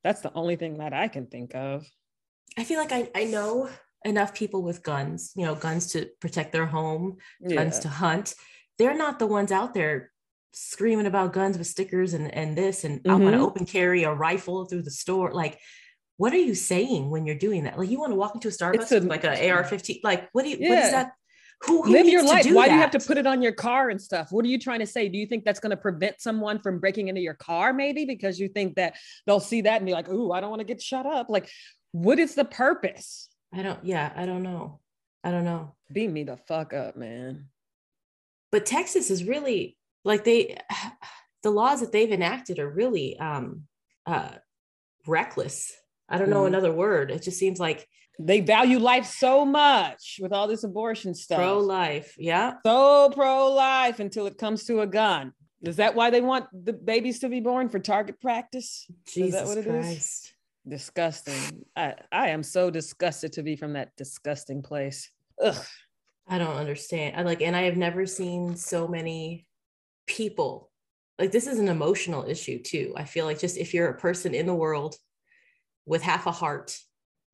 that's 0.03 0.21
the 0.21 0.33
only 0.33 0.55
thing 0.55 0.77
that 0.77 0.93
i 0.93 1.07
can 1.07 1.27
think 1.27 1.53
of. 1.55 1.85
I 2.57 2.63
feel 2.65 2.79
like 2.79 2.91
I, 2.91 3.09
I 3.15 3.23
know 3.25 3.69
enough 4.03 4.33
people 4.33 4.61
with 4.63 4.83
guns 4.83 5.31
you 5.35 5.45
know 5.45 5.55
guns 5.55 5.91
to 5.93 6.09
protect 6.19 6.51
their 6.51 6.65
home 6.65 7.17
guns 7.47 7.79
to 7.79 7.87
hunt. 7.87 8.33
They're 8.77 8.97
not 8.97 9.19
the 9.19 9.27
ones 9.27 9.51
out 9.51 9.73
there 9.73 10.11
screaming 10.53 11.05
about 11.05 11.31
guns 11.33 11.57
with 11.57 11.67
stickers 11.67 12.13
and 12.13 12.33
and 12.33 12.57
this 12.57 12.83
and 12.83 12.99
i 13.07 13.13
want 13.15 13.33
to 13.35 13.39
Mhm. 13.39 13.47
open 13.47 13.65
carry 13.65 14.03
a 14.03 14.13
rifle 14.13 14.65
through 14.65 14.81
the 14.81 14.91
store. 14.91 15.31
Like 15.31 15.59
what 16.17 16.33
are 16.33 16.37
you 16.49 16.55
saying 16.55 17.09
when 17.09 17.25
you're 17.25 17.37
doing 17.47 17.63
that? 17.63 17.77
Like 17.79 17.89
you 17.89 17.99
want 17.99 18.11
to 18.11 18.15
walk 18.17 18.35
into 18.35 18.47
a 18.49 18.51
starbucks 18.51 18.91
a- 18.91 18.95
with 18.95 19.05
like 19.05 19.23
a 19.23 19.49
ar-15 19.49 20.01
like 20.03 20.29
what 20.33 20.43
do 20.43 20.49
you 20.49 20.57
what 20.57 20.77
Yeah. 20.77 20.85
is 20.87 20.91
that 20.91 21.11
who, 21.63 21.83
who 21.83 21.91
live 21.91 22.07
your 22.07 22.23
life. 22.25 22.43
do 22.43 22.55
why 22.55 22.67
do 22.67 22.73
you 22.73 22.79
have 22.81 22.91
to 22.91 22.99
put 22.99 23.17
it 23.17 23.27
on 23.27 23.41
your 23.41 23.51
car 23.51 23.89
and 23.89 24.01
stuff? 24.01 24.31
What 24.31 24.45
are 24.45 24.47
you 24.47 24.57
trying 24.59 24.79
to 24.79 24.87
say? 24.87 25.07
Do 25.09 25.17
you 25.17 25.27
think 25.27 25.45
that's 25.45 25.59
going 25.59 25.69
to 25.71 25.77
prevent 25.77 26.19
someone 26.19 26.59
from 26.59 26.79
breaking 26.79 27.07
into 27.07 27.21
your 27.21 27.35
car 27.35 27.71
maybe 27.73 28.05
because 28.05 28.39
you 28.39 28.47
think 28.47 28.75
that 28.75 28.95
they'll 29.27 29.39
see 29.39 29.61
that 29.61 29.77
and 29.77 29.85
be 29.85 29.91
like 29.93 30.09
ooh 30.09 30.31
i 30.31 30.39
don't 30.41 30.49
want 30.49 30.59
to 30.61 30.65
get 30.65 30.81
shut 30.81 31.05
up. 31.05 31.29
Like 31.29 31.49
what 31.91 32.19
is 32.19 32.35
the 32.35 32.45
purpose? 32.45 33.29
I 33.53 33.61
don't 33.61 33.83
yeah 33.85 34.11
i 34.15 34.25
don't 34.25 34.43
know. 34.43 34.79
I 35.23 35.29
don't 35.29 35.45
know. 35.45 35.75
Beat 35.91 36.09
me 36.09 36.23
the 36.23 36.37
fuck 36.37 36.73
up 36.73 36.95
man. 36.95 37.49
But 38.51 38.65
texas 38.65 39.11
is 39.11 39.23
really 39.23 39.77
like 40.03 40.23
they 40.23 40.57
the 41.43 41.51
laws 41.51 41.81
that 41.81 41.91
they've 41.91 42.11
enacted 42.11 42.59
are 42.59 42.69
really 42.69 43.17
um 43.19 43.63
uh 44.05 44.31
reckless. 45.05 45.71
I 46.09 46.17
don't 46.17 46.29
know 46.29 46.43
Mhm. 46.43 46.47
another 46.47 46.73
word. 46.73 47.11
It 47.11 47.21
just 47.21 47.39
seems 47.39 47.59
like 47.59 47.87
they 48.19 48.41
value 48.41 48.79
life 48.79 49.05
so 49.05 49.45
much 49.45 50.19
with 50.21 50.31
all 50.31 50.47
this 50.47 50.63
abortion 50.63 51.13
stuff 51.15 51.37
pro-life 51.37 52.15
yeah 52.17 52.53
so 52.65 53.09
pro-life 53.09 53.99
until 53.99 54.27
it 54.27 54.37
comes 54.37 54.65
to 54.65 54.81
a 54.81 54.87
gun. 54.87 55.33
Is 55.63 55.75
that 55.75 55.93
why 55.93 56.09
they 56.09 56.21
want 56.21 56.47
the 56.51 56.73
babies 56.73 57.19
to 57.19 57.29
be 57.29 57.39
born 57.39 57.69
for 57.69 57.79
target 57.79 58.19
practice? 58.19 58.87
jesus 59.07 59.47
what 59.47 59.57
it 59.57 59.67
is? 59.67 59.85
christ 59.85 60.33
Disgusting. 60.67 61.65
I, 61.75 61.95
I 62.11 62.29
am 62.29 62.43
so 62.43 62.69
disgusted 62.69 63.33
to 63.33 63.43
be 63.43 63.55
from 63.55 63.73
that 63.73 63.95
disgusting 63.97 64.61
place. 64.61 65.09
Ugh. 65.43 65.65
I 66.27 66.37
don't 66.37 66.55
understand. 66.55 67.15
I 67.17 67.23
like, 67.23 67.41
and 67.41 67.55
I 67.55 67.63
have 67.63 67.77
never 67.77 68.05
seen 68.05 68.55
so 68.55 68.87
many 68.87 69.47
people. 70.05 70.69
Like, 71.17 71.31
this 71.31 71.47
is 71.47 71.59
an 71.59 71.67
emotional 71.67 72.25
issue 72.29 72.61
too. 72.61 72.93
I 72.95 73.05
feel 73.05 73.25
like 73.25 73.39
just 73.39 73.57
if 73.57 73.73
you're 73.73 73.89
a 73.89 73.97
person 73.97 74.35
in 74.35 74.45
the 74.45 74.53
world 74.53 74.95
with 75.85 76.03
half 76.03 76.27
a 76.27 76.31
heart, 76.31 76.77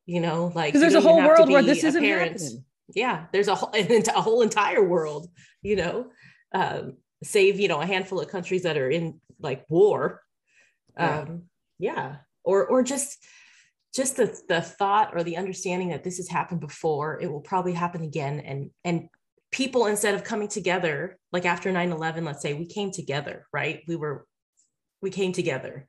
you 0.08 0.20
know, 0.22 0.52
like 0.56 0.74
Because 0.74 0.82
there's 0.82 0.96
a 0.96 1.02
whole 1.02 1.20
even 1.20 1.26
have 1.30 1.36
to 1.36 1.42
world 1.44 1.52
where 1.52 1.62
this 1.64 1.84
isn't 1.84 2.02
parent. 2.02 2.42
happening. 2.42 2.66
Yeah, 2.96 3.26
there's 3.32 3.50
a 3.50 3.56
whole, 3.56 3.72
a 3.76 4.22
whole 4.22 4.42
entire 4.42 4.84
world, 4.84 5.28
you 5.62 5.76
know, 5.76 6.08
um, 6.54 6.98
save 7.24 7.60
you 7.60 7.68
know 7.68 7.82
a 7.82 7.86
handful 7.86 8.20
of 8.20 8.30
countries 8.30 8.64
that 8.64 8.78
are 8.78 8.90
in 8.90 9.22
like 9.40 9.66
war. 9.70 10.24
Yeah. 10.98 11.20
Um, 11.20 11.44
yeah, 11.78 12.16
or 12.44 12.66
or 12.66 12.82
just 12.82 13.20
just 13.94 14.16
the 14.16 14.40
the 14.48 14.62
thought 14.62 15.12
or 15.16 15.24
the 15.24 15.38
understanding 15.38 15.90
that 15.90 16.04
this 16.04 16.18
has 16.18 16.30
happened 16.30 16.62
before 16.62 17.20
it 17.22 17.32
will 17.32 17.42
probably 17.42 17.74
happen 17.74 18.04
again 18.04 18.40
and 18.40 18.70
and 18.84 19.10
people 19.52 19.86
instead 19.88 20.14
of 20.14 20.24
coming 20.24 20.48
together 20.48 21.18
like 21.32 21.46
after 21.46 21.72
9-11 21.72 22.24
let's 22.26 22.42
say 22.42 22.54
we 22.54 22.66
came 22.66 22.92
together 22.92 23.48
right 23.54 23.82
we 23.88 23.96
were 23.96 24.26
we 25.02 25.10
came 25.10 25.32
together 25.32 25.88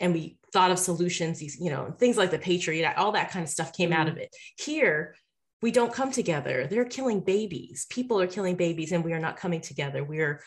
and 0.00 0.14
we 0.14 0.38
thought 0.56 0.70
of 0.70 0.78
solutions 0.78 1.38
these 1.38 1.60
you 1.60 1.70
know 1.70 1.94
things 1.98 2.16
like 2.16 2.30
the 2.30 2.38
patriot 2.38 2.90
all 2.96 3.12
that 3.12 3.30
kind 3.30 3.42
of 3.42 3.50
stuff 3.50 3.74
came 3.74 3.92
out 3.92 4.08
of 4.08 4.14
mm. 4.14 4.20
it. 4.20 4.34
Here 4.58 5.14
we 5.60 5.70
don't 5.70 5.92
come 5.92 6.10
together. 6.10 6.66
They're 6.70 6.86
killing 6.86 7.20
babies. 7.20 7.86
People 7.90 8.18
are 8.20 8.26
killing 8.26 8.56
babies 8.56 8.92
and 8.92 9.04
we 9.04 9.12
are 9.12 9.18
not 9.18 9.36
coming 9.36 9.60
together. 9.60 10.02
We're 10.02 10.40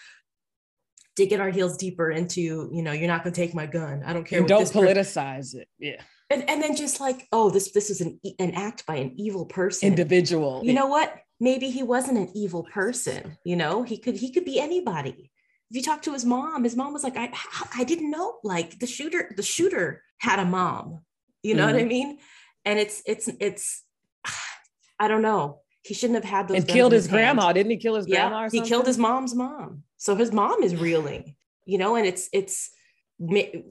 digging 1.15 1.39
our 1.39 1.51
heels 1.51 1.77
deeper 1.77 2.09
into 2.09 2.71
you 2.73 2.81
know 2.81 2.91
you're 2.91 3.07
not 3.07 3.23
going 3.23 3.33
to 3.33 3.39
take 3.39 3.53
my 3.53 3.67
gun. 3.67 4.01
I 4.03 4.13
don't 4.13 4.23
care 4.23 4.41
don't 4.41 4.65
politicize 4.65 5.53
it. 5.53 5.67
Yeah. 5.77 6.01
and, 6.31 6.49
and 6.49 6.63
then 6.63 6.75
just 6.75 6.99
like 6.99 7.27
oh 7.31 7.51
this 7.51 7.71
this 7.71 7.91
is 7.91 8.01
an, 8.01 8.19
an 8.39 8.51
act 8.55 8.87
by 8.87 8.95
an 8.95 9.13
evil 9.15 9.45
person. 9.45 9.89
Individual. 9.89 10.61
you 10.63 10.73
know 10.73 10.87
what? 10.87 11.13
Maybe 11.39 11.69
he 11.69 11.83
wasn't 11.83 12.17
an 12.17 12.31
evil 12.33 12.63
person 12.63 13.37
you 13.43 13.55
know? 13.55 13.83
He 13.83 13.99
could 13.99 14.15
he 14.15 14.31
could 14.31 14.45
be 14.45 14.59
anybody 14.59 15.29
if 15.69 15.75
you 15.75 15.81
talk 15.81 16.01
to 16.01 16.13
his 16.13 16.25
mom 16.25 16.63
his 16.63 16.75
mom 16.75 16.93
was 16.93 17.03
like 17.03 17.17
i 17.17 17.31
i 17.75 17.83
didn't 17.83 18.11
know 18.11 18.37
like 18.43 18.79
the 18.79 18.87
shooter 18.87 19.31
the 19.35 19.43
shooter 19.43 20.03
had 20.19 20.39
a 20.39 20.45
mom 20.45 21.01
you 21.43 21.55
know 21.55 21.65
what 21.65 21.75
i 21.75 21.79
mm-hmm. 21.79 21.87
mean 21.87 22.17
and 22.65 22.79
it's 22.79 23.01
it's 23.05 23.29
it's 23.39 23.83
i 24.99 25.07
don't 25.07 25.21
know 25.21 25.59
he 25.83 25.93
shouldn't 25.93 26.23
have 26.23 26.29
had 26.29 26.47
those 26.47 26.57
and 26.57 26.67
killed 26.67 26.91
his 26.91 27.07
hand. 27.07 27.15
grandma. 27.37 27.53
Didn't 27.53 27.71
he 27.71 27.77
kill 27.77 27.95
his 27.95 28.05
grandma? 28.05 28.41
yeah 28.41 28.45
or 28.45 28.49
he 28.51 28.61
killed 28.61 28.85
his 28.85 28.97
mom's 28.97 29.33
mom 29.33 29.83
so 29.97 30.15
his 30.15 30.31
mom 30.31 30.61
is 30.61 30.75
reeling 30.75 31.35
you 31.65 31.77
know 31.77 31.95
and 31.95 32.05
it's 32.05 32.29
it's 32.33 32.71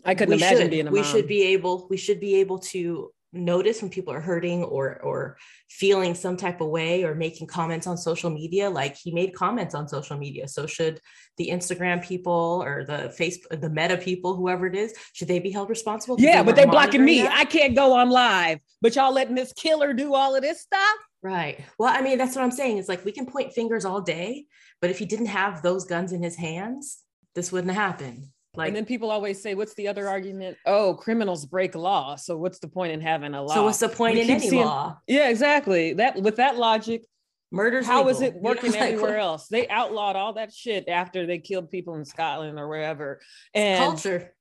I 0.05 0.15
couldn't 0.15 0.35
imagine 0.35 0.59
should, 0.59 0.71
being 0.71 0.87
a 0.89 0.91
mom. 0.91 0.95
we 0.95 1.03
should 1.03 1.27
be 1.27 1.43
able 1.55 1.87
we 1.89 1.97
should 1.97 2.21
be 2.21 2.37
able 2.37 2.59
to 2.59 3.11
notice 3.33 3.83
when 3.83 3.91
people 3.91 4.13
are 4.13 4.21
hurting 4.21 4.65
or 4.65 5.01
or 5.03 5.37
feeling 5.69 6.15
some 6.15 6.37
type 6.37 6.61
of 6.61 6.69
way 6.69 7.05
or 7.05 7.15
making 7.15 7.47
comments 7.47 7.87
on 7.87 7.97
social 7.97 8.31
media 8.31 8.71
like 8.71 8.97
he 8.97 9.13
made 9.13 9.35
comments 9.35 9.75
on 9.75 9.87
social 9.89 10.17
media. 10.17 10.49
So 10.49 10.67
should 10.67 11.01
the 11.39 11.49
instagram 11.51 12.05
people 12.05 12.63
or 12.65 12.85
the 12.85 13.15
facebook 13.19 13.61
the 13.61 13.71
meta 13.71 13.97
people 13.97 14.35
whoever 14.35 14.67
it 14.67 14.75
is 14.75 14.93
should 15.13 15.29
they 15.29 15.39
be 15.39 15.51
held 15.51 15.71
responsible 15.71 16.17
yeah 16.19 16.43
but 16.43 16.57
they're 16.57 16.67
blocking 16.67 17.05
me. 17.05 17.23
that? 17.23 17.39
i 17.39 17.45
can't 17.45 17.75
go 17.75 17.95
on 17.95 18.11
live 18.11 18.59
but 18.83 18.95
y'all 18.97 19.13
let 19.13 19.31
miss 19.31 19.53
killer 19.53 19.95
do 19.95 20.15
all 20.15 20.35
of 20.35 20.43
this 20.43 20.61
stuff? 20.61 20.97
Right. 21.23 21.61
Well 21.79 21.95
i 21.95 22.03
mean 22.03 22.19
that's 22.19 22.37
what 22.37 22.45
i'm 22.45 22.51
saying. 22.51 22.79
It's 22.79 22.89
like 22.89 23.05
we 23.05 23.13
can 23.13 23.25
point 23.25 23.53
fingers 23.53 23.85
all 23.85 24.01
day 24.01 24.47
but 24.81 24.91
if 24.91 24.99
he 24.99 25.07
didn't 25.07 25.27
have 25.27 25.63
those 25.63 25.85
guns 25.85 26.13
in 26.13 26.23
his 26.23 26.37
hands 26.37 26.99
this 27.35 27.53
wouldn't 27.53 27.75
happen 27.75 28.33
like, 28.59 28.69
and 28.69 28.77
then 28.77 28.85
people 28.85 29.11
always 29.11 29.41
say, 29.41 29.55
"What's 29.55 29.75
the 29.75 29.89
other 29.89 30.09
argument?" 30.09 30.59
Oh, 30.67 30.95
criminals 30.95 31.47
break 31.47 31.75
law. 31.75 32.17
So 32.17 32.37
what's 32.37 32.59
the 32.59 32.69
point 32.69 32.93
in 32.93 33.01
having 33.01 33.35
a 33.35 33.43
law? 33.43 33.55
So 33.55 33.65
what's 33.65 33.79
the 33.79 33.89
point 33.89 34.17
we 34.17 34.23
in 34.23 34.31
any 34.31 34.49
seeing, 34.49 34.65
law? 34.65 34.99
Yeah, 35.07 35.29
exactly. 35.29 35.95
That 35.95 36.21
with 36.21 36.37
that 36.37 36.57
logic, 36.57 37.05
murders. 37.53 37.87
How 37.87 37.99
legal. 37.99 38.11
is 38.11 38.21
it 38.23 38.35
working 38.41 38.73
you 38.73 38.81
know, 38.81 38.87
anywhere 38.87 39.19
else? 39.19 39.47
They 39.49 39.69
outlawed 39.69 40.17
all 40.17 40.33
that 40.35 40.53
shit 40.53 40.89
after 40.89 41.25
they 41.25 41.39
killed 41.39 41.71
people 41.71 41.95
in 41.95 42.05
Scotland 42.05 42.59
or 42.59 42.69
wherever. 42.69 43.21
And 43.55 43.79
culture. 43.79 44.35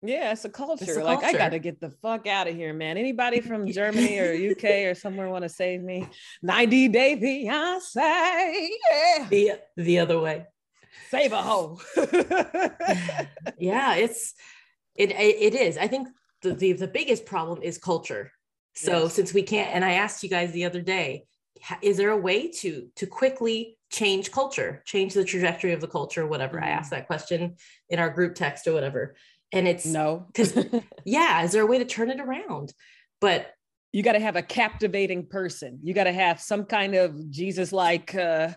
Yeah, 0.00 0.30
it's 0.30 0.44
a 0.44 0.48
culture. 0.48 0.84
It's 0.84 0.96
a 0.96 1.02
like 1.02 1.20
culture. 1.20 1.36
I 1.36 1.38
got 1.38 1.48
to 1.50 1.58
get 1.58 1.80
the 1.80 1.90
fuck 1.90 2.28
out 2.28 2.46
of 2.46 2.54
here, 2.54 2.72
man. 2.72 2.96
Anybody 2.96 3.40
from 3.40 3.66
Germany 3.72 4.18
or 4.20 4.52
UK 4.52 4.86
or 4.86 4.94
somewhere 4.94 5.28
want 5.28 5.42
to 5.42 5.48
save 5.48 5.82
me? 5.82 6.06
90 6.42 6.88
Day 6.88 7.16
Fiancé. 7.16 8.68
Yeah. 8.92 9.26
The 9.28 9.52
the 9.76 9.98
other 9.98 10.20
way 10.20 10.46
save 11.10 11.32
a 11.32 11.42
hoe. 11.42 11.80
yeah, 13.58 13.94
it's 13.94 14.34
it 14.94 15.10
it 15.12 15.54
is. 15.54 15.78
I 15.78 15.86
think 15.86 16.08
the, 16.42 16.54
the 16.54 16.72
the 16.72 16.88
biggest 16.88 17.26
problem 17.26 17.62
is 17.62 17.78
culture. 17.78 18.32
So 18.74 19.04
yes. 19.04 19.14
since 19.14 19.34
we 19.34 19.42
can't, 19.42 19.74
and 19.74 19.84
I 19.84 19.92
asked 19.92 20.22
you 20.22 20.28
guys 20.28 20.52
the 20.52 20.64
other 20.64 20.80
day, 20.80 21.24
is 21.82 21.96
there 21.96 22.10
a 22.10 22.16
way 22.16 22.50
to 22.60 22.88
to 22.96 23.06
quickly 23.06 23.78
change 23.90 24.30
culture, 24.30 24.82
change 24.86 25.14
the 25.14 25.24
trajectory 25.24 25.72
of 25.72 25.80
the 25.80 25.88
culture, 25.88 26.26
whatever? 26.26 26.62
I 26.62 26.68
asked 26.68 26.90
that 26.90 27.06
question 27.06 27.56
in 27.88 27.98
our 27.98 28.10
group 28.10 28.34
text 28.34 28.66
or 28.66 28.72
whatever, 28.72 29.16
and 29.52 29.66
it's 29.66 29.86
no, 29.86 30.26
because 30.28 30.56
yeah, 31.04 31.42
is 31.42 31.52
there 31.52 31.62
a 31.62 31.66
way 31.66 31.78
to 31.78 31.84
turn 31.84 32.10
it 32.10 32.20
around? 32.20 32.72
But 33.20 33.52
you 33.92 34.02
got 34.02 34.12
to 34.12 34.20
have 34.20 34.36
a 34.36 34.42
captivating 34.42 35.26
person. 35.26 35.80
You 35.82 35.94
got 35.94 36.04
to 36.04 36.12
have 36.12 36.40
some 36.40 36.64
kind 36.64 36.94
of 36.94 37.30
Jesus 37.30 37.72
like. 37.72 38.14
uh 38.14 38.50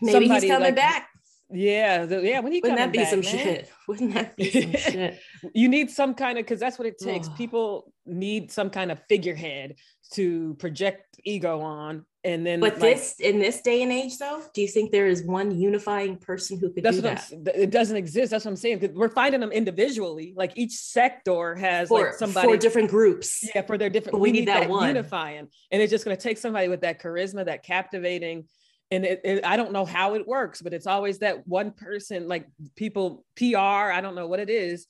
Maybe 0.00 0.28
he's 0.28 0.44
coming 0.44 0.60
like, 0.60 0.76
back. 0.76 1.08
Yeah, 1.52 2.06
the, 2.06 2.22
yeah. 2.22 2.40
When 2.40 2.52
he 2.52 2.60
wouldn't 2.60 2.78
that 2.78 2.92
be 2.92 2.98
back, 2.98 3.08
some 3.08 3.20
man? 3.20 3.28
shit? 3.28 3.72
Wouldn't 3.88 4.14
that 4.14 4.36
be 4.36 4.50
some 4.50 4.72
shit? 4.72 5.20
You 5.54 5.68
need 5.68 5.90
some 5.90 6.14
kind 6.14 6.38
of 6.38 6.44
because 6.44 6.60
that's 6.60 6.78
what 6.78 6.86
it 6.86 6.98
takes. 6.98 7.28
People 7.30 7.92
need 8.06 8.52
some 8.52 8.70
kind 8.70 8.92
of 8.92 9.00
figurehead 9.08 9.76
to 10.12 10.54
project 10.54 11.20
ego 11.24 11.60
on, 11.60 12.04
and 12.22 12.46
then. 12.46 12.60
But 12.60 12.74
like, 12.74 12.80
this 12.80 13.20
in 13.20 13.38
this 13.38 13.62
day 13.62 13.82
and 13.82 13.90
age, 13.90 14.18
though, 14.18 14.42
do 14.54 14.60
you 14.60 14.68
think 14.68 14.92
there 14.92 15.06
is 15.06 15.24
one 15.24 15.50
unifying 15.50 16.16
person 16.18 16.58
who 16.58 16.70
could 16.70 16.84
do 16.84 17.00
that? 17.00 17.30
it 17.32 17.70
doesn't 17.70 17.96
exist. 17.96 18.30
That's 18.30 18.44
what 18.44 18.52
I'm 18.52 18.56
saying. 18.56 18.92
We're 18.94 19.08
finding 19.08 19.40
them 19.40 19.52
individually. 19.52 20.34
Like 20.36 20.52
each 20.56 20.72
sector 20.72 21.56
has 21.56 21.88
for, 21.88 22.06
like 22.06 22.14
somebody 22.14 22.46
for 22.46 22.56
different 22.56 22.90
groups. 22.90 23.48
Yeah, 23.54 23.62
for 23.62 23.76
their 23.76 23.90
different. 23.90 24.12
But 24.12 24.20
we, 24.20 24.28
we 24.28 24.32
need, 24.32 24.38
need 24.40 24.48
that, 24.48 24.60
that 24.60 24.70
one 24.70 24.88
unifying, 24.88 25.48
and 25.72 25.82
it's 25.82 25.90
just 25.90 26.04
going 26.04 26.16
to 26.16 26.22
take 26.22 26.38
somebody 26.38 26.68
with 26.68 26.82
that 26.82 27.02
charisma, 27.02 27.44
that 27.46 27.64
captivating 27.64 28.44
and 28.90 29.04
it, 29.04 29.20
it, 29.24 29.44
i 29.44 29.56
don't 29.56 29.72
know 29.72 29.84
how 29.84 30.14
it 30.14 30.26
works 30.26 30.60
but 30.60 30.74
it's 30.74 30.86
always 30.86 31.18
that 31.18 31.46
one 31.46 31.70
person 31.70 32.28
like 32.28 32.46
people 32.76 33.24
pr 33.36 33.56
i 33.56 34.00
don't 34.00 34.14
know 34.14 34.26
what 34.26 34.40
it 34.40 34.50
is 34.50 34.86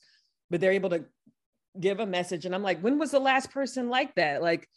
but 0.49 0.59
they're 0.59 0.71
able 0.71 0.89
to 0.89 1.05
give 1.79 1.99
a 1.99 2.05
message. 2.05 2.45
And 2.45 2.53
i'm 2.53 2.63
like 2.63 2.81
when 2.81 2.99
was 2.99 3.11
the 3.11 3.19
last 3.19 3.51
person 3.51 3.89
like 3.89 4.13
that? 4.15 4.41
Like 4.41 4.67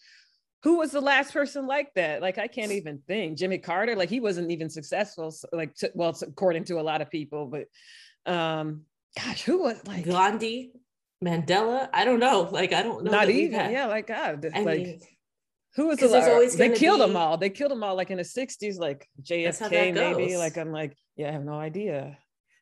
who 0.63 0.79
was 0.79 0.93
the 0.93 1.01
last 1.01 1.33
person 1.33 1.67
like 1.67 1.93
that? 1.95 2.23
Like 2.23 2.39
i 2.39 2.47
can't 2.47 2.73
even 2.73 3.03
think. 3.07 3.37
Jimmy 3.39 3.59
carter 3.59 3.97
like 3.97 4.09
he 4.09 4.21
wasn't 4.21 4.51
even 4.51 4.71
successful 4.71 5.35
like 5.53 5.75
to, 5.77 5.91
well 5.95 6.17
according 6.23 6.65
to 6.65 6.81
a 6.81 6.83
lot 6.83 7.01
of 7.01 7.11
people 7.11 7.47
but 7.47 8.33
um 8.33 8.83
gosh 9.19 9.43
who 9.43 9.63
was 9.63 9.85
like 9.87 10.05
gandhi 10.05 10.73
mandela 11.23 11.89
i 11.93 12.05
don't 12.05 12.21
know. 12.21 12.49
Like 12.51 12.73
i 12.73 12.83
don't 12.83 13.05
know 13.05 13.11
not 13.11 13.29
even. 13.31 13.71
yeah 13.73 13.87
like 13.87 14.07
god 14.07 14.47
I 14.55 14.61
like 14.63 14.79
mean, 14.79 15.01
who 15.77 15.89
was 15.89 15.99
the 15.99 16.31
always 16.31 16.57
they 16.57 16.71
killed 16.71 17.01
be... 17.01 17.07
them 17.07 17.17
all. 17.17 17.37
They 17.37 17.51
killed 17.51 17.71
them 17.71 17.83
all 17.83 17.97
like 17.97 18.11
in 18.11 18.19
the 18.19 18.25
60s 18.25 18.79
like 18.79 19.09
jfk 19.23 19.95
maybe 19.95 20.37
like 20.37 20.57
i'm 20.57 20.73
like 20.73 20.97
yeah 21.17 21.29
i 21.29 21.33
have 21.33 21.45
no 21.45 21.55
idea. 21.55 22.19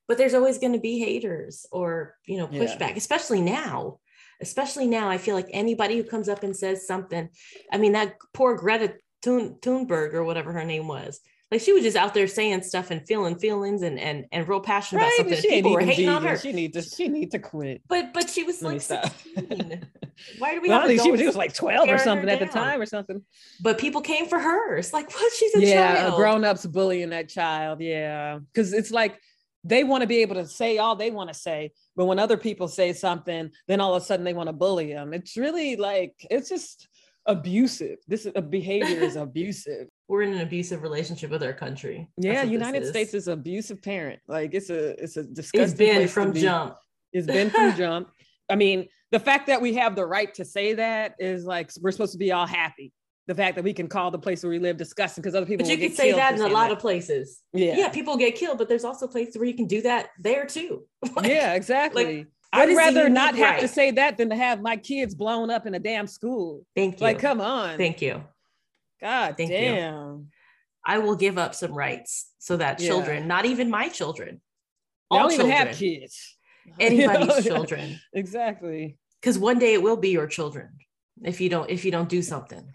But 0.09 0.19
there's 0.19 0.35
always 0.35 0.59
going 0.59 0.73
to 0.73 0.81
be 0.81 0.99
haters 0.99 1.67
or 1.73 2.17
you 2.27 2.39
know 2.39 2.47
pushback 2.47 2.91
yeah. 2.91 2.97
especially 2.97 3.41
now. 3.41 3.99
Especially 4.41 4.89
now 4.89 5.09
i 5.09 5.19
feel 5.19 5.37
like 5.37 5.47
anybody 5.53 5.97
who 5.97 6.03
comes 6.03 6.29
up 6.29 6.43
and 6.43 6.57
says 6.57 6.85
something 6.85 7.29
i 7.73 7.79
mean 7.79 7.93
that 7.93 8.17
poor 8.35 8.57
greta 8.57 8.95
Thun- 9.23 9.55
thunberg 9.61 10.15
or 10.15 10.25
whatever 10.25 10.53
her 10.53 10.65
name 10.65 10.89
was 10.89 11.21
like 11.53 11.61
she 11.61 11.75
was 11.75 11.83
just 11.83 11.99
out 11.99 12.15
there 12.15 12.27
saying 12.27 12.63
stuff 12.63 12.91
and 12.91 13.07
feeling 13.07 13.39
feelings 13.39 13.83
and 13.83 14.01
and 14.01 14.25
and 14.33 14.49
real 14.49 14.59
passionate 14.59 15.03
right? 15.03 15.21
about 15.21 15.35
something. 15.35 15.51
People 15.51 15.73
were 15.73 15.81
hating 15.81 16.09
on 16.09 16.25
her. 16.25 16.39
She 16.39 16.51
need 16.51 16.73
to 16.73 16.81
she 16.81 17.09
need 17.09 17.31
to 17.33 17.39
quit. 17.39 17.83
But 17.89 18.15
but 18.15 18.31
she 18.31 18.43
was 18.43 18.63
Let 18.63 18.73
like 18.73 18.81
16. 18.81 19.87
Why 20.39 20.55
do 20.55 20.63
we 20.63 20.71
well, 20.71 20.81
have 20.81 20.91
she 20.91 21.11
was, 21.11 21.21
she 21.21 21.27
was 21.27 21.37
like 21.37 21.53
12 21.53 21.91
or 21.91 21.99
something 21.99 22.29
at 22.31 22.39
the 22.39 22.47
time 22.47 22.81
or 22.81 22.87
something. 22.87 23.23
But 23.61 23.77
people 23.77 24.01
came 24.01 24.29
for 24.29 24.39
her. 24.39 24.77
It's 24.77 24.95
like, 24.95 25.13
what? 25.13 25.33
She's 25.35 25.55
a 25.57 25.61
yeah, 25.61 25.95
child. 25.97 26.17
grown-ups 26.17 26.65
bullying 26.67 27.11
that 27.11 27.29
child. 27.29 27.83
Yeah. 27.83 28.39
Because 28.39 28.73
it's 28.73 28.91
like 28.91 29.19
they 29.63 29.85
want 29.85 30.01
to 30.01 30.07
be 30.07 30.19
able 30.19 30.37
to 30.37 30.47
say 30.47 30.79
all 30.79 30.97
they 30.97 31.11
want 31.11 31.29
to 31.29 31.35
say. 31.35 31.73
But 31.97 32.07
when 32.07 32.19
other 32.19 32.39
people 32.39 32.69
say 32.69 32.95
something, 32.95 33.51
then 33.69 33.81
all 33.81 33.95
of 33.95 34.03
a 34.03 34.07
sudden 34.07 34.25
they 34.25 34.35
want 34.35 34.49
to 34.49 34.55
bully 34.55 34.95
them. 34.95 35.13
It's 35.13 35.37
really 35.37 35.77
like 35.77 36.15
it's 36.31 36.49
just 36.49 36.89
abusive. 37.27 37.99
This 38.09 38.27
behavior 38.49 39.03
is 39.03 39.17
abusive. 39.17 39.89
We're 40.09 40.23
in 40.23 40.35
an 40.35 40.41
abusive 40.41 40.83
relationship 40.83 41.31
with 41.31 41.43
our 41.43 41.53
country. 41.53 42.09
Yeah, 42.17 42.43
United. 42.43 42.87
States 42.87 43.15
is 43.15 43.29
an 43.29 43.35
abusive 43.35 43.83
parent. 43.83 44.21
Like 44.29 44.53
it's 44.55 44.71
a 44.71 45.03
it's 45.03 45.17
a 45.17 45.23
disgusting. 45.23 45.63
It's 45.63 45.75
been 45.75 46.09
from 46.09 46.35
jump. 46.35 46.77
It's 47.13 47.27
been 47.27 47.51
from 47.51 47.75
jump. 47.77 48.09
I 48.51 48.57
mean, 48.57 48.89
the 49.11 49.21
fact 49.21 49.47
that 49.47 49.63
we 49.63 49.75
have 49.75 49.95
the 49.95 50.05
right 50.05 50.33
to 50.35 50.45
say 50.45 50.75
that 50.75 51.15
is 51.19 51.45
like 51.45 51.71
we're 51.81 51.93
supposed 51.93 52.13
to 52.13 52.19
be 52.19 52.33
all 52.33 52.47
happy. 52.47 52.93
The 53.29 53.35
fact 53.37 53.55
that 53.55 53.63
we 53.63 53.73
can 53.73 53.87
call 53.87 54.11
the 54.11 54.19
place 54.19 54.43
where 54.43 54.51
we 54.51 54.59
live 54.59 54.77
disgusting 54.77 55.23
because 55.23 55.37
other 55.37 55.47
people. 55.47 55.65
But 55.65 55.71
you 55.71 55.79
can 55.79 55.97
say 55.97 56.11
that 56.13 56.35
in 56.35 56.41
a 56.41 56.49
lot 56.49 56.69
that. 56.69 56.73
of 56.73 56.79
places. 56.81 57.41
Yeah, 57.53 57.77
yeah, 57.77 57.89
people 57.89 58.17
get 58.17 58.35
killed, 58.35 58.59
but 58.59 58.69
there's 58.69 58.85
also 58.85 59.07
places 59.07 59.37
where 59.37 59.47
you 59.47 59.55
can 59.55 59.67
do 59.67 59.81
that 59.83 60.09
there 60.19 60.45
too. 60.45 60.85
like, 61.17 61.27
yeah, 61.27 61.55
exactly. 61.55 62.19
Like, 62.19 62.27
I'd 62.53 62.77
rather 62.77 63.09
not 63.09 63.37
have 63.37 63.55
right? 63.55 63.61
to 63.61 63.69
say 63.69 63.93
that 63.93 64.19
than 64.19 64.29
to 64.31 64.37
have 64.37 64.61
my 64.61 64.77
kids 64.77 65.15
blown 65.15 65.51
up 65.51 65.67
in 65.67 65.75
a 65.75 65.79
damn 65.79 66.07
school. 66.07 66.67
Thank 66.77 67.01
you. 67.01 67.07
Like, 67.07 67.19
come 67.19 67.41
on. 67.41 67.79
Thank 67.79 68.03
you. 68.03 68.23
God 69.03 69.37
Thank 69.37 69.51
damn. 69.51 69.85
You. 69.85 70.27
I 70.85 70.99
will 70.99 71.17
give 71.17 71.39
up 71.39 71.55
some 71.55 71.73
rights 71.73 72.31
so 72.39 72.57
that 72.57 72.81
yeah. 72.81 72.89
children, 72.89 73.29
not 73.29 73.45
even 73.45 73.71
my 73.71 73.89
children, 73.89 74.41
all 75.11 75.29
don't 75.29 75.31
children, 75.31 75.49
even 75.49 75.67
have 75.67 75.77
kids. 75.77 76.37
Anybody's 76.81 77.45
children. 77.47 78.01
Exactly. 78.13 78.97
Because 79.21 79.39
one 79.39 79.59
day 79.59 79.75
it 79.75 79.83
will 79.83 79.97
be 79.97 80.11
your 80.11 80.27
children 80.27 80.71
if 81.23 81.41
you 81.41 81.49
don't 81.49 81.71
if 81.71 81.85
you 81.85 81.91
don't 81.91 82.09
do 82.09 82.23
something. 82.23 82.75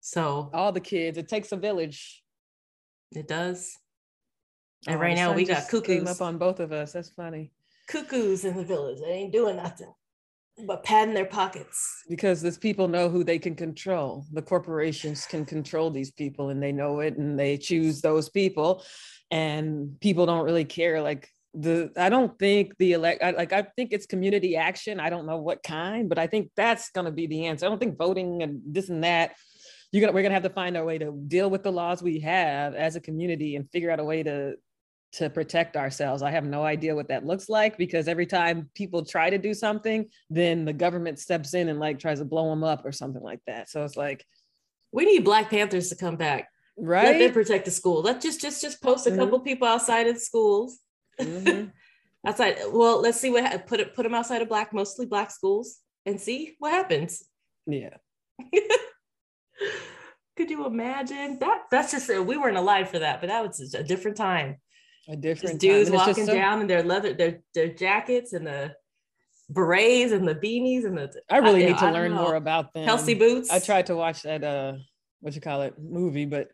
So 0.00 0.50
all 0.52 0.72
the 0.72 0.80
kids, 0.80 1.16
it 1.16 1.28
takes 1.28 1.52
a 1.52 1.56
village. 1.56 2.22
It 3.12 3.28
does. 3.28 3.78
And 4.86 4.96
oh, 4.96 4.98
right 4.98 5.16
now 5.16 5.32
we 5.32 5.44
got 5.44 5.68
cuckoos. 5.68 5.86
Came 5.86 6.08
up 6.08 6.20
on 6.20 6.36
both 6.36 6.60
of 6.60 6.72
us. 6.72 6.92
That's 6.92 7.10
funny 7.10 7.52
cuckoos 7.86 8.44
in 8.44 8.56
the 8.56 8.64
village. 8.64 8.98
They 9.00 9.12
ain't 9.12 9.32
doing 9.32 9.56
nothing 9.56 9.92
but 10.66 10.84
padding 10.84 11.14
their 11.14 11.26
pockets. 11.26 12.04
Because 12.08 12.40
these 12.40 12.58
people 12.58 12.88
know 12.88 13.08
who 13.08 13.24
they 13.24 13.38
can 13.38 13.54
control. 13.54 14.24
The 14.32 14.42
corporations 14.42 15.26
can 15.26 15.44
control 15.44 15.90
these 15.90 16.10
people 16.12 16.50
and 16.50 16.62
they 16.62 16.72
know 16.72 17.00
it 17.00 17.16
and 17.16 17.38
they 17.38 17.56
choose 17.56 18.00
those 18.00 18.28
people. 18.28 18.84
And 19.30 19.98
people 20.00 20.26
don't 20.26 20.44
really 20.44 20.64
care. 20.64 21.02
Like 21.02 21.28
the 21.54 21.90
I 21.96 22.08
don't 22.08 22.36
think 22.38 22.76
the 22.78 22.92
elect 22.92 23.22
I, 23.22 23.30
like 23.30 23.52
I 23.52 23.62
think 23.76 23.92
it's 23.92 24.06
community 24.06 24.56
action. 24.56 25.00
I 25.00 25.10
don't 25.10 25.26
know 25.26 25.38
what 25.38 25.62
kind, 25.62 26.08
but 26.08 26.18
I 26.18 26.26
think 26.26 26.50
that's 26.56 26.90
gonna 26.90 27.12
be 27.12 27.26
the 27.26 27.46
answer. 27.46 27.66
I 27.66 27.68
don't 27.68 27.78
think 27.78 27.96
voting 27.96 28.42
and 28.42 28.60
this 28.66 28.88
and 28.88 29.04
that. 29.04 29.34
You're 29.92 30.00
gonna 30.00 30.12
we're 30.12 30.22
gonna 30.22 30.34
have 30.34 30.42
to 30.42 30.50
find 30.50 30.76
our 30.76 30.84
way 30.84 30.98
to 30.98 31.12
deal 31.28 31.48
with 31.48 31.62
the 31.62 31.72
laws 31.72 32.02
we 32.02 32.20
have 32.20 32.74
as 32.74 32.96
a 32.96 33.00
community 33.00 33.54
and 33.56 33.70
figure 33.70 33.90
out 33.90 34.00
a 34.00 34.04
way 34.04 34.22
to 34.24 34.54
to 35.14 35.30
protect 35.30 35.76
ourselves. 35.76 36.22
I 36.22 36.30
have 36.32 36.44
no 36.44 36.64
idea 36.64 36.94
what 36.94 37.08
that 37.08 37.24
looks 37.24 37.48
like 37.48 37.78
because 37.78 38.08
every 38.08 38.26
time 38.26 38.68
people 38.74 39.04
try 39.04 39.30
to 39.30 39.38
do 39.38 39.54
something, 39.54 40.06
then 40.28 40.64
the 40.64 40.72
government 40.72 41.20
steps 41.20 41.54
in 41.54 41.68
and 41.68 41.78
like 41.78 42.00
tries 42.00 42.18
to 42.18 42.24
blow 42.24 42.50
them 42.50 42.64
up 42.64 42.84
or 42.84 42.90
something 42.90 43.22
like 43.22 43.40
that. 43.46 43.70
So 43.70 43.84
it's 43.84 43.96
like 43.96 44.26
we 44.92 45.04
need 45.04 45.24
Black 45.24 45.50
Panthers 45.50 45.88
to 45.90 45.96
come 45.96 46.16
back. 46.16 46.48
Right. 46.76 47.04
Let 47.04 47.18
them 47.18 47.32
protect 47.32 47.64
the 47.64 47.70
school. 47.70 48.02
Let's 48.02 48.24
just 48.24 48.40
just 48.40 48.60
just 48.60 48.82
post 48.82 49.06
a 49.06 49.10
mm-hmm. 49.10 49.20
couple 49.20 49.38
people 49.40 49.68
outside 49.68 50.08
of 50.08 50.18
schools. 50.18 50.80
Mm-hmm. 51.20 51.68
outside. 52.26 52.58
Well, 52.72 53.00
let's 53.00 53.20
see 53.20 53.30
what 53.30 53.66
put 53.68 53.78
it 53.78 53.94
put 53.94 54.02
them 54.02 54.14
outside 54.14 54.42
of 54.42 54.48
black, 54.48 54.72
mostly 54.72 55.06
black 55.06 55.30
schools 55.30 55.78
and 56.06 56.20
see 56.20 56.56
what 56.58 56.72
happens. 56.72 57.22
Yeah. 57.66 57.96
Could 60.36 60.50
you 60.50 60.66
imagine 60.66 61.38
that? 61.38 61.66
That's 61.70 61.92
just 61.92 62.08
we 62.08 62.36
weren't 62.36 62.56
alive 62.56 62.90
for 62.90 62.98
that, 62.98 63.20
but 63.20 63.28
that 63.28 63.46
was 63.46 63.72
a 63.74 63.84
different 63.84 64.16
time 64.16 64.56
a 65.08 65.16
different 65.16 65.60
dudes 65.60 65.90
walking 65.90 66.26
so- 66.26 66.34
down 66.34 66.60
in 66.60 66.66
their 66.66 66.82
leather 66.82 67.12
their 67.12 67.40
their 67.54 67.68
jackets 67.68 68.32
and 68.32 68.46
the 68.46 68.74
berets 69.50 70.12
and 70.12 70.26
the 70.26 70.34
beanies 70.34 70.84
and 70.84 70.96
the. 70.96 71.12
I 71.30 71.38
really 71.38 71.64
I- 71.64 71.68
need 71.68 71.78
to 71.78 71.86
I 71.86 71.90
learn 71.90 72.12
more 72.12 72.34
about 72.36 72.72
them. 72.72 72.86
Kelsey 72.86 73.14
boots. 73.14 73.50
I 73.50 73.58
tried 73.58 73.86
to 73.86 73.96
watch 73.96 74.22
that 74.22 74.42
uh 74.42 74.74
what 75.20 75.34
you 75.34 75.40
call 75.40 75.62
it 75.62 75.74
movie, 75.78 76.26
but 76.26 76.48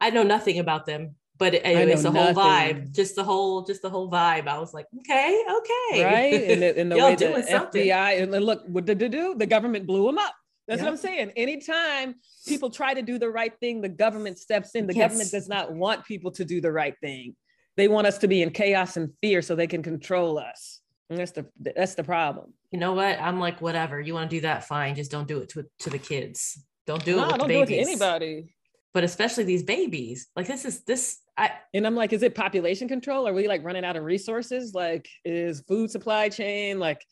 I 0.00 0.10
know 0.10 0.22
nothing 0.22 0.58
about 0.60 0.86
them, 0.86 1.16
but 1.38 1.54
it, 1.54 1.62
I 1.66 1.74
know 1.74 1.80
it's 1.92 2.02
the 2.04 2.12
whole 2.12 2.32
vibe, 2.32 2.94
just 2.94 3.16
the 3.16 3.24
whole, 3.24 3.62
just 3.62 3.82
the 3.82 3.90
whole 3.90 4.08
vibe. 4.10 4.46
I 4.46 4.58
was 4.58 4.72
like, 4.72 4.86
okay, 5.00 5.42
okay, 5.58 6.04
right 6.04 6.34
and 6.50 6.62
the, 6.62 6.78
and 6.78 6.92
the 6.92 6.96
way 7.02 7.14
the 7.16 7.42
something. 7.42 7.86
FBI 7.88 8.22
and 8.22 8.30
look 8.44 8.62
what 8.66 8.84
did 8.84 8.98
they 9.00 9.08
do? 9.08 9.34
The 9.36 9.46
government 9.46 9.86
blew 9.86 10.06
them 10.06 10.18
up. 10.18 10.34
That's 10.68 10.78
Yeah. 10.80 10.84
what 10.84 10.90
I'm 10.90 10.96
saying. 10.98 11.32
Anytime 11.36 12.14
people 12.46 12.70
try 12.70 12.94
to 12.94 13.02
do 13.02 13.18
the 13.18 13.28
right 13.30 13.52
thing, 13.58 13.80
the 13.80 13.88
government 13.88 14.38
steps 14.38 14.74
in. 14.76 14.86
The 14.86 14.94
Yes. 14.94 15.08
government 15.08 15.30
does 15.32 15.48
not 15.48 15.72
want 15.72 16.04
people 16.04 16.30
to 16.32 16.44
do 16.44 16.60
the 16.60 16.70
right 16.70 16.94
thing. 17.00 17.34
They 17.78 17.88
want 17.88 18.06
us 18.08 18.18
to 18.18 18.28
be 18.28 18.42
in 18.42 18.50
chaos 18.50 18.96
and 18.96 19.12
fear 19.22 19.40
so 19.40 19.54
they 19.54 19.68
can 19.68 19.82
control 19.84 20.36
us. 20.38 20.80
And 21.08 21.18
that's 21.18 21.30
the 21.32 21.46
that's 21.64 21.94
the 21.94 22.04
problem. 22.04 22.52
you 22.72 22.78
know 22.78 22.92
what? 22.92 23.18
I'm 23.20 23.38
like, 23.40 23.62
whatever. 23.62 23.98
You 24.00 24.12
want 24.14 24.28
to 24.30 24.36
do 24.36 24.40
that? 24.42 24.64
Fine. 24.64 24.96
Just 24.96 25.10
don't 25.10 25.28
do 25.28 25.38
it 25.38 25.48
to 25.50 25.64
to 25.84 25.88
the 25.88 25.98
kids. 25.98 26.62
Don't 26.86 27.04
do 27.04 27.12
it 27.12 27.16
No, 27.16 27.22
with 27.22 27.32
the 27.32 27.38
don't 27.38 27.48
do 27.48 27.62
it 27.62 27.68
babies. 27.68 27.86
to 27.86 27.90
anybody. 27.92 28.54
But 28.92 29.04
especially 29.04 29.44
these 29.44 29.62
babies. 29.62 30.28
Like 30.36 30.48
this 30.48 30.64
is 30.66 30.82
this. 30.84 31.20
I 31.36 31.52
And 31.72 31.86
I'm 31.86 31.94
like, 31.94 32.12
is 32.12 32.22
it 32.24 32.34
population 32.34 32.88
control? 32.88 33.26
Are 33.28 33.32
we 33.32 33.46
like 33.46 33.64
running 33.64 33.84
out 33.84 33.96
of 33.96 34.02
resources? 34.02 34.74
Like, 34.74 35.08
is 35.24 35.62
food 35.68 35.90
supply 35.90 36.28
chain 36.28 36.78
like 36.80 37.02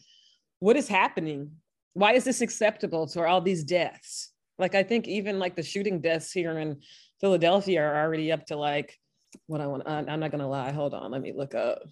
what 0.59 0.77
is 0.77 0.89
happening? 0.89 1.53
Why 1.95 2.13
is 2.15 2.25
this 2.25 2.41
acceptable 2.41 3.07
to 3.09 3.25
all 3.25 3.41
these 3.41 3.63
deaths? 3.65 4.33
Like, 4.59 4.75
I 4.75 4.83
think 4.83 5.07
even 5.07 5.39
like 5.39 5.55
the 5.55 5.63
shooting 5.63 6.01
deaths 6.01 6.33
here 6.33 6.59
in 6.59 6.81
Philadelphia 7.21 7.81
are 7.83 8.03
already 8.05 8.33
up 8.33 8.47
to 8.47 8.57
like 8.57 8.99
what 9.47 9.61
I 9.61 9.67
want. 9.67 9.83
I'm 9.87 10.21
not 10.21 10.31
gonna 10.31 10.49
lie. 10.49 10.73
Hold 10.73 10.95
on, 10.95 11.11
let 11.11 11.21
me 11.21 11.33
look 11.33 11.55
up. 11.55 11.83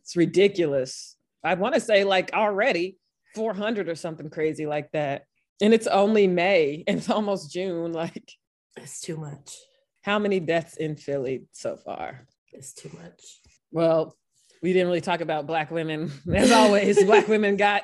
It's 0.00 0.16
ridiculous. 0.16 1.16
I 1.44 1.54
want 1.54 1.74
to 1.74 1.80
say 1.80 2.04
like 2.04 2.32
already 2.32 2.98
400 3.34 3.88
or 3.88 3.94
something 3.94 4.30
crazy 4.30 4.66
like 4.66 4.90
that. 4.92 5.24
And 5.60 5.72
it's 5.74 5.86
only 5.86 6.26
May. 6.26 6.84
and 6.88 6.98
It's 6.98 7.10
almost 7.10 7.52
June. 7.52 7.92
Like, 7.92 8.32
it's 8.76 9.00
too 9.00 9.16
much. 9.16 9.56
how 10.02 10.18
many 10.18 10.40
deaths 10.40 10.76
in 10.76 10.96
Philly 10.96 11.44
so 11.52 11.76
far? 11.76 12.26
It's 12.52 12.72
too 12.72 12.90
much. 13.00 13.40
Well, 13.70 14.16
we 14.62 14.72
didn't 14.72 14.88
really 14.88 15.00
talk 15.00 15.20
about 15.20 15.46
black 15.46 15.70
women. 15.70 16.10
As 16.34 16.50
always, 16.52 17.02
black 17.04 17.28
women 17.34 17.56
got 17.56 17.82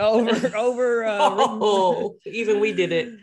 over 0.00 0.56
over 0.56 1.04
uh, 1.04 1.18
Oh, 1.20 2.16
even 2.26 2.60
we 2.60 2.72
did 2.72 2.92
it. 2.92 3.18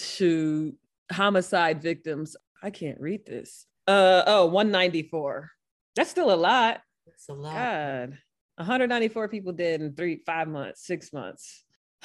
shoot 0.00 0.76
homicide 1.12 1.82
victims. 1.82 2.36
I 2.62 2.70
can't 2.70 3.00
read 3.00 3.26
this. 3.26 3.66
Uh 3.90 4.22
oh, 4.28 4.46
194. 4.46 5.50
That's 5.96 6.10
still 6.10 6.32
a 6.32 6.36
lot. 6.36 6.80
It's 7.08 7.28
a 7.28 7.32
lot. 7.32 7.54
God. 7.54 8.18
194 8.54 9.28
people 9.28 9.52
dead 9.52 9.80
in 9.80 9.94
three, 9.94 10.22
five 10.24 10.46
months, 10.46 10.86
six 10.86 11.12
months. 11.12 11.64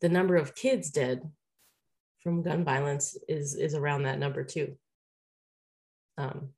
The 0.00 0.08
number 0.08 0.36
of 0.36 0.54
kids 0.54 0.90
dead 0.90 1.28
from 2.20 2.42
gun 2.42 2.64
violence 2.64 3.18
is 3.28 3.56
is 3.56 3.74
around 3.74 4.04
that 4.04 4.20
number 4.20 4.44
too. 4.44 4.76
Um, 6.16 6.50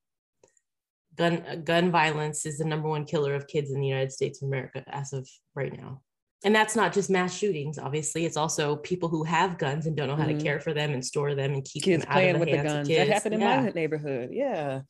gun 1.17 1.63
gun 1.65 1.91
violence 1.91 2.45
is 2.45 2.59
the 2.59 2.67
number 2.67 2.89
one 2.89 3.07
killer 3.07 3.35
of 3.35 3.47
kids 3.47 3.71
in 3.71 3.81
the 3.81 3.87
United 3.87 4.13
States 4.13 4.43
of 4.43 4.49
America 4.49 4.85
as 4.89 5.15
of 5.15 5.27
right 5.55 5.75
now. 5.77 6.03
And 6.43 6.55
that's 6.55 6.75
not 6.75 6.93
just 6.95 7.11
mass 7.11 7.35
shootings. 7.37 7.79
Obviously, 7.79 8.25
it's 8.25 8.37
also 8.39 8.77
people 8.77 9.09
who 9.11 9.25
have 9.25 9.59
guns 9.59 9.87
and 9.87 9.95
don't 9.95 10.09
know 10.09 10.17
how 10.17 10.25
Mhm. 10.25 10.39
to 10.39 10.43
care 10.45 10.59
for 10.61 10.73
them 10.73 10.93
and 10.93 11.05
store 11.05 11.35
them 11.35 11.53
and 11.53 11.65
keep 11.65 11.83
kids 11.83 12.03
them 12.03 12.11
out 12.11 12.15
playing 12.15 12.35
of 12.37 12.41
with 12.41 12.47
the 12.49 12.53
the 12.53 12.57
hands 12.59 12.73
guns. 12.73 12.89
of 12.89 12.95
kids. 12.95 13.09
That 13.09 13.13
happened 13.15 13.35
in 13.35 13.41
Yeah. 13.41 13.61
my 13.63 13.71
neighborhood. 13.71 14.31
Yeah. 14.33 14.81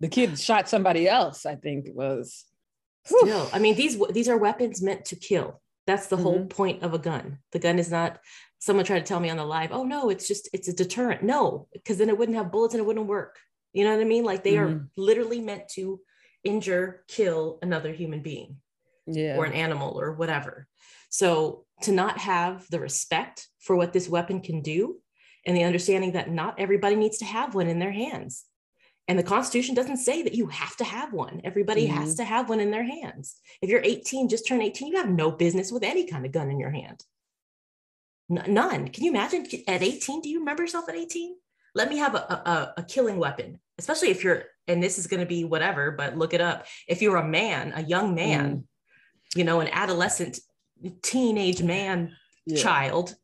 The 0.00 0.08
kid 0.08 0.38
shot 0.38 0.68
somebody 0.68 1.08
else, 1.08 1.46
I 1.46 1.54
think 1.54 1.86
it 1.86 1.94
was. 1.94 2.44
Whew. 3.08 3.20
Still, 3.20 3.48
I 3.52 3.58
mean, 3.60 3.74
these 3.76 3.96
these 4.10 4.28
are 4.28 4.36
weapons 4.36 4.82
meant 4.82 5.04
to 5.06 5.16
kill. 5.16 5.60
That's 5.86 6.08
the 6.08 6.16
whole 6.16 6.40
Mm-hmm. 6.40 6.48
point 6.48 6.82
of 6.82 6.94
a 6.94 6.98
gun. 6.98 7.38
The 7.52 7.58
gun 7.60 7.78
is 7.78 7.90
not. 7.90 8.20
Someone 8.58 8.84
tried 8.84 8.98
to 8.98 9.04
tell 9.04 9.20
me 9.20 9.30
on 9.30 9.36
the 9.36 9.44
live, 9.46 9.70
oh 9.72 9.84
no, 9.84 10.10
it's 10.10 10.26
just 10.26 10.48
it's 10.52 10.66
a 10.68 10.72
deterrent. 10.72 11.22
No, 11.22 11.68
because 11.72 11.98
then 11.98 12.08
it 12.08 12.18
wouldn't 12.18 12.36
have 12.36 12.50
bullets 12.50 12.74
and 12.74 12.80
it 12.80 12.86
wouldn't 12.86 13.06
work. 13.06 13.38
You 13.72 13.84
know 13.84 13.92
what 13.94 14.00
I 14.00 14.04
mean? 14.04 14.24
Like 14.24 14.42
they 14.42 14.58
are 14.58 14.66
Mhm. 14.68 14.88
literally 14.96 15.40
meant 15.40 15.68
to 15.74 16.00
injure, 16.44 17.04
kill 17.08 17.58
another 17.62 17.92
human 17.92 18.20
being 18.22 18.60
Yeah. 19.10 19.36
or 19.36 19.44
an 19.44 19.52
animal 19.52 19.98
or 20.00 20.12
whatever. 20.12 20.66
So 21.10 21.64
to 21.82 21.92
not 21.92 22.18
have 22.18 22.66
the 22.70 22.80
respect 22.80 23.48
for 23.60 23.76
what 23.76 23.92
this 23.92 24.08
weapon 24.08 24.40
can 24.40 24.60
do 24.60 25.00
and 25.46 25.56
the 25.56 25.64
understanding 25.64 26.12
that 26.12 26.30
not 26.30 26.58
everybody 26.58 26.96
needs 26.96 27.18
to 27.18 27.24
have 27.24 27.54
one 27.54 27.68
in 27.68 27.78
their 27.78 27.92
hands. 27.92 28.44
And 29.06 29.18
the 29.18 29.22
Constitution 29.22 29.74
doesn't 29.74 29.96
say 29.96 30.22
that 30.22 30.34
you 30.34 30.48
have 30.48 30.76
to 30.76 30.84
have 30.84 31.14
one. 31.14 31.40
Everybody 31.42 31.86
has 31.86 32.10
mm-hmm. 32.10 32.16
to 32.16 32.24
have 32.24 32.50
one 32.50 32.60
in 32.60 32.70
their 32.70 32.84
hands. 32.84 33.36
If 33.62 33.70
you're 33.70 33.80
18, 33.82 34.28
just 34.28 34.46
turn 34.46 34.60
18, 34.60 34.88
you 34.88 34.98
have 34.98 35.08
no 35.08 35.30
business 35.30 35.72
with 35.72 35.82
any 35.82 36.06
kind 36.06 36.26
of 36.26 36.32
gun 36.32 36.50
in 36.50 36.60
your 36.60 36.70
hand. 36.70 37.02
N- 38.30 38.52
none. 38.52 38.88
Can 38.88 39.04
you 39.04 39.10
imagine 39.10 39.46
at 39.66 39.82
18? 39.82 40.20
Do 40.20 40.28
you 40.28 40.40
remember 40.40 40.62
yourself 40.62 40.90
at 40.90 40.94
18? 40.94 41.34
Let 41.74 41.88
me 41.88 41.96
have 41.96 42.14
a, 42.14 42.18
a, 42.18 42.74
a 42.78 42.82
killing 42.82 43.16
weapon, 43.18 43.60
especially 43.78 44.10
if 44.10 44.22
you're, 44.22 44.44
and 44.66 44.82
this 44.82 44.98
is 44.98 45.06
going 45.06 45.20
to 45.20 45.26
be 45.26 45.44
whatever, 45.44 45.90
but 45.90 46.18
look 46.18 46.34
it 46.34 46.42
up. 46.42 46.66
If 46.86 47.00
you're 47.00 47.16
a 47.16 47.26
man, 47.26 47.72
a 47.74 47.82
young 47.82 48.14
man, 48.14 48.56
mm. 48.56 48.64
You 49.34 49.44
know, 49.44 49.60
an 49.60 49.68
adolescent, 49.72 50.38
teenage 51.02 51.62
man, 51.62 52.12
Yeah. 52.46 52.62
child, 52.62 53.14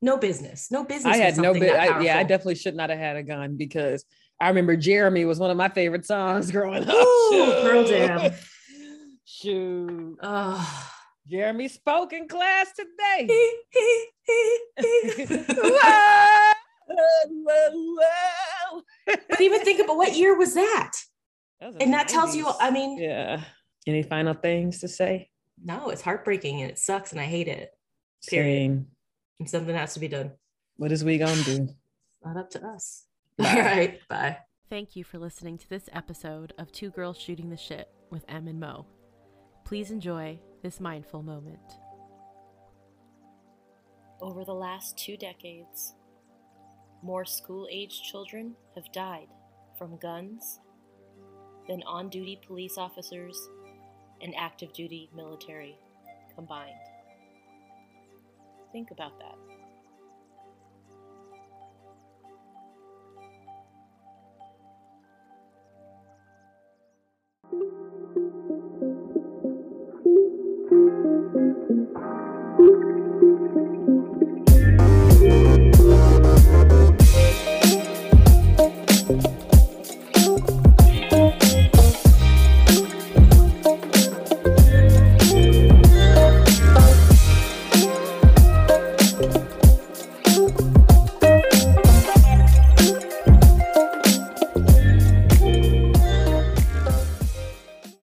no 0.00 0.16
business, 0.16 0.70
no 0.70 0.84
business. 0.84 1.14
I 1.14 1.18
had 1.18 1.36
no 1.36 1.54
I, 1.54 2.00
yeah, 2.00 2.18
I 2.18 2.22
definitely 2.22 2.54
should 2.56 2.76
not 2.76 2.90
have 2.90 2.98
had 2.98 3.16
a 3.16 3.22
gun 3.22 3.56
because 3.56 4.04
I 4.40 4.48
remember 4.48 4.76
Jeremy 4.76 5.24
was 5.24 5.38
one 5.38 5.50
of 5.50 5.56
my 5.56 5.68
favorite 5.68 6.06
songs 6.06 6.50
growing 6.52 6.84
up. 6.84 6.94
Ooh, 6.94 7.30
Pearl 7.62 7.84
Jam. 7.84 8.32
Shoot. 9.24 10.18
Oh. 10.22 10.90
Jeremy 11.28 11.68
spoke 11.68 12.14
in 12.14 12.26
class 12.26 12.72
today. 12.72 13.26
but 19.28 19.40
even 19.40 19.60
think 19.60 19.80
about 19.80 19.96
what 19.96 20.16
year 20.16 20.36
was 20.36 20.54
that? 20.54 20.92
That 21.60 21.74
was 21.74 21.76
And 21.80 21.92
that 21.92 22.08
tells 22.08 22.34
you, 22.34 22.46
I 22.60 22.70
mean, 22.70 22.98
Yeah. 22.98 23.40
Any 23.88 24.02
final 24.02 24.34
things 24.34 24.80
to 24.80 24.88
say? 24.88 25.30
no, 25.64 25.88
it's 25.88 26.02
heartbreaking 26.02 26.62
and 26.62 26.70
it 26.70 26.78
sucks 26.78 27.12
and 27.12 27.20
I 27.20 27.24
hate 27.24 27.48
it. 27.48 27.72
Period. 28.28 28.54
Same. 28.54 28.86
And 29.40 29.50
something 29.50 29.74
has 29.74 29.94
to 29.94 30.00
be 30.00 30.08
done. 30.08 30.32
What 30.76 30.92
is 30.92 31.04
we 31.04 31.18
gonna 31.18 31.42
do? 31.42 31.68
Not 32.24 32.36
up 32.36 32.50
to 32.50 32.66
us. 32.66 33.06
Bye. 33.36 33.44
All 33.50 33.60
right. 33.62 33.98
Bye. 34.08 34.38
Thank 34.68 34.96
you 34.96 35.04
for 35.04 35.18
listening 35.18 35.56
to 35.58 35.68
this 35.68 35.88
episode 35.92 36.52
of 36.58 36.70
Two 36.70 36.90
Girls 36.90 37.18
Shooting 37.18 37.48
the 37.48 37.56
Shit 37.56 37.88
with 38.10 38.24
Em 38.28 38.46
and 38.48 38.60
Mo. 38.60 38.86
Please 39.64 39.90
enjoy 39.90 40.38
this 40.62 40.80
mindful 40.80 41.22
moment. 41.22 41.58
Over 44.20 44.44
the 44.44 44.54
last 44.54 44.98
two 44.98 45.16
decades, 45.16 45.94
more 47.02 47.24
school 47.24 47.66
aged 47.70 48.02
children 48.04 48.54
have 48.74 48.92
died 48.92 49.28
from 49.78 49.96
guns 49.98 50.60
than 51.68 51.82
on 51.84 52.08
duty 52.08 52.40
police 52.46 52.76
officers 52.76 53.38
and 54.22 54.34
active 54.36 54.72
duty 54.72 55.08
military 55.14 55.76
combined. 56.34 56.74
Think 58.72 58.90
about 58.90 59.18
that. 59.20 59.57